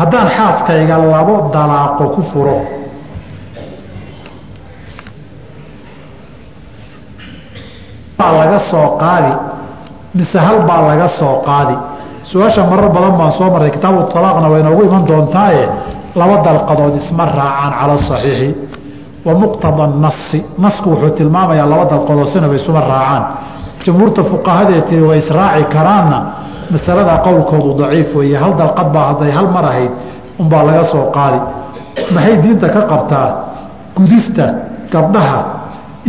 haddaan 0.00 0.28
xaaskayga 0.36 0.96
labo 0.98 1.50
dalaaqo 1.52 2.04
ku 2.14 2.22
furo. 2.22 2.58
Baa 8.18 8.32
laga 8.32 8.58
soo 8.70 8.96
qaadi. 9.00 9.32
Mise 10.14 10.38
hal 10.38 10.58
baa 10.68 10.80
laga 10.88 11.08
soo 11.08 11.42
qaadi. 11.44 11.76
Su'aasha 12.22 12.64
marar 12.70 12.88
badan 12.92 13.14
baan 13.18 13.32
soo 13.32 13.50
marray. 13.50 13.70
Kitaabu 13.70 14.08
alaaqna 14.14 14.48
way 14.52 14.60
inoogu 14.60 14.82
iman 14.88 15.04
doontaaye. 15.08 15.64
Laba 16.16 16.36
dalqadood 16.44 16.96
isma 16.96 17.24
raacaan 17.24 17.72
cala 17.80 17.96
saxiixi. 17.96 18.50
Wa 19.24 19.32
muqtada 19.34 19.86
nasi 19.86 20.44
nasku 20.58 20.90
wuxuu 20.92 21.10
tilmaamayaa 21.18 21.66
laba 21.72 21.84
dalqoodoo 21.92 22.26
sinaba 22.32 22.54
isuma 22.54 22.80
raacaan. 22.80 23.24
Jumhuurta 23.84 24.22
fuqahadee 24.24 25.00
way 25.08 25.18
israaci 25.18 25.64
karaanna 25.74 26.39
masaladaa 26.72 27.18
qowlkoodu 27.26 27.70
daciif 27.82 28.08
weeye 28.18 28.36
hal 28.42 28.52
dalqad 28.60 28.88
baa 28.94 29.04
hadday 29.10 29.30
hal 29.38 29.46
mar 29.54 29.64
ahayd 29.70 29.90
unbaa 30.42 30.62
laga 30.68 30.84
soo 30.92 31.04
qaadi. 31.16 31.40
Maxay 32.14 32.36
diinta 32.42 32.68
ka 32.74 32.80
qabtaa 32.92 33.28
gudista 33.96 34.44
gabdhaha 34.92 35.40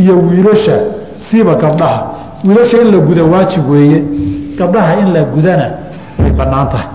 iyo 0.01 0.13
wiilasha? 0.29 0.75
Siiba 1.29 1.53
gabdhaha. 1.63 1.99
Wiilasha 2.45 2.77
in 2.83 2.87
la 2.93 2.97
guda 3.07 3.23
waajib 3.33 3.63
weeye 3.71 3.99
gabdhaha 4.59 4.91
in 5.01 5.07
la 5.15 5.21
gudana 5.33 5.67
way 6.19 6.31
bannaan 6.39 6.67
tahay. 6.73 6.87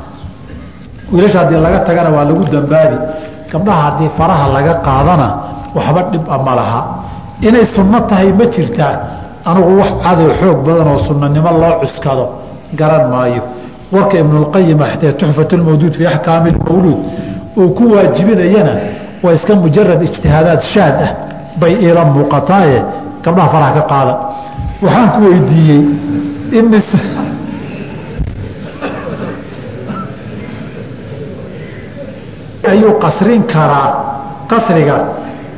Wiilasha 1.13 1.39
haddii 1.41 1.61
laga 1.67 1.79
tagana 1.89 2.11
waa 2.17 2.25
lagu 2.29 2.45
dambaabi. 2.55 2.97
Gabdhaha 3.53 3.81
haddii 3.87 4.11
faraha 4.19 4.47
laga 4.57 4.73
qaadana 4.87 5.29
waxba 5.77 6.01
dhib 6.13 6.25
a 6.31 6.39
ma 6.47 6.55
laha. 6.61 6.81
Inay 7.43 7.65
sunno 7.75 8.01
tahay 8.11 8.33
ma 8.39 8.45
jirtaa 8.55 8.95
anugu 9.51 9.73
wax 9.81 9.91
cadow 10.03 10.29
xoog 10.41 10.59
badan 10.67 10.89
oo 10.93 10.99
sunnanimo 11.07 11.51
loo 11.63 11.75
cuskado 11.81 12.25
garan 12.81 13.05
maayo. 13.13 13.43
Warka 13.93 14.17
ibnulqayim 14.23 14.81
axtee 14.83 15.13
tuxfatulmawduud 15.21 15.93
fii 15.99 16.07
axkaami 16.07 16.51
lmawluud 16.57 16.99
uu 17.61 17.71
ku 17.77 17.85
waajibinayana 17.95 18.75
waa 19.23 19.33
iska 19.39 19.55
mujarad 19.55 20.03
ijtihaadaad 20.03 20.61
shaad 20.73 20.97
ah 21.07 21.11
bay 21.61 21.73
iila 21.85 22.05
muuqataaye 22.05 22.79
gabdhaha 23.25 23.49
faraha 23.55 23.73
ka 23.79 23.83
qaada. 23.93 24.15
Waxaan 24.83 25.09
ku 25.15 25.21
weydiiyey 25.31 25.83
imis 26.59 26.89
ayuu 32.71 32.93
qasrin 33.05 33.43
karaa 33.53 33.89
qasriga 34.51 34.97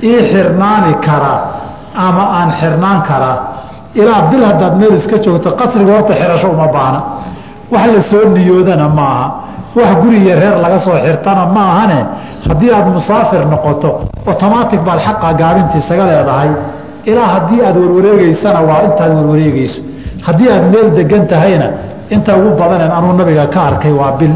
ii 0.03 0.21
xirnaani 0.33 0.95
karaa 1.07 1.41
ama 2.07 2.25
aan 2.39 2.51
xirnaan 2.61 3.03
karaa 3.03 3.37
ilaa 3.95 4.23
bil 4.31 4.45
haddaad 4.45 4.75
meel 4.81 4.95
iska 4.95 5.17
joogto 5.25 5.51
qasriga 5.61 5.93
horta 5.97 6.15
xirasho 6.15 6.49
uma 6.51 6.67
baahna. 6.69 7.01
Wax 7.73 7.87
la 7.95 8.03
soo 8.11 8.25
niyoodana 8.35 8.89
maaha 8.89 9.27
wax 9.77 9.91
guriga 10.03 10.35
reer 10.41 10.57
laga 10.65 10.79
soo 10.79 10.97
xirtana 11.05 11.47
maahane 11.57 11.99
haddii 12.49 12.71
aad 12.77 12.87
musaafir 12.97 13.47
noqoto 13.53 13.91
otomaatic 14.27 14.81
baad 14.87 15.01
xaqa 15.07 15.29
gaabinta 15.41 15.79
isaga 15.79 16.05
leedahay. 16.11 16.51
Ilaa 17.11 17.27
haddii 17.35 17.61
aad 17.69 17.77
warwareegeysana 17.77 18.61
waa 18.69 18.81
intaad 18.87 19.13
warwareegeyso 19.19 19.81
haddii 20.27 20.49
aad 20.55 20.65
meel 20.73 20.89
degan 20.99 21.27
tahayna 21.27 21.69
inta 22.11 22.37
ugu 22.37 22.51
badanen 22.61 22.91
anuu 22.99 23.13
nabiga 23.13 23.47
ka 23.47 23.61
arkay 23.63 23.93
waa 23.93 24.13
bil 24.19 24.35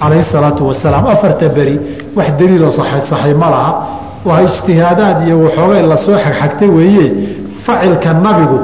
calayhi 0.00 0.24
salaatu 0.32 0.62
wasalaam. 0.68 1.06
Afarta 1.06 1.48
beri 1.48 1.80
wax 2.16 2.28
daliiloo 2.38 2.72
saxay 2.78 3.34
ma 3.34 3.48
laha. 3.54 3.72
Waa 4.24 4.40
ijtihaadaad 4.46 5.26
iyo 5.26 5.36
waxoogay 5.44 5.82
la 5.90 5.96
soo 5.96 6.16
xagxagtay 6.24 6.68
weeye. 6.68 7.06
Facilka 7.66 8.12
nabigu 8.12 8.58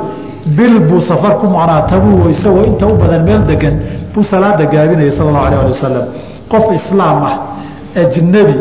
bil 0.46 0.80
buu 0.80 1.00
safar 1.00 1.38
ku 1.38 1.46
macnaa 1.46 1.82
tabuu 1.82 2.28
isagoo 2.30 2.64
inta 2.64 2.86
u 2.86 2.94
badan 2.94 3.22
meel 3.24 3.42
degan 3.46 3.74
buu 4.14 4.24
salaada 4.24 4.64
gaabinaya 4.66 5.10
sala 5.10 5.28
allahu 5.30 5.46
alah 5.46 5.60
ali 5.60 5.70
wasalam 5.72 6.06
qof 6.48 6.64
islaam 6.74 7.22
ah 7.24 7.36
ajnebi 7.94 8.56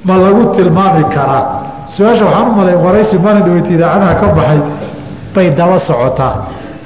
ma 0.06 0.16
lagu 0.16 0.52
tilmaami 0.56 1.04
karaa. 1.14 1.60
Su'aasha 1.96 2.24
waxaan 2.24 2.48
u 2.48 2.54
malay 2.56 2.74
waraysi 2.74 3.18
maalin 3.18 3.42
dhaweyta 3.44 3.70
idaacadaha 3.74 4.14
ka 4.14 4.26
baxay 4.28 4.60
bay 5.34 5.50
daba 5.50 5.78
socotaa. 5.78 6.34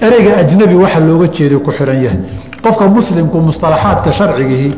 Ereyga 0.00 0.36
ajnebi 0.38 0.74
waxa 0.74 1.00
looga 1.00 1.26
jeeday 1.28 1.58
ku 1.58 1.70
xihan 1.70 2.02
yahay. 2.02 2.18
Qofka 2.62 2.86
muslimku 2.86 3.38
mustalaxaadka 3.38 4.12
sharcigihii 4.12 4.74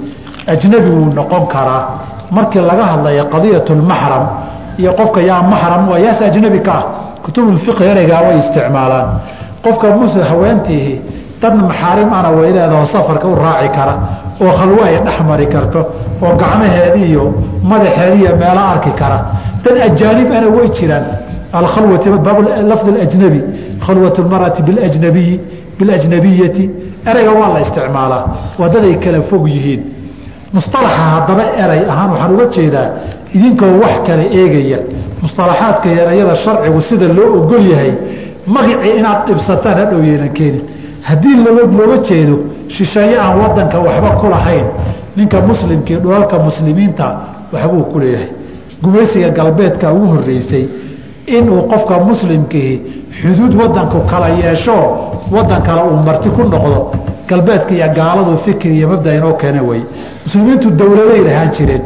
ajnebi 0.47 0.91
wuu 0.91 1.13
noqon 1.15 1.47
karaa. 1.47 1.83
Markii 2.31 2.61
laga 2.61 2.85
hadlaya 2.85 3.25
qadiyat 3.25 3.71
iyo 4.79 4.93
qofka 4.99 5.21
yaa 5.31 5.43
maxram 5.43 5.89
waa 5.91 5.99
yaas 5.99 6.21
ajnebi 6.23 6.61
ka 6.61 6.73
ah. 6.73 6.85
Kutubulfiqhi 7.25 7.85
ereygaa 7.93 8.23
way 8.27 8.39
isticmaalaan. 8.39 9.09
Qofka 9.65 9.87
muslim 10.01 10.25
haweentiihi 10.31 10.95
dad 11.43 11.55
maxaarim 11.55 12.11
ana 12.19 12.31
way 12.37 12.53
leedaho 12.53 12.87
safarka 12.95 13.27
u 13.29 13.35
raaci 13.35 13.69
kara 13.77 13.95
oo 14.41 14.53
khalwo 14.59 14.83
ay 14.89 14.97
dhex 15.07 15.19
mari 15.29 15.47
karto 15.55 15.81
oo 16.25 16.33
gacmaheedi 16.41 17.01
iyo 17.11 17.25
madaxeedi 17.71 18.17
iyo 18.23 18.37
meelo 18.37 18.63
arki 18.73 18.91
kara. 19.01 19.19
Dad 19.65 19.77
ajaanib 19.87 20.29
ana 20.39 20.49
way 20.57 20.69
jiraan. 20.77 21.05
Alkhalwati 21.53 22.09
lafd 22.71 22.89
ajnabi 23.05 23.41
khalwat 23.87 24.19
lmarati 24.19 24.63
biajnabiyi 24.63 25.41
biljnabiyati 25.79 26.65
ereyga 27.11 27.33
waa 27.41 27.49
la 27.55 27.61
isticmaalaa. 27.61 28.25
Waa 28.59 28.69
dad 28.69 28.85
ay 28.85 28.97
kala 29.05 29.23
fog 29.23 29.49
yihiin. 29.49 29.83
Musalaxa 30.55 31.05
haddaba 31.15 31.45
erey 31.63 31.83
ahaan 31.93 32.11
waxaan 32.13 32.33
uga 32.35 32.47
jeedaa 32.55 32.89
idinkoo 33.37 33.73
wax 33.83 33.95
kale 34.07 34.25
eegaya 34.39 34.79
musalaxaadka 35.23 35.89
erayada 36.03 36.37
sharcigu 36.45 36.81
sida 36.89 37.07
loo 37.17 37.29
ogol 37.39 37.65
yahay 37.73 37.93
magacii 38.55 38.93
inaad 39.01 39.21
dhibsataan 39.29 39.77
hadhow 39.81 40.01
yeelan 40.09 40.33
keenin. 40.39 40.63
Haddii 41.09 41.37
looga 41.45 41.99
jeedo 42.09 42.37
shisheeye 42.69 43.17
aan 43.25 43.39
wadanka 43.43 43.79
waxba 43.87 44.11
ku 44.21 44.27
lahayn 44.35 44.67
ninka 45.17 45.41
muslimkii 45.41 45.97
dhulalka 46.03 46.39
muslimiinta 46.39 47.07
waxbuu 47.53 47.85
ku 47.93 47.99
leeyahay. 47.99 48.31
Gumaysiga 48.83 49.29
galbeedka 49.31 49.93
ugu 49.93 50.07
horeysay 50.07 50.65
inuu 51.27 51.63
qofka 51.71 51.99
muslimkihi 52.09 52.75
xuduud 53.21 53.55
wadanku 53.61 53.99
kala 54.11 54.29
yeesho 54.29 54.77
wadan 55.35 55.63
kale 55.63 55.83
uu 55.91 55.97
marti 56.07 56.29
ku 56.29 56.43
noqdo 56.43 56.91
galbeedka 57.29 57.75
iyo 57.75 57.89
gaaladu 57.99 58.39
fikir 58.45 58.71
iyo 58.73 58.89
mabda 58.89 59.15
inoo 59.15 59.33
keena 59.41 59.63
wey 59.63 59.81
muslimiintu 60.25 60.71
dowladay 60.71 61.21
lahaan 61.29 61.51
jireen 61.57 61.83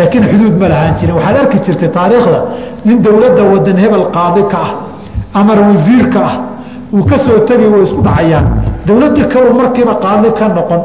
laakiin 0.00 0.24
xuduud 0.30 0.54
ma 0.60 0.68
lahaan 0.72 0.94
jiren 0.98 1.14
waxaad 1.18 1.36
arki 1.42 1.58
jirtay 1.66 1.90
taariikhda 1.98 2.38
nin 2.84 3.02
dowladda 3.02 3.42
wadan 3.52 3.76
hebel 3.84 4.04
qaadi 4.16 4.42
ka 4.52 4.58
ah 4.66 4.70
amar 5.40 5.58
wasiirka 5.68 6.20
ah 6.30 6.34
uu 6.92 7.04
ka 7.10 7.16
soo 7.24 7.38
tegi 7.48 7.66
way 7.72 7.82
isku 7.86 8.00
dhacayaan. 8.02 8.46
Dowladda 8.86 9.24
kalu 9.32 9.54
markiiba 9.60 9.94
qaadi 10.04 10.28
ka 10.38 10.48
noqon 10.56 10.80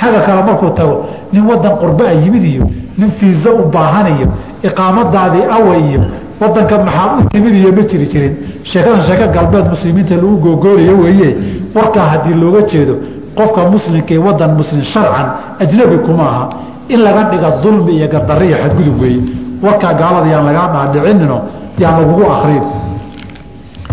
xagga 0.00 0.20
kale 0.26 0.42
markuu 0.48 0.70
tago 0.78 0.96
nin 1.32 1.42
wadan 1.50 1.74
qurbaa 1.82 2.12
yimid 2.22 2.44
iyo 2.44 2.64
nin 2.98 3.10
fiisa 3.18 3.50
u 3.60 3.62
baahan 3.74 4.06
iyo 4.16 4.26
iqaamadaadii 4.68 5.44
awa 5.56 5.74
iyo 5.86 6.00
wadanka 6.40 6.76
maxaad 6.86 7.10
u 7.20 7.28
timid 7.32 7.54
iyo 7.54 7.72
ma 7.72 7.82
jiri 7.90 8.06
jirin. 8.12 8.34
Sheekadan 8.64 9.02
sheeko 9.08 9.26
galbeed 9.36 9.66
muslimiinta 9.74 10.14
lagu 10.14 10.36
googoonayo 10.44 10.94
weeye 11.04 11.30
warkaa 11.74 12.06
haddii 12.12 12.34
looga 12.42 12.60
jeedo 12.70 12.94
qofka 13.36 13.60
muslimka 13.72 14.14
ee 14.14 14.48
muslim 14.60 14.82
sharcan 14.82 15.26
ajnabi 15.62 15.98
kuma 16.06 16.24
aha 16.32 16.44
in 16.92 17.00
laga 17.06 17.22
dhiga 17.30 17.50
dulmi 17.62 17.92
iyo 17.96 18.08
gardarre 18.08 18.46
iyo 18.48 18.56
xadgudub 18.62 19.00
weeye 19.02 19.20
warkaa 19.62 19.94
gaalada 20.00 20.28
yaan 20.32 20.44
lagaa 20.46 20.68
dhaadhicinino 20.74 21.38
yaan 21.78 21.94
lagugu 22.00 22.24
akrin 22.34 22.62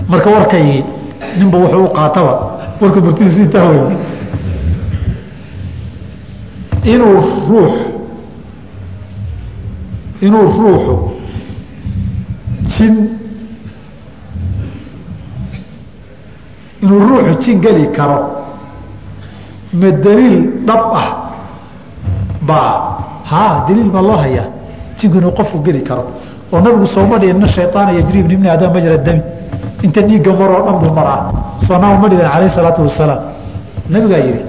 marka 0.10 0.30
warkaygii 0.30 0.84
ninba 1.40 1.58
wuxuu 1.58 1.84
u 1.86 1.90
qaataba. 1.98 2.34
Warka 2.82 3.00
murtidiisu 3.02 3.42
intaa 3.42 3.70
wey 3.70 3.82
inuu 6.94 7.20
ruux 7.50 7.74
inuu 10.22 10.48
ruuxu 10.58 10.96
jin 12.78 12.96
inuu 16.84 17.00
ruuxu 17.10 17.34
jin 17.42 17.60
geli 17.62 17.88
karo 17.96 18.18
ma 19.74 19.92
daliil 19.92 20.38
dhab 20.66 20.84
ah 20.94 21.27
baa 22.48 22.72
haa 23.32 23.66
daliil 23.68 23.90
baa 23.92 24.02
loo 24.02 24.18
hayaa. 24.24 24.48
Jinku 24.98 25.18
inuu 25.18 25.32
qofku 25.32 25.60
geli 25.64 25.82
karo. 25.84 26.04
Oo 26.52 26.60
nabigu 26.60 26.88
sooma 26.88 27.18
dhihin 27.20 27.38
ina 27.38 27.48
shayaana 27.48 27.92
yajrii 27.92 28.24
min 28.24 28.32
ibni 28.32 28.50
aadama 28.50 28.74
majra 28.74 28.98
dami. 28.98 29.22
Inta 29.84 30.02
dhiigga 30.02 30.32
maroo 30.34 30.66
dhan 30.66 30.78
buu 30.82 30.94
maraa. 30.94 31.22
Soonaa 31.68 31.98
ma 32.02 32.08
dhigan 32.10 32.30
calayh 32.34 32.50
salaatu 32.50 32.82
wasalaam 32.82 33.22
nabigaa 33.90 34.18
yidhi 34.28 34.44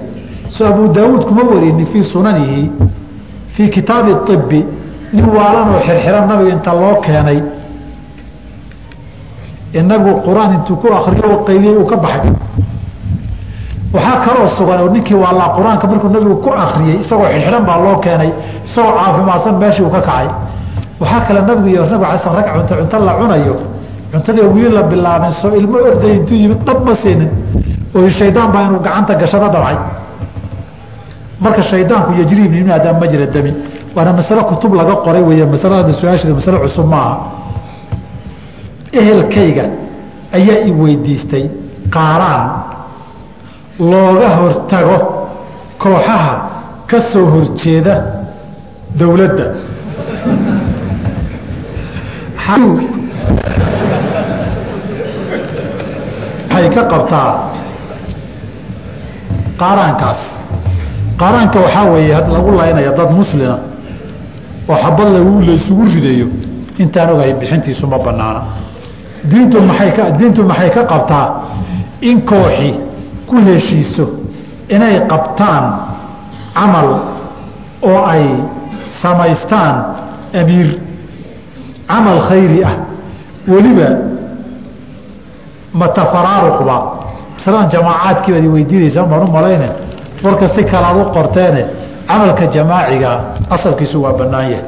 so 0.49 0.65
abu 0.65 0.87
daawuud 0.89 1.25
kuma 1.25 1.43
warinin 1.43 1.85
fii 1.85 2.03
sunanihi 2.03 2.71
fii 3.55 3.69
kitaabi 3.69 4.11
ibi 4.33 4.65
nin 5.13 5.25
waalan 5.25 5.69
oo 5.75 5.79
xirxiran 5.87 6.27
nabiga 6.27 6.51
inta 6.51 6.73
loo 6.73 6.95
keenay. 7.01 7.43
Ee 9.73 9.83
qur'aan 10.25 10.53
intuu 10.53 10.75
ku 10.77 10.87
akriyo 10.87 11.43
qayliyey 11.45 11.77
uu 11.77 11.85
ka 11.85 11.97
baxay 11.97 12.31
waxaa 13.93 14.17
kaloo 14.25 14.47
sugan 14.57 14.79
oo 14.83 14.89
ninkii 14.95 15.17
waalaa 15.23 15.49
qur'aanka 15.57 15.85
markuu 15.91 16.09
nabigu 16.13 16.35
ku 16.43 16.49
akriyey 16.63 16.97
isagoo 17.03 17.27
xirxiran 17.33 17.63
baa 17.69 17.77
loo 17.85 17.95
keenay 18.05 18.31
isagoo 18.67 18.93
caafimaadsan 18.99 19.55
meeshii 19.61 19.83
uu 19.85 19.89
ka 19.95 20.01
kacay. 20.01 20.27
Waxaa 21.01 21.21
kale 21.27 21.39
nabigu 21.49 21.67
iyo 21.73 21.81
nabigu 21.85 22.05
ala 22.05 22.19
sl 22.23 22.29
rag 22.37 22.47
cunto 22.55 22.73
cunto 22.79 22.97
la 23.07 23.13
cunayo. 23.19 23.55
Cuntadii 24.11 24.45
wili 24.53 24.69
la 24.77 24.83
bilaabin 24.91 25.31
soo 25.41 25.51
ilmo 25.59 25.77
orday 25.89 26.13
intuu 26.17 26.35
yimid 26.41 26.61
dhab 26.67 26.79
ma 26.87 26.93
siinin. 27.01 27.29
Oo 27.95 28.07
shaydaan 28.17 28.49
baa 28.53 28.63
inuu 28.67 28.79
gacanta 28.85 29.13
gashado 29.21 29.47
dabcay. 29.55 29.77
Marka 31.43 31.61
shaydaanku 31.71 32.11
yajrii 32.19 32.47
min 32.49 32.59
ibni 32.61 32.71
aadam 32.71 32.95
majra 33.01 33.25
dami. 33.33 33.51
Waana 33.95 34.11
masale 34.13 34.41
kutub 34.49 34.73
laga 34.79 34.95
qoray 35.05 35.21
weeye 35.27 35.45
masalada 35.53 35.91
su'aasheeda 35.99 36.33
masale 36.39 36.57
cusub 36.63 36.85
maaha 36.93 37.15
ehelkayga 38.99 39.65
ayaa 40.37 40.59
i 40.67 40.71
weydiistay 40.81 41.45
qaaraan 41.95 42.49
looga 43.79 44.29
hortago 44.39 44.97
kooxaha 45.77 46.33
ka 46.89 46.97
soo 47.11 47.25
horjeeda 47.33 47.95
dowladda. 48.99 49.45
Waxay 56.49 56.69
ka 56.75 56.83
qabtaa 56.91 57.29
qaaraankaas. 59.59 60.19
Qaaraanka 61.19 61.59
waxaa 61.59 61.85
weeye 61.93 62.17
lagu 62.35 62.51
laynaya 62.57 62.91
dad 62.97 63.11
muslima 63.11 63.59
oo 64.69 64.75
xabad 64.83 65.07
lagu 65.15 65.41
laysugu 65.47 65.83
ridayo 65.93 66.27
intaan 66.79 67.09
ogahay 67.13 67.33
bixintiisu 67.33 67.87
ma 67.87 67.97
banaana 68.05 68.41
diintu 69.31 69.61
maxay 69.61 69.91
ka 69.97 70.03
diintu 70.19 70.43
maxay 70.43 70.69
ka 70.69 70.83
qabtaa 70.91 71.27
in 72.01 72.21
kooxi 72.21 72.73
ku 73.29 73.35
heshiiso 73.47 74.05
inay 74.75 74.95
qabtaan 75.11 75.63
camal 76.53 76.89
oo 77.89 77.99
ay 78.13 78.23
samaystaan 79.01 79.75
amiir 80.41 80.69
camal 81.87 82.19
khayri 82.29 82.63
ah. 82.63 82.75
Weliba 83.47 83.89
matafaraaruqba 85.73 86.75
masalan 87.35 87.69
jamaacaadkii 87.73 88.31
baad 88.33 88.45
weydiinaysaa 88.53 89.05
baan 89.11 89.23
u 89.23 89.31
malayne? 89.31 89.69
Warka 90.23 90.47
si 90.55 90.63
kalaad 90.63 90.97
u 91.01 91.05
qorteene 91.15 91.65
camalka 92.07 92.45
jamaaciga 92.55 93.11
asalkiisu 93.49 94.03
waa 94.03 94.13
bannaan 94.13 94.51
yahay. 94.51 94.65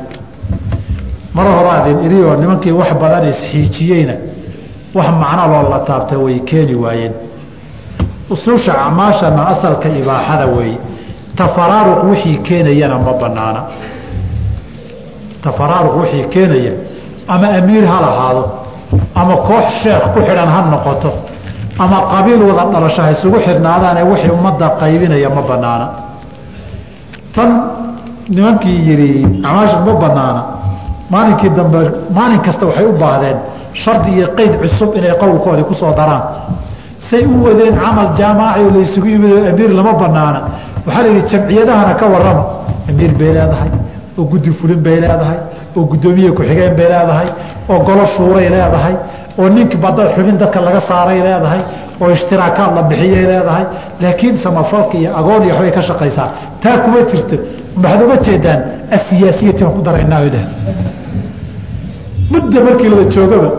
Mar 1.34 1.46
horaadin 1.48 2.00
irioo 2.06 2.36
nimankii 2.36 2.72
wax 2.72 2.94
badan 3.02 3.28
isxiijiyeyna 3.30 4.14
wax 4.96 5.08
macno 5.22 5.48
loo 5.52 5.70
la 5.70 5.80
taabta 5.80 6.18
way 6.18 6.40
keeni 6.40 6.76
waayeen 6.76 7.14
usuusha 8.30 8.74
acmaashana 8.86 9.48
asalka 9.48 9.90
ibaaxada 9.90 10.46
weeye 10.46 10.78
tafaraaruq 11.36 12.04
wixii 12.10 12.38
keenayana 12.38 12.98
ma 13.00 13.14
banaana 13.22 13.62
tafaraaruq 15.44 15.96
wixii 16.02 16.24
keenaya 16.34 16.72
ama 17.28 17.48
amiir 17.58 17.86
ha 17.86 17.98
lahaado 18.06 18.44
ama 19.16 19.36
koox 19.48 19.66
sheekh 19.84 20.06
ku 20.14 20.20
xidhan 20.22 20.48
ha 20.56 20.62
noqoto 20.72 21.12
ama 21.80 21.98
qabiil 22.12 22.42
wada 22.50 22.66
dhalasho 22.74 23.02
ha 23.02 23.12
isugu 23.16 23.38
xidhnaadaane 23.46 24.02
wixii 24.12 24.32
ummadda 24.38 24.68
qaybinaya 24.82 25.30
ma 25.36 25.42
banaana 25.50 25.88
tan 27.36 27.50
nimankii 28.36 28.78
yidhi 28.90 29.12
acmaasha 29.48 29.78
ma 29.88 29.94
banaana 30.04 30.42
maalinkii 31.14 31.50
dambe 31.58 31.80
maalin 32.16 32.40
kasta 32.46 32.66
waxay 32.66 32.86
u 32.86 32.94
baahdeen 33.04 33.38
shardi 33.74 34.10
iyo 34.18 34.28
qeyd 34.38 34.54
cusub 34.62 34.90
inay 34.98 35.14
qowlkoodii 35.22 35.64
ku 35.70 35.74
soo 35.82 35.94
daraan 36.00 36.24
say 37.12 37.24
u 37.26 37.44
wadeen 37.46 37.76
camal 37.84 38.08
jaamaaci 38.20 38.60
oo 38.66 38.72
laysugu 38.78 39.08
yimid 39.14 39.34
amiir 39.52 39.72
lama 39.80 39.94
banaana 40.02 40.40
waxaa 40.86 41.02
la 41.04 41.10
yidhi 41.10 41.28
jamciyadahana 41.32 41.94
ka 42.00 42.06
warrama. 42.14 42.44
Amiir 42.90 43.12
bay 43.20 43.32
leedahay 43.38 43.72
oo 44.18 44.24
guddi 44.32 44.52
fulin 44.60 44.82
bay 44.86 44.98
leedahay 45.04 45.40
oo 45.78 45.84
guddoomiye 45.92 46.30
ku-xigeen 46.38 46.74
bay 46.80 46.88
leedahay 46.94 47.28
oo 47.72 47.80
golo 47.88 48.06
shuuray 48.16 48.48
leedahay 48.56 48.96
oo 49.40 49.48
ninki 49.56 49.78
bada 49.84 50.04
xubin 50.16 50.38
dadka 50.42 50.60
laga 50.68 50.82
saaray 50.90 51.20
leedahay 51.28 51.62
oo 52.02 52.10
ishtiraakaad 52.16 52.72
la 52.78 52.82
bixiyay 52.90 53.26
leedahay. 53.32 53.66
Laakiin 54.02 54.36
samafalka 54.44 54.96
iyo 55.02 55.10
agoon 55.20 55.44
iyo 55.46 55.54
waxbay 55.56 55.72
ka 55.78 55.82
shaqaysaa. 55.90 56.30
Taa 56.64 56.78
kuma 56.84 57.00
jirto. 57.10 57.36
Maxaad 57.82 58.02
uga 58.06 58.18
jeedaan 58.26 58.60
asiyaasiyati 58.96 59.64
baan 59.64 59.74
ku 59.76 59.82
daraynaa 59.88 60.22
dheh 60.34 60.46
mudda 62.32 62.60
markii 62.68 62.90
la 62.90 63.04
joogaba 63.14 63.50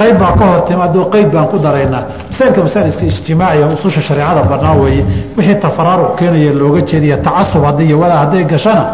qayb 0.00 0.16
baa 0.22 0.32
ka 0.38 0.44
hor 0.50 0.60
timaado 0.68 1.00
qeyd 1.12 1.28
baan 1.34 1.46
ku 1.52 1.58
daraynaa 1.66 2.02
masailka 2.40 2.62
masaailka 2.62 3.06
ijtimaaciga 3.06 3.66
ususha 3.66 4.00
shareecada 4.00 4.42
banaan 4.42 4.80
weeye 4.80 5.04
wixii 5.36 5.54
tafaraaruq 5.54 6.16
keenaya 6.18 6.52
looga 6.52 6.80
jeedaya 6.80 7.16
tacasub 7.18 7.64
haddii 7.64 7.92
walaa 7.94 8.18
hadday 8.18 8.44
gashana 8.44 8.84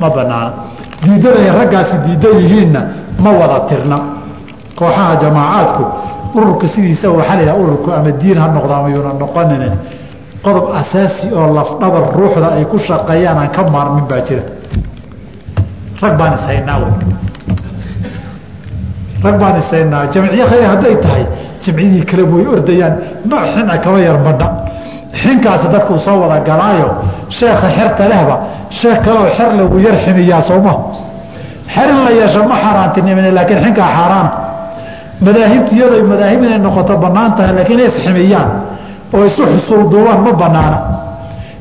ma 0.00 0.10
banaana 0.10 0.52
diidada 1.04 1.38
ay 1.38 1.50
raggaasi 1.58 1.96
diidan 2.06 2.40
yihiinna 2.42 2.80
ma 3.18 3.30
wada 3.30 3.60
tirna. 3.68 3.98
Kooxaha 4.78 5.16
jamaacaadku 5.22 5.84
ururka 6.34 6.68
sidiisa 6.68 7.10
waxaa 7.10 7.36
laydhaha 7.36 7.56
ururku 7.58 7.92
ama 7.92 8.10
diin 8.10 8.38
ha 8.38 8.48
noqdo 8.48 8.74
ama 8.74 8.88
yuuna 8.88 9.12
noqonine 9.22 9.68
qodob 10.44 10.66
asaasi 10.80 11.26
oo 11.32 11.46
lafdhabar 11.54 12.02
ruuxda 12.16 12.48
ay 12.58 12.64
ku 12.64 12.78
shaqeeyaan 12.78 13.38
aan 13.38 13.50
ka 13.56 13.62
maarmin 13.74 14.04
baa 14.10 14.20
jira. 14.26 14.42
Rag 16.02 16.14
baan 16.18 16.34
ishaynaa 16.34 16.78
rag 19.24 19.36
baan 19.40 19.56
ishaynaa 19.62 20.06
jamciye 20.12 20.44
khayr 20.50 20.64
hadday 20.72 20.96
tahay 21.04 21.24
jamciyadii 21.66 22.04
kale 22.10 22.22
way 22.32 22.44
ordayaan. 22.54 22.94
Nooc 23.30 23.44
xina 23.54 23.74
kaba 23.84 23.98
yar 24.06 24.18
madha 24.26 24.48
xinkaasi 25.22 25.66
dadkuu 25.74 25.98
soo 26.06 26.16
wada 26.22 26.38
galaayo. 26.48 26.88
Sheekha 27.36 27.68
xerta 27.76 28.04
lehba 28.12 28.36
sheekh 28.70 29.00
kaleoo 29.04 29.28
xer 29.36 29.48
lagu 29.58 29.78
yar 29.86 29.96
ximiyaa 30.04 30.42
sooma 30.48 30.74
xer 31.74 31.88
la 32.04 32.10
yeesho 32.18 32.40
ma 32.50 32.56
xaaraantinimin 32.62 33.34
laakiin 33.36 33.60
xinkaa 33.64 33.88
xaaraana 33.96 34.30
madaahibtu 35.26 35.74
madaahib 36.12 36.42
inay 36.44 36.58
noqoto 36.66 36.94
bannaan 37.04 37.30
tahay 37.36 37.54
laakiin 37.56 37.78
inay 37.78 37.88
isximiyaan 37.92 38.50
oo 39.14 39.24
isu 39.28 39.42
xusulduubaan 39.54 40.20
ma 40.26 40.32
banaana 40.42 40.78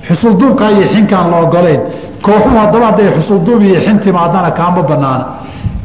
xusulduubkaa 0.08 0.70
iyo 0.76 0.86
xinkaan 0.94 1.28
la 1.32 1.38
ogolayn 1.46 1.82
kooxuhu 2.26 2.58
haddaba 2.64 2.86
hadday 2.90 3.08
xusulduub 3.18 3.62
iyo 3.62 3.80
xin 3.86 3.98
timaadana 4.00 4.52
kaama 4.60 4.82
banaana 4.90 5.26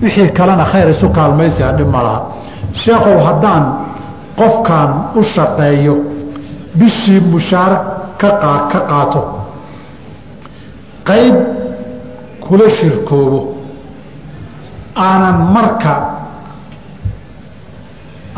wixii 0.03 0.29
kalena 0.39 0.65
khayr 0.73 0.89
isu 0.95 1.09
kaalmaysi 1.17 1.63
hadhib 1.63 1.89
ma 1.95 2.01
laha. 2.07 2.21
Sheekhow 2.73 3.19
haddaan 3.27 3.63
qofkan 4.41 4.89
u 5.19 5.23
shaqeeyo 5.35 5.95
bishii 6.79 7.21
mushaar 7.33 7.73
ka 8.21 8.31
qaato. 8.89 9.23
Qayb 11.09 11.37
kula 12.45 12.69
shirkoobo. 12.79 13.41
Aanan 14.97 15.39
marka 15.55 15.95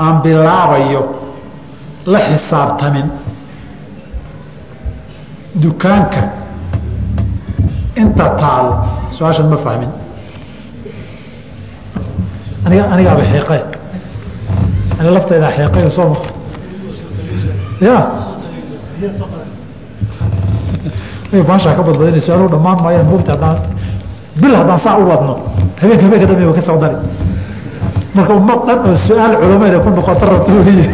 aan 0.04 0.16
bilaabayo 0.22 1.02
la 2.12 2.18
xisaabtamin. 2.28 3.08
Dukaanka 5.62 6.22
inta 7.96 8.26
taal 8.40 8.66
su'aashan 9.16 9.46
ma 9.52 9.56
fahmin. 9.64 9.90
Aniga 12.66 12.84
anigaaba 12.94 13.22
xeeqe 13.32 13.71
ani 15.00 15.10
laftayda 15.14 15.48
xeeqay 15.56 15.90
sooma 15.90 16.16
ya. 17.80 17.96
Baashaa 21.48 21.74
ka 21.76 21.82
badbadina 21.82 22.20
su'aaluhu 22.20 22.50
dhammaan 22.52 22.78
maayaan 22.84 23.06
mogta 23.12 23.32
haddaan 23.32 23.56
bil 24.40 24.54
haddaan 24.54 24.78
saa 24.84 24.98
u 25.00 25.04
wadno. 25.08 25.34
Habeenka 25.80 26.04
habeenka 26.04 26.26
dambe 26.26 26.44
ba 26.46 26.52
ka 26.54 26.62
soo 26.62 26.78
dari 26.78 26.96
marka 28.14 28.32
ummad 28.34 28.60
dhan 28.66 28.78
oo 28.88 28.94
su'aal 29.08 29.32
culamayda 29.40 29.78
ku 29.80 29.88
noqoto 29.96 30.24
rabto 30.26 30.52
wey 30.66 30.84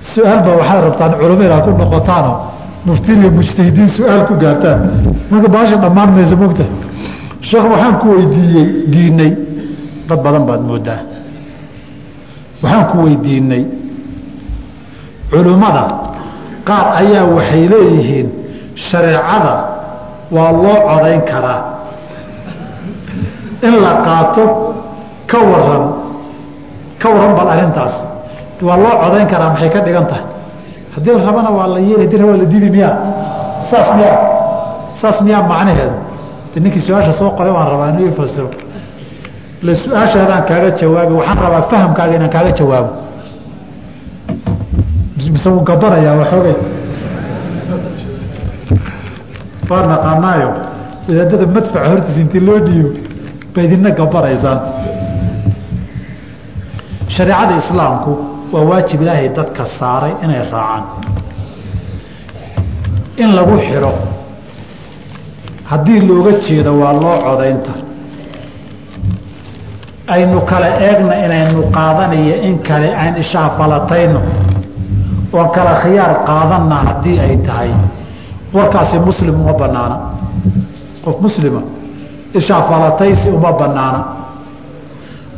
su'aal 0.00 0.40
baa 0.44 0.56
waxaad 0.60 0.80
rabtaan 0.84 1.12
culamayda 1.20 1.56
ku 1.64 1.70
noqotaanoo 1.70 2.36
muftiin 2.86 3.20
iyo 3.22 3.30
mujtahidiin 3.30 3.88
su'aal 3.88 4.26
ku 4.26 4.34
gaartaan. 4.42 4.78
Marka 5.30 5.48
baasha 5.48 5.76
dhammaan 5.78 6.10
mayso 6.16 6.36
mogta 6.36 6.64
sheekh 7.40 7.66
waxaan 7.72 7.94
ku 8.02 8.06
weydiiyey 8.16 8.66
diinay. 8.92 9.32
Dad 10.08 10.20
badan 10.24 10.44
baad 10.48 10.60
moodaa 10.68 11.00
waxaan 12.62 12.84
ku 12.90 12.96
weydiinay 13.04 13.64
culimmada 15.30 15.84
qaar 16.68 16.86
ayaa 17.00 17.24
waxay 17.36 17.64
leeyihiin 17.72 18.28
shareecada 18.88 19.54
waa 20.34 20.52
loo 20.52 20.76
codayn 20.88 21.22
karaa. 21.30 21.60
In 23.62 23.74
la 23.84 23.92
qaato 24.06 24.44
ka 25.30 25.38
waran 25.50 25.84
ka 27.00 27.08
waran 27.14 27.32
bal 27.38 27.48
arrintaas 27.54 27.94
waa 28.66 28.76
loo 28.76 28.94
codayn 29.02 29.26
karaa 29.32 29.50
maxay 29.54 29.70
ka 29.74 29.80
dhigan 29.86 30.06
tahay? 30.10 30.24
Haddii 30.94 31.12
la 31.18 31.22
rabana 31.28 31.50
waa 31.50 31.66
la 31.74 31.80
yeeli 31.80 32.02
haddii 32.06 32.22
waa 32.28 32.36
la 32.36 32.44
didi 32.44 32.70
miyaa? 32.70 32.96
Saas 33.70 33.88
miyaa 33.96 34.18
saas 35.00 35.16
miyaa 35.26 35.42
macnaheedu? 35.42 35.96
De 36.54 36.60
ninkii 36.60 36.80
su'aasha 36.86 37.12
soo 37.12 37.30
qoray 37.36 37.52
waan 37.52 37.68
rabaa 37.72 37.88
inuu 37.92 38.12
ifasiro 39.64 39.70
le 39.70 39.74
su'aashaadaan 39.74 40.44
kaaga 40.46 40.70
jawaabi 40.80 41.14
waxaan 41.14 41.38
rabaa 41.38 41.62
fahamkaaga 41.70 42.14
inaan 42.16 42.30
kaaga 42.30 42.52
jawaabo 42.52 42.90
mise 45.32 45.48
wuu 45.48 45.60
gabanayaa 45.64 46.16
waxoogay 46.20 46.54
waa 49.70 49.86
naqaanaayo? 49.86 50.50
Wadaadada 51.08 51.46
madfaca 51.46 51.88
hortiisa 51.90 52.20
intii 52.20 52.40
loo 52.40 52.58
dhiibo 52.66 52.90
ba 53.54 53.62
idina 53.62 53.90
gabanaysaan. 53.90 54.58
Shareecada 57.08 57.56
islaamku 57.62 58.12
waa 58.52 58.64
waajib 58.70 59.02
ilaahay 59.02 59.28
dadka 59.28 59.66
saaray 59.66 60.12
inay 60.24 60.42
raacaan. 60.52 60.84
In 63.16 63.30
lagu 63.36 63.56
xidho 63.56 63.92
haddii 65.70 66.00
looga 66.08 66.32
jeedo 66.44 66.72
waa 66.80 66.92
loo 66.92 67.18
codaynta 67.26 67.72
aynu 70.08 70.40
kala 70.50 70.66
eegna 70.80 71.14
inaynu 71.24 71.62
qaadanayo 71.76 72.36
in 72.48 72.58
kale 72.58 72.88
ayn 73.02 73.14
ishaafalatayno 73.22 74.20
oon 75.32 75.48
kala 75.56 75.72
khiyaar 75.82 76.12
qaadanna 76.28 76.74
haddii 76.88 77.18
ay 77.20 77.36
tahay. 77.46 77.70
Warkaasi 78.54 78.98
muslim 78.98 79.34
uma 79.40 79.52
banaana 79.52 79.96
qof 81.04 81.16
muslima 81.20 81.60
ishaafalataysi 82.34 83.28
uma 83.30 83.52
banaana 83.52 84.00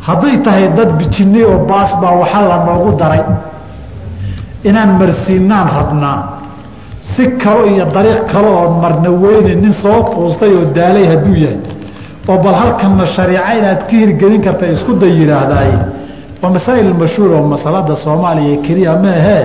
hadday 0.06 0.36
tahay 0.44 0.68
dad 0.76 0.90
bijinay 0.98 1.44
oo 1.44 1.58
baas 1.70 1.90
baa 2.02 2.12
waxa 2.20 2.40
la 2.48 2.56
noogu 2.66 2.92
daray. 3.00 3.22
Inaan 4.64 4.90
marsiinaan 4.98 5.68
rabnaa. 5.78 6.18
Si 7.00 7.24
kalo 7.42 7.66
iyo 7.66 7.84
dariiq 7.94 8.26
kale 8.32 8.48
oon 8.48 8.80
marna 8.82 9.10
weyne 9.10 9.54
nin 9.54 9.72
soo 9.72 10.02
quustay 10.12 10.52
oo 10.58 10.64
daalay 10.76 11.06
hadduu 11.06 11.34
yahay 11.44 11.58
oo 12.28 12.38
bal 12.44 12.54
halkanna 12.62 13.04
shariico 13.16 13.52
inaad 13.58 13.80
ka 13.88 13.94
hirgelin 14.02 14.40
karta 14.46 14.66
isku 14.74 14.92
day 15.02 15.12
yidhaahdaay 15.20 15.70
waa 16.42 16.50
masaa'il 16.56 16.92
mashhuur 17.02 17.30
oo 17.36 17.42
masalada 17.54 17.94
soomaaliya 18.04 18.56
keliya 18.66 18.92
maahee 19.04 19.44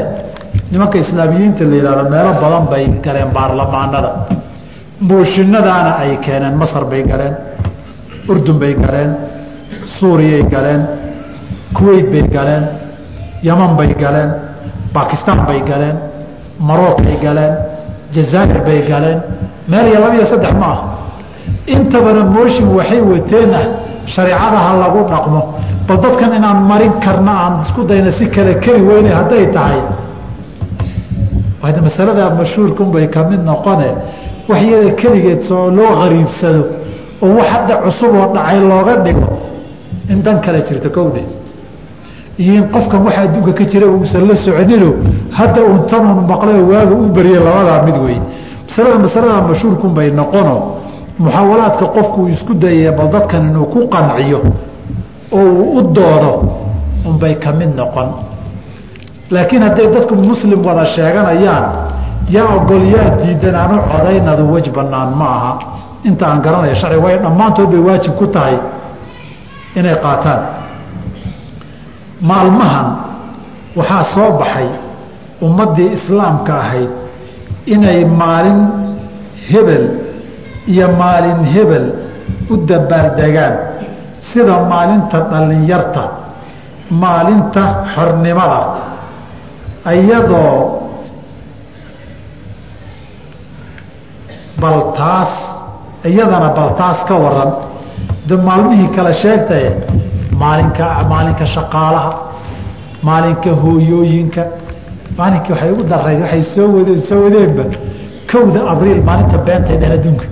nimanka 0.71 0.97
islaamiyiinta 1.03 1.63
la 1.71 1.75
yidhahdo 1.79 2.03
meelo 2.13 2.31
badan 2.43 2.65
bay 2.71 2.83
galeen 3.05 3.29
baarlamaanada. 3.37 4.11
Mooshinadaana 5.09 5.91
ay 6.03 6.11
keeneen 6.25 6.55
masar 6.61 6.83
bay 6.91 7.03
galeen 7.11 7.35
urdun 8.29 8.57
bay 8.61 8.73
galeen 8.83 9.11
suuriyay 9.97 10.43
galeen 10.53 10.81
kuweyt 11.77 12.07
bay 12.13 12.23
galeen 12.35 12.63
yaman 13.47 13.71
bay 13.79 13.89
galeen 14.03 14.29
bakistaan 14.93 15.39
bay 15.47 15.61
galeen 15.69 15.97
marookay 16.67 17.15
galeen 17.25 17.53
jazaa'ir 18.15 18.59
bay 18.67 18.79
galeen. 18.91 19.19
Meel 19.71 19.85
iyo 19.87 19.99
laba 20.03 20.15
iyo 20.17 20.25
saddex 20.31 20.53
ma 20.61 20.67
ah 20.75 20.79
intabana 21.67 22.23
mooshin 22.23 22.67
waxay 22.77 23.01
wateen 23.01 23.53
ah 23.53 23.65
shareicada 24.05 24.57
ha 24.57 24.71
lagu 24.77 25.01
dhaqmo. 25.09 25.41
Bal 25.87 25.97
dadkan 25.97 26.33
inaan 26.37 26.65
marin 26.67 26.93
karna 27.01 27.31
aan 27.31 27.61
isku 27.61 27.83
dayna 27.85 28.11
si 28.11 28.27
kale 28.29 28.59
keli 28.59 28.81
weyne 28.81 29.09
hadday 29.09 29.51
tahay. 29.51 29.81
Masalada 31.61 32.29
mashhuurkunbay 32.35 33.09
ka 33.09 33.23
mid 33.29 33.43
noqone. 33.43 33.89
Wax 34.47 34.61
iyada 34.61 34.91
keligeed 34.95 35.41
soo 35.41 35.69
loo 35.69 35.93
qariibsado 36.01 36.63
oo 37.21 37.35
wax 37.37 37.47
hadda 37.53 37.75
cusub 37.83 38.13
oo 38.15 38.33
dhacay 38.33 38.59
looga 38.59 38.95
dhigo 39.05 39.29
in 40.09 40.21
dan 40.23 40.41
kale 40.41 40.61
jirto 40.65 40.89
kowdhe 40.89 41.21
iyo 42.37 42.53
in 42.55 42.67
qofkan 42.73 43.03
waxa 43.05 43.21
adduunka 43.21 43.53
ka 43.53 43.63
jira 43.63 43.85
uusan 43.87 44.27
la 44.27 44.35
soconino 44.35 44.95
hadda 45.31 45.61
uun 45.61 45.85
tanuun 45.87 46.25
maqleo 46.25 46.65
waaga 46.71 46.95
u 46.95 47.05
beriye 47.13 47.37
labadaa 47.39 47.83
mid 47.85 47.97
wey 48.03 48.17
masalada 48.67 48.97
masalada 48.99 49.41
mashhuurkunbay 49.47 50.11
noqono 50.11 50.80
muxaawalaadka 51.23 51.85
qofku 51.95 52.19
isku 52.33 52.53
dayaya 52.63 52.91
bal 52.97 53.07
dadkan 53.15 53.41
inuu 53.49 53.65
ku 53.73 53.79
qanciyo 53.93 54.39
oo 55.31 55.49
uu 55.61 55.77
u 55.77 55.81
doodo 55.95 56.33
unbay 57.09 57.35
ka 57.43 57.51
mid 57.59 57.71
noqon. 57.79 58.09
Laakiin 59.31 59.61
hadday 59.63 59.87
dadku 59.95 60.15
muslim 60.15 60.59
wada 60.65 60.85
sheeganayaan 60.95 61.65
yaa 62.35 62.49
ogol 62.57 62.83
yaa 62.95 63.09
diidan 63.21 63.55
aanu 63.61 63.77
codaynadu 63.91 64.43
wej 64.53 64.67
banaan 64.77 65.09
ma 65.19 65.27
aha. 65.37 65.51
Inta 66.03 66.25
aan 66.27 66.41
garanaya 66.41 66.75
sharci 66.75 66.97
way 67.05 67.15
dhammaantood 67.23 67.69
bay 67.71 67.79
waajib 67.87 68.13
ku 68.19 68.25
tahay 68.27 68.57
inay 69.79 69.95
qaataan. 70.03 70.41
Maalmahan 72.21 72.87
waxaa 73.77 74.03
soo 74.13 74.31
baxay 74.39 74.69
ummaddii 75.41 75.89
islaamka 75.97 76.53
ahayd 76.63 76.91
inay 77.65 78.05
maalin 78.05 78.59
hebel 79.49 79.83
iyo 80.67 80.87
maalin 81.01 81.43
hebel 81.53 81.85
u 82.49 82.55
dabaaldegaan 82.69 83.53
sida 84.17 84.55
maalinta 84.71 85.17
dhallinyarta 85.31 86.03
maalinta 87.03 87.63
xornimada 87.93 88.59
iyadoo 89.93 90.81
baltaas 94.61 95.31
iyadana 96.05 96.49
baltaas 96.57 96.99
ka 97.07 97.15
waran 97.23 97.51
de 98.27 98.35
maalmihii 98.47 98.87
kale 98.95 99.13
sheegtaye 99.13 99.69
maalinka 100.41 100.85
maalinka 101.11 101.45
shaqaalaha 101.55 102.11
maalinka 103.07 103.49
hooyooyinka 103.63 104.43
maalinkii 105.17 105.51
waxay 105.53 105.71
ugu 105.73 105.83
daray 105.91 106.17
waxay 106.21 106.43
soo 106.53 106.67
wadeen 106.77 107.01
soo 107.09 107.19
wadeenba 107.25 107.63
kowda 108.31 108.59
abriil 108.73 109.01
maalinta 109.07 109.37
beentay 109.45 109.77
dhen 109.81 109.91
adduunka. 109.97 110.25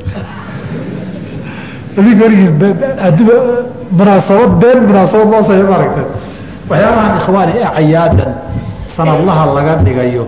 Adduunka 3.07 3.37
munaasabad 3.97 4.51
been 4.61 4.79
munaasabad 4.87 5.27
loo 5.31 5.41
sameyo 5.47 5.67
maaragta 5.71 6.01
waxyaabahan 6.69 7.13
ikhwaani 7.19 7.53
acyaadan 7.79 8.31
sanadlaha 8.95 9.43
laga 9.55 9.73
dhigayo 9.85 10.25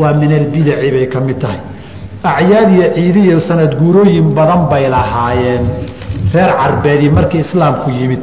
waa 0.00 0.12
min 0.20 0.30
albidaci 0.32 0.90
bay 0.94 1.06
ka 1.12 1.20
mid 1.20 1.38
tahay. 1.42 1.60
Acyaad 2.24 2.70
iyo 2.74 2.86
ciidiyo 2.96 3.40
sanad 3.40 3.72
guurooyin 3.80 4.34
badan 4.36 4.62
bay 4.70 4.88
lahaayeen. 4.94 5.64
Reer 6.34 6.50
carbeedii 6.60 7.10
markii 7.10 7.40
islaamku 7.46 7.90
yimid 7.90 8.22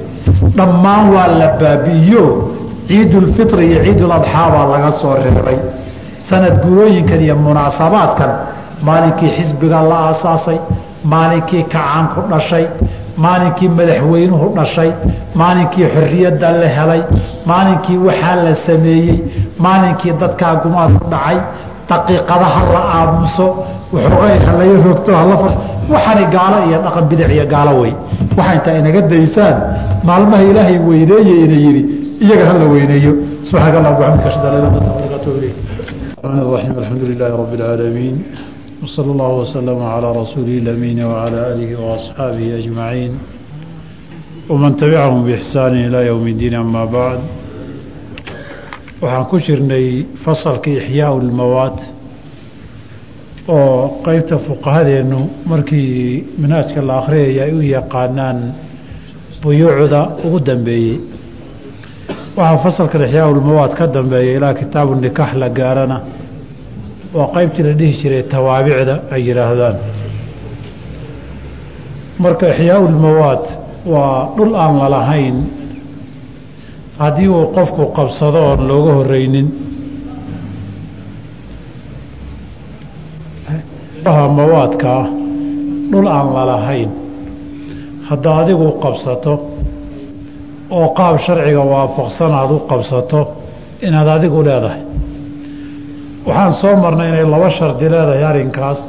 dhammaan 0.57 1.05
waa 1.15 1.27
la 1.39 1.47
baabi'iyo. 1.61 2.25
Ciidulfitri 2.87 3.63
iyo 3.71 3.79
ciiduladxaa 3.85 4.47
baa 4.53 4.65
laga 4.73 4.91
soo 4.91 5.15
reebay. 5.23 5.57
Sanad 6.29 6.55
guurooyinkan 6.65 7.21
iyo 7.25 7.35
munaasabaadkan 7.35 8.31
maalinkii 8.88 9.30
xisbiga 9.36 9.80
la 9.90 9.96
aasaasay 10.08 10.58
maalinkii 11.12 11.62
kacaanku 11.74 12.20
dhashay 12.30 12.64
maalinkii 13.24 13.68
madaxweynuhu 13.78 14.46
dhashay 14.58 14.90
maalinkii 15.40 15.86
xorriyadda 15.94 16.48
la 16.60 16.68
helay 16.76 17.02
maalinkii 17.50 17.98
waxaa 18.08 18.36
la 18.46 18.54
sameeyey 18.66 19.16
maalinkii 19.66 20.12
dadkaa 20.22 20.54
gumaad 20.62 20.92
ku 21.00 21.04
dhacay 21.14 21.38
daqiiqadaha 21.90 22.60
la 22.74 22.82
aamuso 22.98 23.46
waxoogay 23.94 24.38
halaya 24.46 24.76
rogto 24.88 25.10
hala 25.20 25.36
far 25.42 25.52
waxaani 25.92 26.24
gaalo 26.36 26.56
iyo 26.68 26.78
dhaqan 26.86 27.04
bidac 27.10 27.30
iyo 27.36 27.46
gaalo 27.54 27.72
wey 27.82 27.92
waxaa 28.36 28.54
intaa 28.58 28.74
inaga 28.80 29.00
daysaan 29.12 29.56
maalmaha 30.08 30.42
ilaahay 30.50 30.78
weyneeye 30.88 31.34
ina 31.44 31.56
yidhi 31.66 31.82
iyaga 32.24 32.44
hala 32.50 32.64
weyneeyo 32.74 33.12
subxaanaka 33.48 33.78
allah 33.80 33.92
bxamdika 33.98 34.28
ashhadu 34.30 34.46
an 34.48 34.52
laa 34.54 34.60
ilaha 34.60 34.76
illa 34.80 34.92
anta 35.04 35.16
atubu 35.20 35.38
ilayk 35.40 35.56
الرحمن 36.24 36.42
الرحيم 36.46 36.74
الحمد 36.82 37.02
لله 37.10 37.30
رب 37.42 37.52
العالمين 37.58 38.14
وصلى 38.82 39.10
الله 39.12 39.32
وسلم 39.42 39.78
على 39.94 40.08
رسوله 40.22 40.56
الأمين 40.62 40.98
وعلى 41.04 41.38
آله 41.52 41.70
وأصحابه 41.82 42.46
أجمعين 42.58 43.12
ومن 44.48 44.76
تبعهم 44.76 45.20
بإحسان 45.26 45.72
إلى 45.86 46.06
يوم 46.06 46.24
الدين 46.26 46.54
أما 46.54 46.84
بعد 46.84 47.20
waxaan 49.02 49.24
ku 49.30 49.36
jirnay 49.38 50.06
fasalkii 50.24 50.76
ixyaau 50.82 51.16
lmawaad 51.22 51.78
oo 53.48 54.02
qeybta 54.06 54.36
fuqahadeennu 54.46 55.20
markii 55.46 56.24
manhaajka 56.42 56.80
la 56.88 56.94
akhriyaya 57.00 57.42
ay 57.46 57.52
u 57.54 57.62
yaqaanaan 57.76 58.38
buyuucda 59.42 60.00
ugu 60.26 60.38
dambeeyey 60.48 60.96
waxaa 62.38 62.58
fasalkan 62.64 63.02
ixyaau 63.06 63.30
lmawaad 63.38 63.72
ka 63.78 63.86
dambeeya 63.96 64.32
ilaa 64.38 64.54
kitaabu 64.60 64.92
nikaax 65.04 65.32
la 65.42 65.48
gaarana 65.58 65.98
waa 67.15 67.27
qeybtii 67.35 67.63
la 67.67 67.73
dhihi 67.79 67.93
jiray 68.01 68.23
tawaabicda 68.33 68.95
ay 69.13 69.21
yidhaahdaan. 69.27 69.75
Marka 72.23 72.45
ixyaau 72.53 72.83
lmawaad 72.95 73.45
waa 73.93 74.17
dhul 74.37 74.53
aan 74.63 74.73
lalahayn 74.81 75.35
haddii 77.01 77.27
uu 77.35 77.45
qofku 77.55 77.83
qabsado 77.97 78.39
oon 78.49 78.61
looga 78.69 78.93
horeynin 78.99 79.47
mawaadka 84.37 84.87
ah 85.01 85.07
dhul 85.91 86.07
aan 86.07 86.27
lalahayn 86.35 86.89
hadda 88.09 88.29
adigu 88.41 88.67
qabsato 88.83 89.33
oo 90.77 90.87
qaab 90.97 91.15
sharciga 91.25 91.61
waafaqsan 91.73 92.31
aad 92.39 92.51
u 92.51 92.59
qabsato 92.71 93.19
inaad 93.87 94.07
adigu 94.17 94.39
leedahay 94.47 94.81
waxaan 96.25 96.53
soo 96.61 96.75
marnay 96.83 97.09
inay 97.09 97.25
laba 97.33 97.49
shardi 97.57 97.85
leedahay 97.93 98.23
arrinkaas 98.29 98.79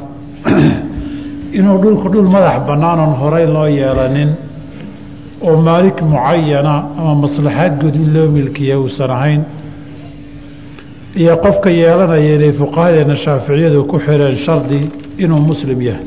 inuu 1.59 1.77
dhulku 1.83 2.07
dhul 2.13 2.29
madax 2.35 2.57
bannaan 2.67 2.99
oon 2.99 3.13
horey 3.21 3.45
loo 3.55 3.67
yeelanin 3.79 4.31
oo 5.47 5.55
maalik 5.67 5.97
mucayana 6.11 6.75
ama 6.99 7.13
maslaxaad 7.23 7.73
guud 7.81 7.95
in 7.95 8.07
loo 8.15 8.27
milkiya 8.35 8.75
uusan 8.79 9.11
ahayn. 9.17 9.41
Iyo 11.21 11.33
qofka 11.43 11.69
yeelanaya 11.69 12.35
inay 12.35 12.51
fuqahadeena 12.59 13.15
shaaficiyadu 13.23 13.83
ku 13.91 13.97
xireen 14.05 14.37
shardi 14.45 14.79
inuu 15.23 15.39
muslim 15.49 15.79
yahay. 15.81 16.05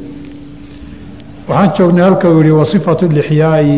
Waxaan 1.49 1.71
joognay 1.77 2.05
halka 2.05 2.29
uu 2.31 2.41
yihi 2.43 2.51
wasifatu 2.61 3.05
lixyaa'i 3.19 3.77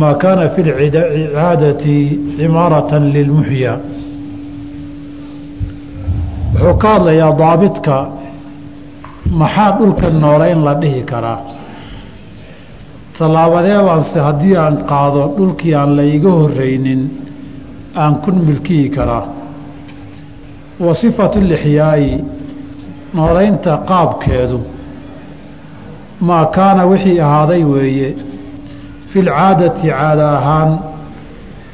maa 0.00 0.14
kaana 0.22 0.48
fi 0.54 0.60
lcicaadati 0.62 1.96
cimaaratan 2.38 3.04
lilmuxyaa 3.14 3.76
wuxuu 6.66 6.78
ka 6.82 6.88
hadlayaa 6.94 7.32
daabidka 7.38 7.96
maxaa 9.40 9.70
dhulka 9.78 10.08
nooleyn 10.10 10.64
la 10.64 10.74
dhihi 10.74 11.02
karaa. 11.10 11.38
Tallaabadee 13.18 13.80
baanse 13.86 14.18
haddii 14.20 14.56
aan 14.56 14.76
qaado 14.90 15.22
dhulkii 15.36 15.74
aan 15.74 15.96
la 15.96 16.02
iga 16.02 16.30
horeynin 16.30 17.02
aan 17.96 18.14
kun 18.22 18.36
milkiyi 18.46 18.88
karaa. 18.96 19.26
Wa 20.80 20.94
sifatu 20.94 21.40
lixyaa'i 21.40 22.24
noolaynta 23.14 23.78
qaabkeedu. 23.88 24.60
Maa 26.20 26.46
kaana 26.46 26.82
wixii 26.86 27.20
ahaaday 27.20 27.64
weeye? 27.64 28.16
Fi 29.08 29.22
lcaadati 29.22 29.88
caada 29.88 30.28
ahaan 30.38 30.78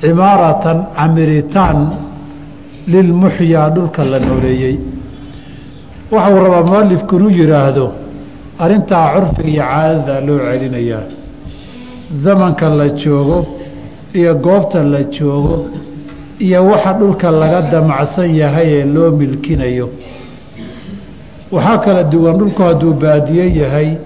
cimaaratan 0.00 0.78
camiritaan 0.96 1.78
lilmuxyaa 2.86 3.70
dhulka 3.70 4.04
la 4.04 4.18
nooleeyey. 4.18 4.76
Waxau 6.12 6.36
rabaa 6.44 6.62
mualifku 6.70 7.16
inuu 7.16 7.30
yidhaahdo 7.30 7.92
arrintaa 8.58 9.12
curfiga 9.14 9.48
iyo 9.48 9.62
caadada 9.62 10.20
loo 10.26 10.38
celinayaa. 10.38 11.02
Zamanka 12.22 12.68
la 12.68 12.88
joogo 12.88 13.46
iyo 14.14 14.34
goobta 14.34 14.82
la 14.82 15.02
joogo 15.04 15.66
iyo 16.40 16.66
waxa 16.66 16.92
dhulka 16.92 17.30
laga 17.30 17.60
damacsan 17.72 18.34
yahay 18.34 18.68
ee 18.78 18.84
loo 18.84 19.10
milkinayo. 19.10 19.88
Waxaa 21.52 21.78
kala 21.78 22.02
duwan 22.04 22.36
dhulku 22.38 22.62
hadduu 22.62 22.92
baadiye 22.94 23.44
yahay 23.60 23.96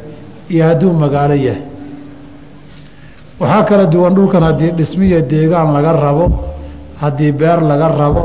iyo 0.50 0.64
hadduu 0.64 0.92
magaalo 0.92 1.34
yahay. 1.34 1.62
Waxaa 3.40 3.64
kala 3.64 3.86
duwan 3.86 4.14
dhulkan 4.14 4.42
haddii 4.42 4.70
dhismiya 4.78 5.20
deegaan 5.22 5.72
laga 5.72 5.92
rabo 5.92 6.26
haddii 7.00 7.32
beer 7.32 7.60
laga 7.62 7.88
rabo 7.88 8.22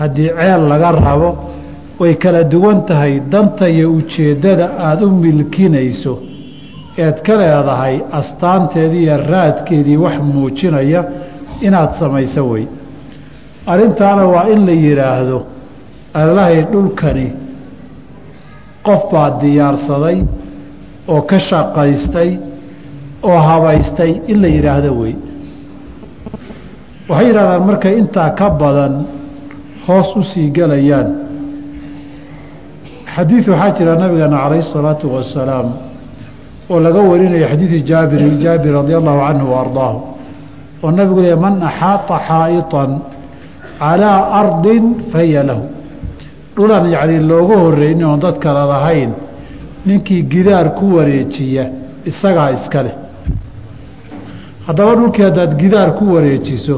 haddii 0.00 0.30
ceel 0.38 0.62
laga 0.72 0.90
rabo 1.06 1.30
way 2.00 2.14
kala 2.22 2.44
duwan 2.52 2.78
tahay 2.88 3.14
danta 3.32 3.68
iyo 3.68 3.86
ujeeddada 3.98 4.66
aada 4.86 5.06
u 5.06 5.10
milkinayso. 5.24 6.14
Eed 7.04 7.16
ka 7.26 7.34
leedahay 7.40 7.96
astaanteedii 8.18 9.02
iyo 9.06 9.16
raadkeedii 9.32 9.96
wax 10.04 10.16
muujinaya 10.32 11.00
inaad 11.66 11.92
samayso 12.00 12.42
wey 12.50 12.64
arrintaana 13.72 14.24
waa 14.34 14.46
in 14.54 14.60
la 14.66 14.72
yidhaahdo 14.72 15.38
allahay 16.22 16.62
dhulkani 16.72 17.26
qof 18.86 19.02
baa 19.12 19.30
diyaarsaday 19.42 20.18
oo 21.12 21.22
ka 21.30 21.38
shaqaystay 21.48 22.30
oo 23.28 23.38
habaystay 23.48 24.12
in 24.32 24.38
la 24.42 24.48
yidhaahdo 24.56 24.90
wey 25.00 25.14
waxay 27.08 27.26
yidhahdaan 27.28 27.62
markay 27.70 27.94
intaa 28.02 28.30
ka 28.38 28.46
badan 28.60 28.94
hoos 29.90 30.08
u 30.20 30.22
sii 30.30 30.48
gelayaan 30.56 31.08
xadiid 33.14 33.44
waxaa 33.52 33.70
jira 33.78 33.92
nabigeena 34.02 34.36
calayhi 34.42 34.66
salaatu 34.76 35.06
wasalaam 35.14 35.68
oo 36.70 36.80
laga 36.86 37.00
warinaya 37.10 37.46
xadiidi 37.52 37.78
jaabir 37.90 38.20
jaabir 38.44 38.72
radi 38.80 38.92
allahu 39.00 39.20
canhu 39.26 39.46
wa 39.54 39.88
oo 40.82 40.90
nabigu 40.98 41.20
leey 41.26 41.36
man 41.44 41.54
axaata 41.68 42.16
xaa'iطan 42.28 42.90
calaa 43.80 44.20
ardin 44.40 44.84
fahiya 45.12 45.42
lahu. 45.48 45.64
Dhulan 46.56 46.84
yacni 46.94 47.18
looga 47.30 47.56
horreynin 47.64 48.04
oon 48.04 48.20
dad 48.20 48.36
kale 48.44 48.64
lahayn 48.72 49.10
ninkii 49.86 50.22
gidaar 50.32 50.74
ku 50.78 50.84
wareejiya 50.96 51.64
isagaa 52.10 52.50
iska 52.56 52.80
leh. 52.86 52.96
Haddaba 54.66 54.92
dhulkii 54.98 55.24
haddaad 55.28 55.52
gidaar 55.62 55.90
ku 55.98 56.04
wareejiso 56.14 56.76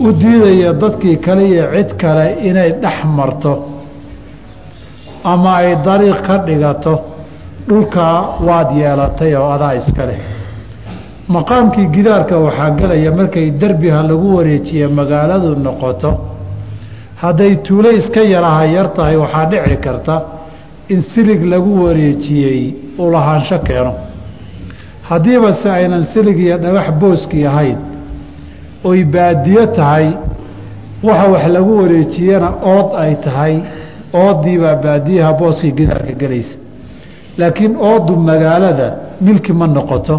u 0.00 0.12
diidaya 0.12 0.72
dadkii 0.72 1.16
kale 1.20 1.44
iyo 1.48 1.64
cid 1.74 1.90
kale 2.00 2.26
inay 2.48 2.70
dhex 2.82 2.98
marto 3.16 3.52
ama 5.24 5.50
ay 5.56 5.76
dariiq 5.84 6.20
ka 6.26 6.36
dhigato 6.46 6.94
dhulkaa 7.68 8.38
waad 8.46 8.70
yeelatay 8.80 9.34
oo 9.36 9.50
adaa 9.56 9.74
iska 9.74 10.06
leh. 10.06 10.20
Maqaamkii 11.28 11.86
gidaarka 11.94 12.36
waxaa 12.38 12.70
gelaya 12.78 13.10
markay 13.18 13.50
derbiha 13.60 14.02
lagu 14.02 14.36
wareejiye 14.36 14.86
magaaladu 14.88 15.50
noqoto 15.66 16.10
hadday 17.22 17.56
tuulo 17.66 17.90
iska 17.90 18.20
yaraha 18.22 18.64
yar 18.66 18.88
tahay 18.96 19.16
waxaa 19.16 19.46
dhici 19.50 19.76
karta 19.84 20.14
in 20.88 21.00
silig 21.00 21.42
lagu 21.52 21.72
wareejiyey 21.84 22.74
uu 22.98 23.10
lahaansho 23.10 23.58
keeno. 23.66 23.92
Haddiiba 25.08 25.52
se 25.52 25.68
aynan 25.70 26.02
silig 26.04 26.38
iyo 26.38 26.56
dhagax 26.58 26.88
booski 27.00 27.46
ahayn 27.46 27.78
oy 28.88 29.00
baadiyo 29.14 29.62
tahay 29.78 30.06
waxa 31.08 31.26
wax 31.32 31.44
lagu 31.56 31.72
wareejiyena 31.80 32.48
ood 32.74 32.88
ay 33.02 33.12
tahay 33.26 33.54
oodiibaa 34.22 34.74
baadiyaha 34.84 35.32
booskii 35.40 35.72
gidaarka 35.78 36.12
gelaysa 36.20 36.56
laakiin 37.38 37.74
oodu 37.90 38.12
magaalada 38.28 38.88
milki 39.26 39.52
ma 39.60 39.66
noqoto 39.76 40.16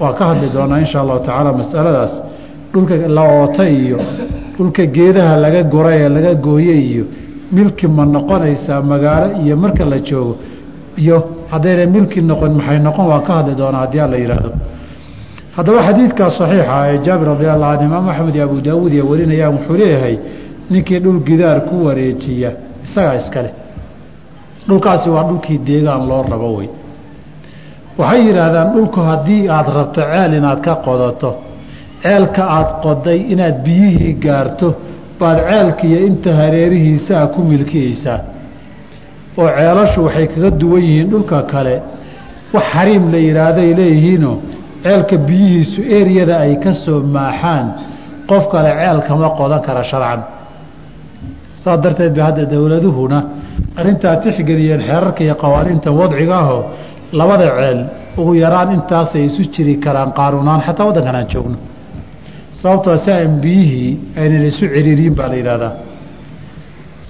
waa 0.00 0.12
ka 0.18 0.24
hadli 0.30 0.48
doonaa 0.54 0.78
insha 0.84 0.98
allahu 1.02 1.20
tacaala 1.26 1.52
masaladaas. 1.60 2.12
Dhulka 2.72 2.94
la 3.16 3.22
oota 3.38 3.64
iyo 3.68 3.98
dhulka 4.56 4.82
geedaha 4.96 5.34
laga 5.44 5.62
goray 5.74 5.98
ee 6.04 6.08
laga 6.16 6.32
gooyey 6.46 6.80
iyo 6.90 7.04
milki 7.56 7.86
ma 7.96 8.04
noqonaysaa 8.14 8.80
magaalo 8.92 9.26
iyo 9.44 9.54
marka 9.62 9.84
la 9.92 9.98
joogo 10.08 10.34
iyo 11.02 11.16
haddayna 11.52 11.84
milki 11.94 12.20
noqon 12.30 12.52
maxay 12.58 12.78
noqon 12.86 13.06
waan 13.10 13.22
ka 13.26 13.32
hadli 13.38 13.54
doonaa 13.60 13.80
haddii 13.84 14.00
alla 14.06 14.16
yidhaahdo 14.22 14.50
haddaba 15.56 15.80
xadiidkaa 15.88 16.30
saxiixa 16.38 16.76
ee 16.90 16.98
jaabir 17.06 17.28
radi 17.32 17.46
allahu 17.54 17.72
canhu 17.78 17.86
imaam 17.90 18.06
axmed 18.12 18.34
iyo 18.36 18.44
abu 18.48 18.58
daawuud 18.66 18.92
iyo 18.96 19.04
warinayaan 19.10 19.52
wuxuu 19.56 19.76
leeyahay 19.82 20.16
ninkii 20.72 20.98
dhul 21.04 21.18
gidaar 21.28 21.58
ku 21.68 21.74
wareejiya 21.86 22.50
isagaa 22.84 23.14
iska 23.20 23.40
leh. 23.44 23.52
Dhulkaasi 24.68 25.08
waa 25.14 25.24
dhulkii 25.28 25.58
deegaan 25.68 26.02
loo 26.10 26.22
rabo 26.32 26.48
wey. 26.58 26.68
Waxay 27.98 28.20
yidhaahdaan 28.28 28.68
dhulku 28.74 29.00
haddii 29.10 29.42
aad 29.56 29.68
rabto 29.78 30.00
ceel 30.10 30.32
inaad 30.38 30.60
ka 30.66 30.74
qodato 30.86 31.30
ceelka 32.02 32.42
aad 32.56 32.68
qoday 32.84 33.18
inaad 33.32 33.56
biyihii 33.66 34.14
gaarto 34.24 34.68
baad 35.20 35.38
ceelkiiyo 35.48 35.98
inta 36.08 36.30
hareerihiisaa 36.40 37.26
ku 37.34 37.40
milkiyeysaa 37.50 38.18
oo 39.40 39.48
ceelashu 39.58 39.98
waxay 40.06 40.26
kaga 40.32 40.50
duwan 40.60 40.82
yihiin 40.88 41.08
dhulka 41.12 41.38
kale. 41.52 41.74
Wax 42.54 42.64
xariim 42.74 43.04
la 43.12 43.18
yidhaahday 43.26 43.70
leeyihiinoo 43.80 44.36
ceelka 44.84 45.16
biyihiisu 45.28 45.80
eriyada 45.98 46.34
ay 46.44 46.52
ka 46.64 46.72
soo 46.84 47.00
maaxaan 47.16 47.66
qof 48.30 48.44
kale 48.52 48.70
ceel 48.80 48.98
kama 49.08 49.28
qodan 49.38 49.60
kara 49.66 49.82
sharcan. 49.90 50.20
Saas 51.62 51.78
darteed 51.82 52.14
ba 52.16 52.22
hadda 52.28 52.44
dowladuhuna 52.52 53.18
arrintaa 53.80 54.16
tixgeliyeen 54.22 54.80
xeerarka 54.88 55.20
iyo 55.24 55.34
qawaaniinta 55.42 55.90
wadciga 55.98 56.36
ahoo 56.42 56.62
labada 57.12 57.46
ceel 57.58 57.78
ugu 58.20 58.32
yaraan 58.44 58.70
intaasay 58.76 59.24
isu 59.28 59.42
jiri 59.54 59.74
karaan 59.84 60.10
qaanuunaan 60.18 60.60
xataa 60.66 60.86
waddankan 60.88 61.16
aan 61.20 61.28
joogno. 61.32 61.58
Sababtoo 62.60 62.96
si 63.04 63.10
aan 63.12 63.32
biyihii 63.44 63.90
aynan 64.20 64.44
isu 64.50 64.64
ciriiriin 64.74 65.14
baa 65.18 65.28
la 65.32 65.36
yidhahdaa 65.40 65.72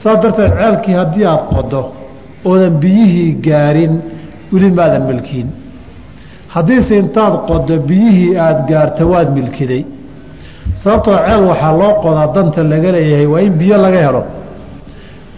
saas 0.00 0.18
darteed 0.22 0.52
ceelkii 0.58 0.94
haddii 1.00 1.24
aada 1.30 1.44
qodo 1.54 1.82
oodan 2.48 2.74
biyihii 2.82 3.30
gaarin 3.46 3.94
weli 4.52 4.70
maadan 4.78 5.02
milkiin 5.10 5.48
haddiise 6.54 6.94
intaad 7.02 7.34
qodo 7.48 7.74
biyihii 7.88 8.36
aada 8.44 8.62
gaarto 8.70 9.02
waad 9.12 9.28
milkiday. 9.38 9.82
Sababtoo 10.82 11.16
ceel 11.26 11.42
waxaa 11.50 11.72
loo 11.80 11.92
qodaa 12.04 12.28
danta 12.34 12.60
laga 12.72 12.90
leeyahay 12.96 13.26
waa 13.32 13.40
in 13.48 13.54
biyo 13.60 13.76
laga 13.84 14.00
helo. 14.06 14.22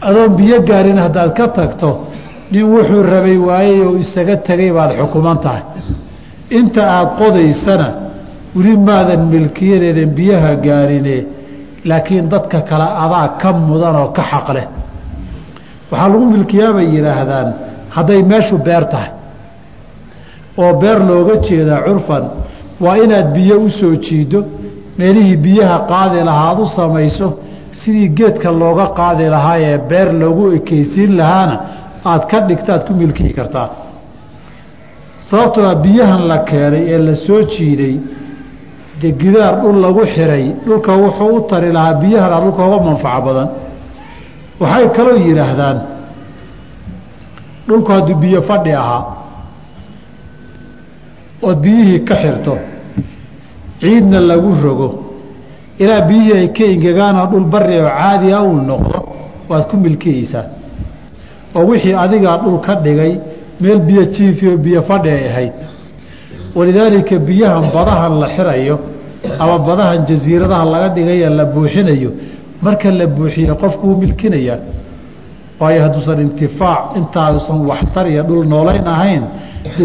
Adoon 0.08 0.32
biyo 0.38 0.56
gaarin 0.68 0.98
haddaad 1.04 1.30
ka 1.38 1.46
tagto 1.56 1.88
nin 2.52 2.64
wuxuu 2.72 3.02
rabay 3.12 3.36
waayey 3.48 3.80
oo 3.86 3.96
isaga 4.04 4.36
tegay 4.48 4.70
baad 4.76 4.90
xukuman 4.98 5.38
tahay. 5.44 5.62
Inta 6.58 6.82
aada 6.96 7.10
qodaysana 7.20 7.88
weli 8.56 8.74
maadan 8.86 9.22
milkiyaneedan 9.32 10.10
biyaha 10.18 10.50
gaarine 10.66 11.16
laakiin 11.88 12.26
dadka 12.32 12.58
kale 12.68 12.86
adaa 13.04 13.28
ka 13.40 13.48
mudan 13.68 13.96
oo 14.02 14.08
ka 14.16 14.22
xaq 14.30 14.48
leh. 14.56 14.66
Waxaa 15.90 16.08
lagu 16.12 16.26
milkiyaa 16.34 16.72
bay 16.76 16.86
yidhaahdaan 16.94 17.48
hadday 17.96 18.20
meeshu 18.30 18.56
beer 18.66 18.84
tahay 18.92 19.10
oo 20.58 20.72
beer 20.80 20.98
looga 21.08 21.36
jeedaa 21.46 21.80
curfan 21.86 22.24
waa 22.80 22.96
inaad 23.04 23.28
biyo 23.34 23.56
u 23.66 23.70
soo 23.70 23.94
jiido 24.06 24.40
meelihii 24.98 25.36
biyaha 25.36 25.78
qaadi 25.92 26.20
lahaa 26.28 26.48
aad 26.50 26.58
u 26.60 26.66
samayso 26.66 27.28
sidii 27.80 28.08
geedka 28.18 28.50
looga 28.62 28.86
qaadi 28.98 29.24
lahaa 29.34 29.58
ee 29.68 29.78
beer 29.90 30.08
loogu 30.20 30.44
ekeysiin 30.58 31.12
lahaana 31.20 31.56
aad 32.10 32.22
ka 32.30 32.38
dhigtaad 32.48 32.82
ku 32.86 32.92
milkiyi 33.00 33.32
kartaa. 33.38 33.68
Sababtoo 35.28 35.66
a 35.68 35.74
biyahan 35.74 36.22
la 36.30 36.38
keenay 36.38 36.84
ee 36.94 36.98
la 37.06 37.14
soo 37.26 37.42
jiiday 37.52 37.94
dee 39.00 39.12
gidaar 39.22 39.54
dhul 39.62 39.76
lagu 39.84 40.02
xiray 40.14 40.44
dhulka 40.66 40.92
wuxuu 41.02 41.30
u 41.36 41.40
tari 41.50 41.72
lahaa 41.76 41.94
biyahana 42.02 42.36
dhulka 42.42 42.62
uga 42.68 42.78
manfaco 42.86 43.20
badan. 43.26 43.48
Waxay 44.60 44.88
kaloo 44.96 45.16
yidhaahdaan 45.26 45.78
dhulku 47.68 47.92
hadduu 47.92 48.14
biyo 48.22 48.40
fadhi 48.42 48.72
ahaa 48.82 49.02
ood 51.42 51.58
biyihii 51.62 52.04
ka 52.04 52.14
xirto. 52.22 52.58
Ciidna 53.80 54.20
lagu 54.20 54.50
rogo. 54.62 54.88
Ilaa 55.78 56.00
biyihii 56.08 56.32
ay 56.38 56.48
ka 56.52 56.64
ingagaanoo 56.64 57.26
dhul 57.30 57.44
bari 57.52 57.78
oo 57.80 57.88
caadi 57.88 58.32
ah 58.32 58.42
uu 58.44 58.60
noqdo 58.70 58.98
waad 59.48 59.64
ku 59.70 59.76
milkiyeysaa 59.76 60.44
oo 61.54 61.64
wixii 61.66 61.94
adigaa 62.04 62.38
dhul 62.42 62.58
ka 62.60 62.74
dhigay 62.84 63.12
meel 63.60 63.78
biyo 63.80 64.04
jiifi 64.14 64.48
oo 64.48 64.56
biyo 64.56 64.82
fadhi 64.82 65.08
ay 65.10 65.26
ahayd. 65.30 65.52
Walidaalika 66.54 67.16
biyahan 67.18 67.64
badahan 67.74 68.20
la 68.20 68.26
xirayo 68.36 68.78
ama 69.40 69.58
badahan 69.58 70.06
jasiiradaha 70.08 70.64
laga 70.64 70.88
dhigaya 70.94 71.30
la 71.30 71.44
buuxinayo. 71.44 72.10
Marka 72.62 72.90
la 72.90 73.06
buuxiyo 73.06 73.54
qofku 73.56 73.86
wuu 73.86 73.96
milkinayaa 74.02 74.58
waayo 75.62 75.80
hadduusan 75.86 76.18
intifaac 76.26 76.82
intaasan 77.00 77.58
waxtar 77.70 78.04
iyo 78.12 78.22
dhul 78.28 78.44
noolayn 78.52 78.86
ahayn 78.94 79.22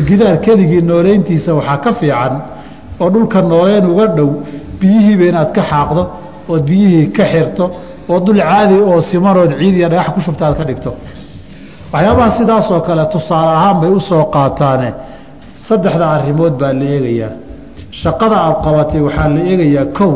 gidaar 0.09 0.38
keligii 0.45 0.82
nooleyntiisa 0.91 1.51
waxaa 1.59 1.78
ka 1.86 1.91
fiican 1.99 2.34
oo 3.01 3.07
dhulka 3.13 3.39
nooleyn 3.51 3.86
uga 3.91 4.05
dhow 4.17 4.30
biyihiiba 4.80 5.25
inaad 5.32 5.49
ka 5.57 5.61
xaaqdo 5.71 6.03
ood 6.51 6.63
biyihii 6.69 7.05
ka 7.17 7.23
xirto 7.32 7.65
oo 8.11 8.19
dul 8.25 8.39
caadi 8.49 8.75
oo 8.89 9.01
simanood 9.09 9.51
ciid 9.59 9.75
iyo 9.80 9.88
dhagax 9.93 10.07
ku 10.15 10.19
shubta 10.25 10.43
aad 10.47 10.55
ka 10.59 10.63
dhigto. 10.69 10.91
Waxyaabaha 11.93 12.30
sidaasoo 12.38 12.80
kale 12.88 13.03
tusaale 13.13 13.51
ahaan 13.57 13.78
bay 13.82 13.91
u 13.97 13.99
soo 14.09 14.23
qaataane. 14.36 14.89
Saddexda 15.67 16.05
arrimood 16.15 16.53
baa 16.61 16.73
la 16.80 16.86
eegayaa. 16.95 17.32
Shaqada 18.01 18.36
aad 18.47 18.57
qabatay 18.65 19.01
waxaa 19.07 19.28
la 19.36 19.41
eegayaa 19.51 19.86
kow. 19.97 20.13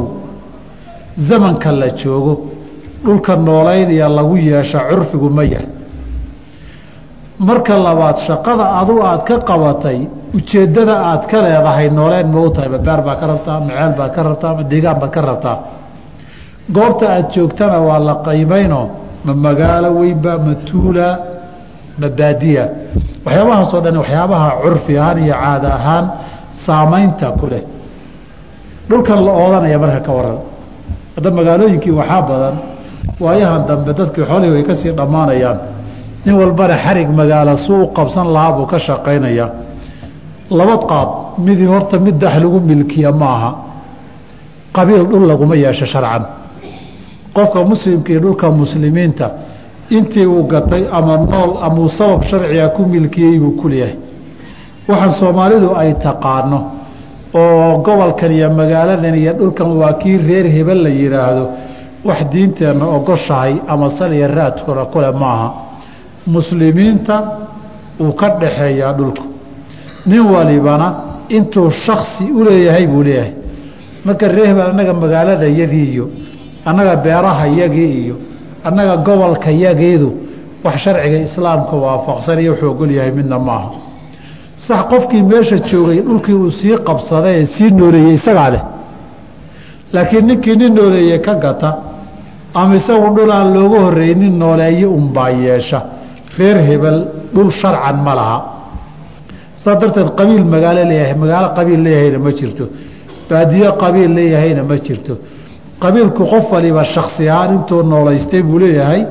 Zamanka 1.27 1.71
la 1.81 1.89
joogo 2.01 2.33
dhulka 3.05 3.35
noolaynaya 3.35 4.07
lagu 4.09 4.35
yeesha 4.37 4.79
curfigu 4.89 5.29
ma 5.29 5.43
yahay. 5.43 5.67
Marka 7.39 7.73
labaad 7.77 8.17
shaqada 8.27 8.65
adu 8.81 9.01
aad 9.01 9.23
ka 9.25 9.39
qabatay 9.49 9.99
ujeeddada 10.37 10.95
aad 11.11 11.23
ka 11.27 11.37
leedahay 11.41 11.89
nooleyn 11.89 12.27
ma 12.33 12.39
u 12.45 12.49
tahay 12.53 12.69
ma 12.69 12.77
beer 12.77 13.01
baad 13.01 13.17
ka 13.19 13.25
rabtaa 13.31 13.59
ma 13.59 13.71
ceel 13.73 13.93
baad 13.97 14.11
ka 14.15 14.21
rabtaa 14.23 14.53
ma 14.57 14.63
deegaan 14.63 14.97
baad 15.01 15.11
ka 15.15 15.21
rabtaa. 15.21 15.57
Goobta 16.75 17.05
aad 17.15 17.31
joogtana 17.33 17.79
waa 17.87 17.99
la 17.99 18.15
qaymayno 18.25 18.81
ma 19.25 19.33
magaalo 19.33 19.89
weynba 19.99 20.37
ma 20.45 20.53
tuula 20.69 21.07
ma 21.99 22.07
baadiya 22.19 22.63
waxyaabahaasoo 23.25 23.81
dhan 23.85 23.97
waxyaabaha 24.01 24.49
curfi 24.61 24.93
ahaan 24.97 25.17
iyo 25.25 25.33
caada 25.43 25.69
ahaan 25.79 26.05
saamaynta 26.65 27.27
ku 27.39 27.45
leh. 27.51 27.63
Dhulkan 28.89 29.19
la 29.25 29.31
oodanaya 29.41 29.77
marka 29.83 29.99
ka 30.05 30.11
waran. 30.17 30.37
Hadda 31.15 31.29
magaalooyinkii 31.31 31.91
waxaa 31.99 32.21
badan 32.29 32.55
waayahan 33.23 33.65
dambe 33.67 33.91
dadkii 33.99 34.23
xoolihii 34.29 34.53
way 34.55 34.63
ka 34.63 34.73
sii 34.75 34.91
dhammaanayaan. 34.99 35.57
nin 36.25 36.35
walbana 36.41 36.75
xarig 36.83 37.09
magaalo 37.19 37.57
suu 37.57 37.87
qabsan 37.97 38.27
lahaa 38.33 38.51
buu 38.57 38.65
ka 38.71 38.77
shaqaynayaa 38.87 39.49
laba 40.59 40.75
qaab 40.91 41.09
midii 41.45 41.65
horta 41.73 41.99
mid 42.05 42.15
dax 42.23 42.35
lagu 42.43 42.59
milkiya 42.59 43.11
ma 43.11 43.25
aha. 43.35 43.51
Qabiil 44.75 45.03
dhul 45.11 45.25
laguma 45.27 45.55
yeesho 45.55 45.85
sharcan. 45.85 46.23
Qofka 47.35 47.59
muslimka 47.63 48.09
iyo 48.11 48.19
dhulka 48.19 48.51
muslimiinta 48.51 49.27
intii 49.89 50.25
uu 50.25 50.43
gatay 50.47 50.83
ama 50.91 51.17
nool 51.17 51.51
ama 51.65 51.79
uu 51.81 51.89
sabab 51.89 52.23
sharciga 52.23 52.67
ku 52.75 52.81
milkiyey 52.85 53.39
buu 53.39 53.51
ku 53.59 53.67
leeyahay. 53.69 53.95
Waxaan 54.87 55.11
soomaalidu 55.19 55.69
ay 55.81 55.93
taqaano 56.03 56.59
oo 57.33 57.77
gobolkan 57.85 58.31
iyo 58.31 58.49
magaaladan 58.59 59.15
iyo 59.15 59.33
dhulkan 59.39 59.67
waa 59.81 59.93
kii 60.01 60.17
reer 60.27 60.45
hebel 60.55 60.79
la 60.83 60.89
yidhaahdo 60.89 61.43
wax 62.05 62.19
diinteenna 62.31 62.85
ogoshahay 62.97 63.53
ama 63.67 63.89
sal 63.89 64.13
iyo 64.13 64.27
raadkuna 64.27 64.85
kule 64.85 65.11
maaha. 65.11 65.49
Muslimiinta 66.27 67.15
uu 67.99 68.13
ka 68.13 68.29
dhaxeeyaa 68.41 68.93
dhulku 68.93 69.23
nin 70.05 70.19
walibana 70.33 70.87
intuu 71.29 71.69
shaksi 71.69 72.23
u 72.31 72.43
leeyahay 72.43 72.87
buu 72.87 73.03
leeyahay. 73.03 73.33
Marka 74.05 74.27
hebel 74.27 74.61
annaga 74.71 74.93
magaalada 74.93 75.47
yadii 75.47 75.87
iyo 75.93 76.09
annaga 76.65 76.95
beeraha 76.95 77.45
yagii 77.47 77.93
iyo 78.05 78.15
annaga 78.63 78.97
gobolka 78.97 79.51
yageedu 79.51 80.09
wax 80.63 80.75
sharciga 80.83 81.17
islaamka 81.27 81.75
waafaqsan 81.75 82.39
iyo 82.39 82.51
wuxuu 82.51 82.69
ogol 82.71 82.91
yahay 82.91 83.11
midna 83.11 83.39
maaha. 83.39 83.69
Sax 84.55 84.81
qofkii 84.89 85.21
meesha 85.23 85.57
joogay 85.57 85.99
dhulkii 86.01 86.33
uu 86.33 86.51
sii 86.51 86.77
qabsaday 86.87 87.35
ee 87.41 87.45
sii 87.45 87.69
nooleeyey 87.71 88.13
isagaa 88.13 88.49
leh. 88.49 88.63
Laakiin 89.93 90.25
ninkii 90.27 90.55
nin 90.55 90.73
nooleeye 90.75 91.17
ka 91.19 91.33
gata 91.35 91.69
ama 92.53 92.75
isagu 92.75 93.15
dhul 93.15 93.31
aan 93.31 93.53
looga 93.53 93.79
horreeyey 93.85 94.15
nin 94.15 94.37
nooleeye 94.39 94.85
unbaa 94.85 95.29
yeesha. 95.31 95.79
Reer 96.37 96.57
hebel 96.67 96.97
dhul 97.33 97.49
sharcan 97.51 97.97
ma 98.05 98.13
laha. 98.15 98.37
Saa 99.55 99.75
darteed 99.75 100.09
qabiil 100.19 100.43
magaalo 100.53 100.83
leeyahay 100.91 101.15
magaalo 101.23 101.47
qabiil 101.57 101.81
leeyahayna 101.85 102.19
ma 102.25 102.31
jirto. 102.39 102.65
Baadiye 103.29 103.69
qabiil 103.81 104.11
leeyahayna 104.17 104.63
ma 104.63 104.75
jirto. 104.85 105.13
Qabiilku 105.83 106.23
qof 106.31 106.51
waliba 106.51 106.83
shaksi 106.83 107.29
ahaan 107.29 107.51
intuu 107.55 107.81
noolaystay 107.83 108.41
buu 108.43 108.59
leeyahay 108.59 109.01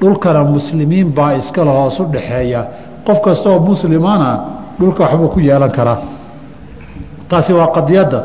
dhulkana 0.00 0.44
muslimiin 0.44 1.08
baa 1.16 1.32
iskale 1.40 1.70
hoos 1.70 1.98
u 2.00 2.04
dhaxeeya. 2.14 2.60
Qof 3.06 3.18
kastaoo 3.24 3.58
muslimana 3.60 4.30
dhulka 4.78 5.02
waxbuu 5.04 5.28
ku 5.34 5.40
yeelan 5.40 5.70
karaa 5.70 5.98
taasi 7.28 7.52
waa 7.52 7.68
qadiyadda. 7.76 8.20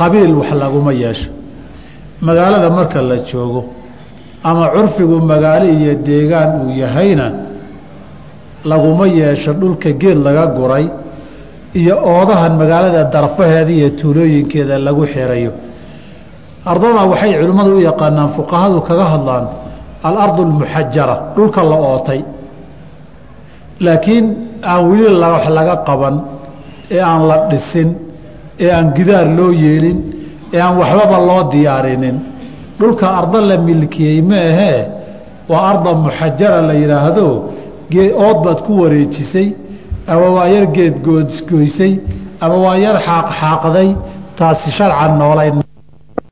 Qabiil 0.00 0.32
wax 0.38 0.50
laguma 0.62 0.92
yeesho 0.92 1.30
magaalada 2.26 2.70
marka 2.70 3.02
la 3.02 3.16
joogo 3.28 3.64
ama 4.44 4.64
curfigu 4.74 5.16
magaalo 5.20 5.66
iyo 5.66 5.94
deegaan 6.06 6.50
uu 6.62 6.70
yahayna 6.82 7.26
laguma 8.64 9.06
yeesho 9.08 9.52
dhulka 9.60 9.90
geed 10.00 10.18
laga 10.26 10.46
guray 10.56 10.86
iyo 11.80 11.94
oodahan 12.12 12.52
magaalada 12.60 13.04
darfaheeda 13.14 13.70
iyo 13.78 13.88
tuulooyinkeeda 13.98 14.78
lagu 14.78 15.04
xirayo 15.12 15.52
ardadaa 16.70 17.06
waxay 17.12 17.32
culimmadu 17.40 17.70
u 17.78 17.80
yaqaanaan 17.90 18.28
fuqahadu 18.36 18.78
kaga 18.88 19.04
hadlaan 19.14 19.44
alardu 20.08 20.42
almuxajara 20.42 21.16
dhulka 21.36 21.62
la 21.70 21.76
ootay. 21.76 22.20
Laakiin 23.80 24.26
aan 24.62 24.82
weli 24.90 25.06
wax 25.34 25.44
laga 25.58 25.76
qaban 25.86 26.14
ee 26.90 27.00
aan 27.00 27.22
la 27.28 27.36
dhisin 27.50 27.88
ee 28.60 28.70
aan 28.70 28.86
gidaar 28.96 29.26
loo 29.38 29.50
yeelin 29.52 30.11
ee 30.54 30.60
aan 30.60 30.74
waxbaba 30.80 31.18
loo 31.28 31.42
diyaarinin. 31.52 32.16
Dhulka 32.78 33.06
arda 33.20 33.40
la 33.50 33.56
milkiyey 33.68 34.20
ma 34.30 34.36
ahee 34.50 34.80
waa 35.50 35.62
arda 35.70 35.90
muxajara 36.04 36.60
la 36.68 36.74
yidhaahdo 36.82 37.26
ood 38.26 38.38
baad 38.44 38.58
ku 38.66 38.72
wareejisay 38.82 39.48
ama 40.12 40.26
waa 40.36 40.48
yar 40.54 40.66
geed 40.76 40.94
goysgoysay 41.06 41.92
ama 42.44 42.56
waa 42.64 42.76
yar 42.84 42.96
xaaqxaaqday 43.06 43.88
taasi 44.38 44.70
sharcan 44.78 45.12
noolayn 45.20 45.61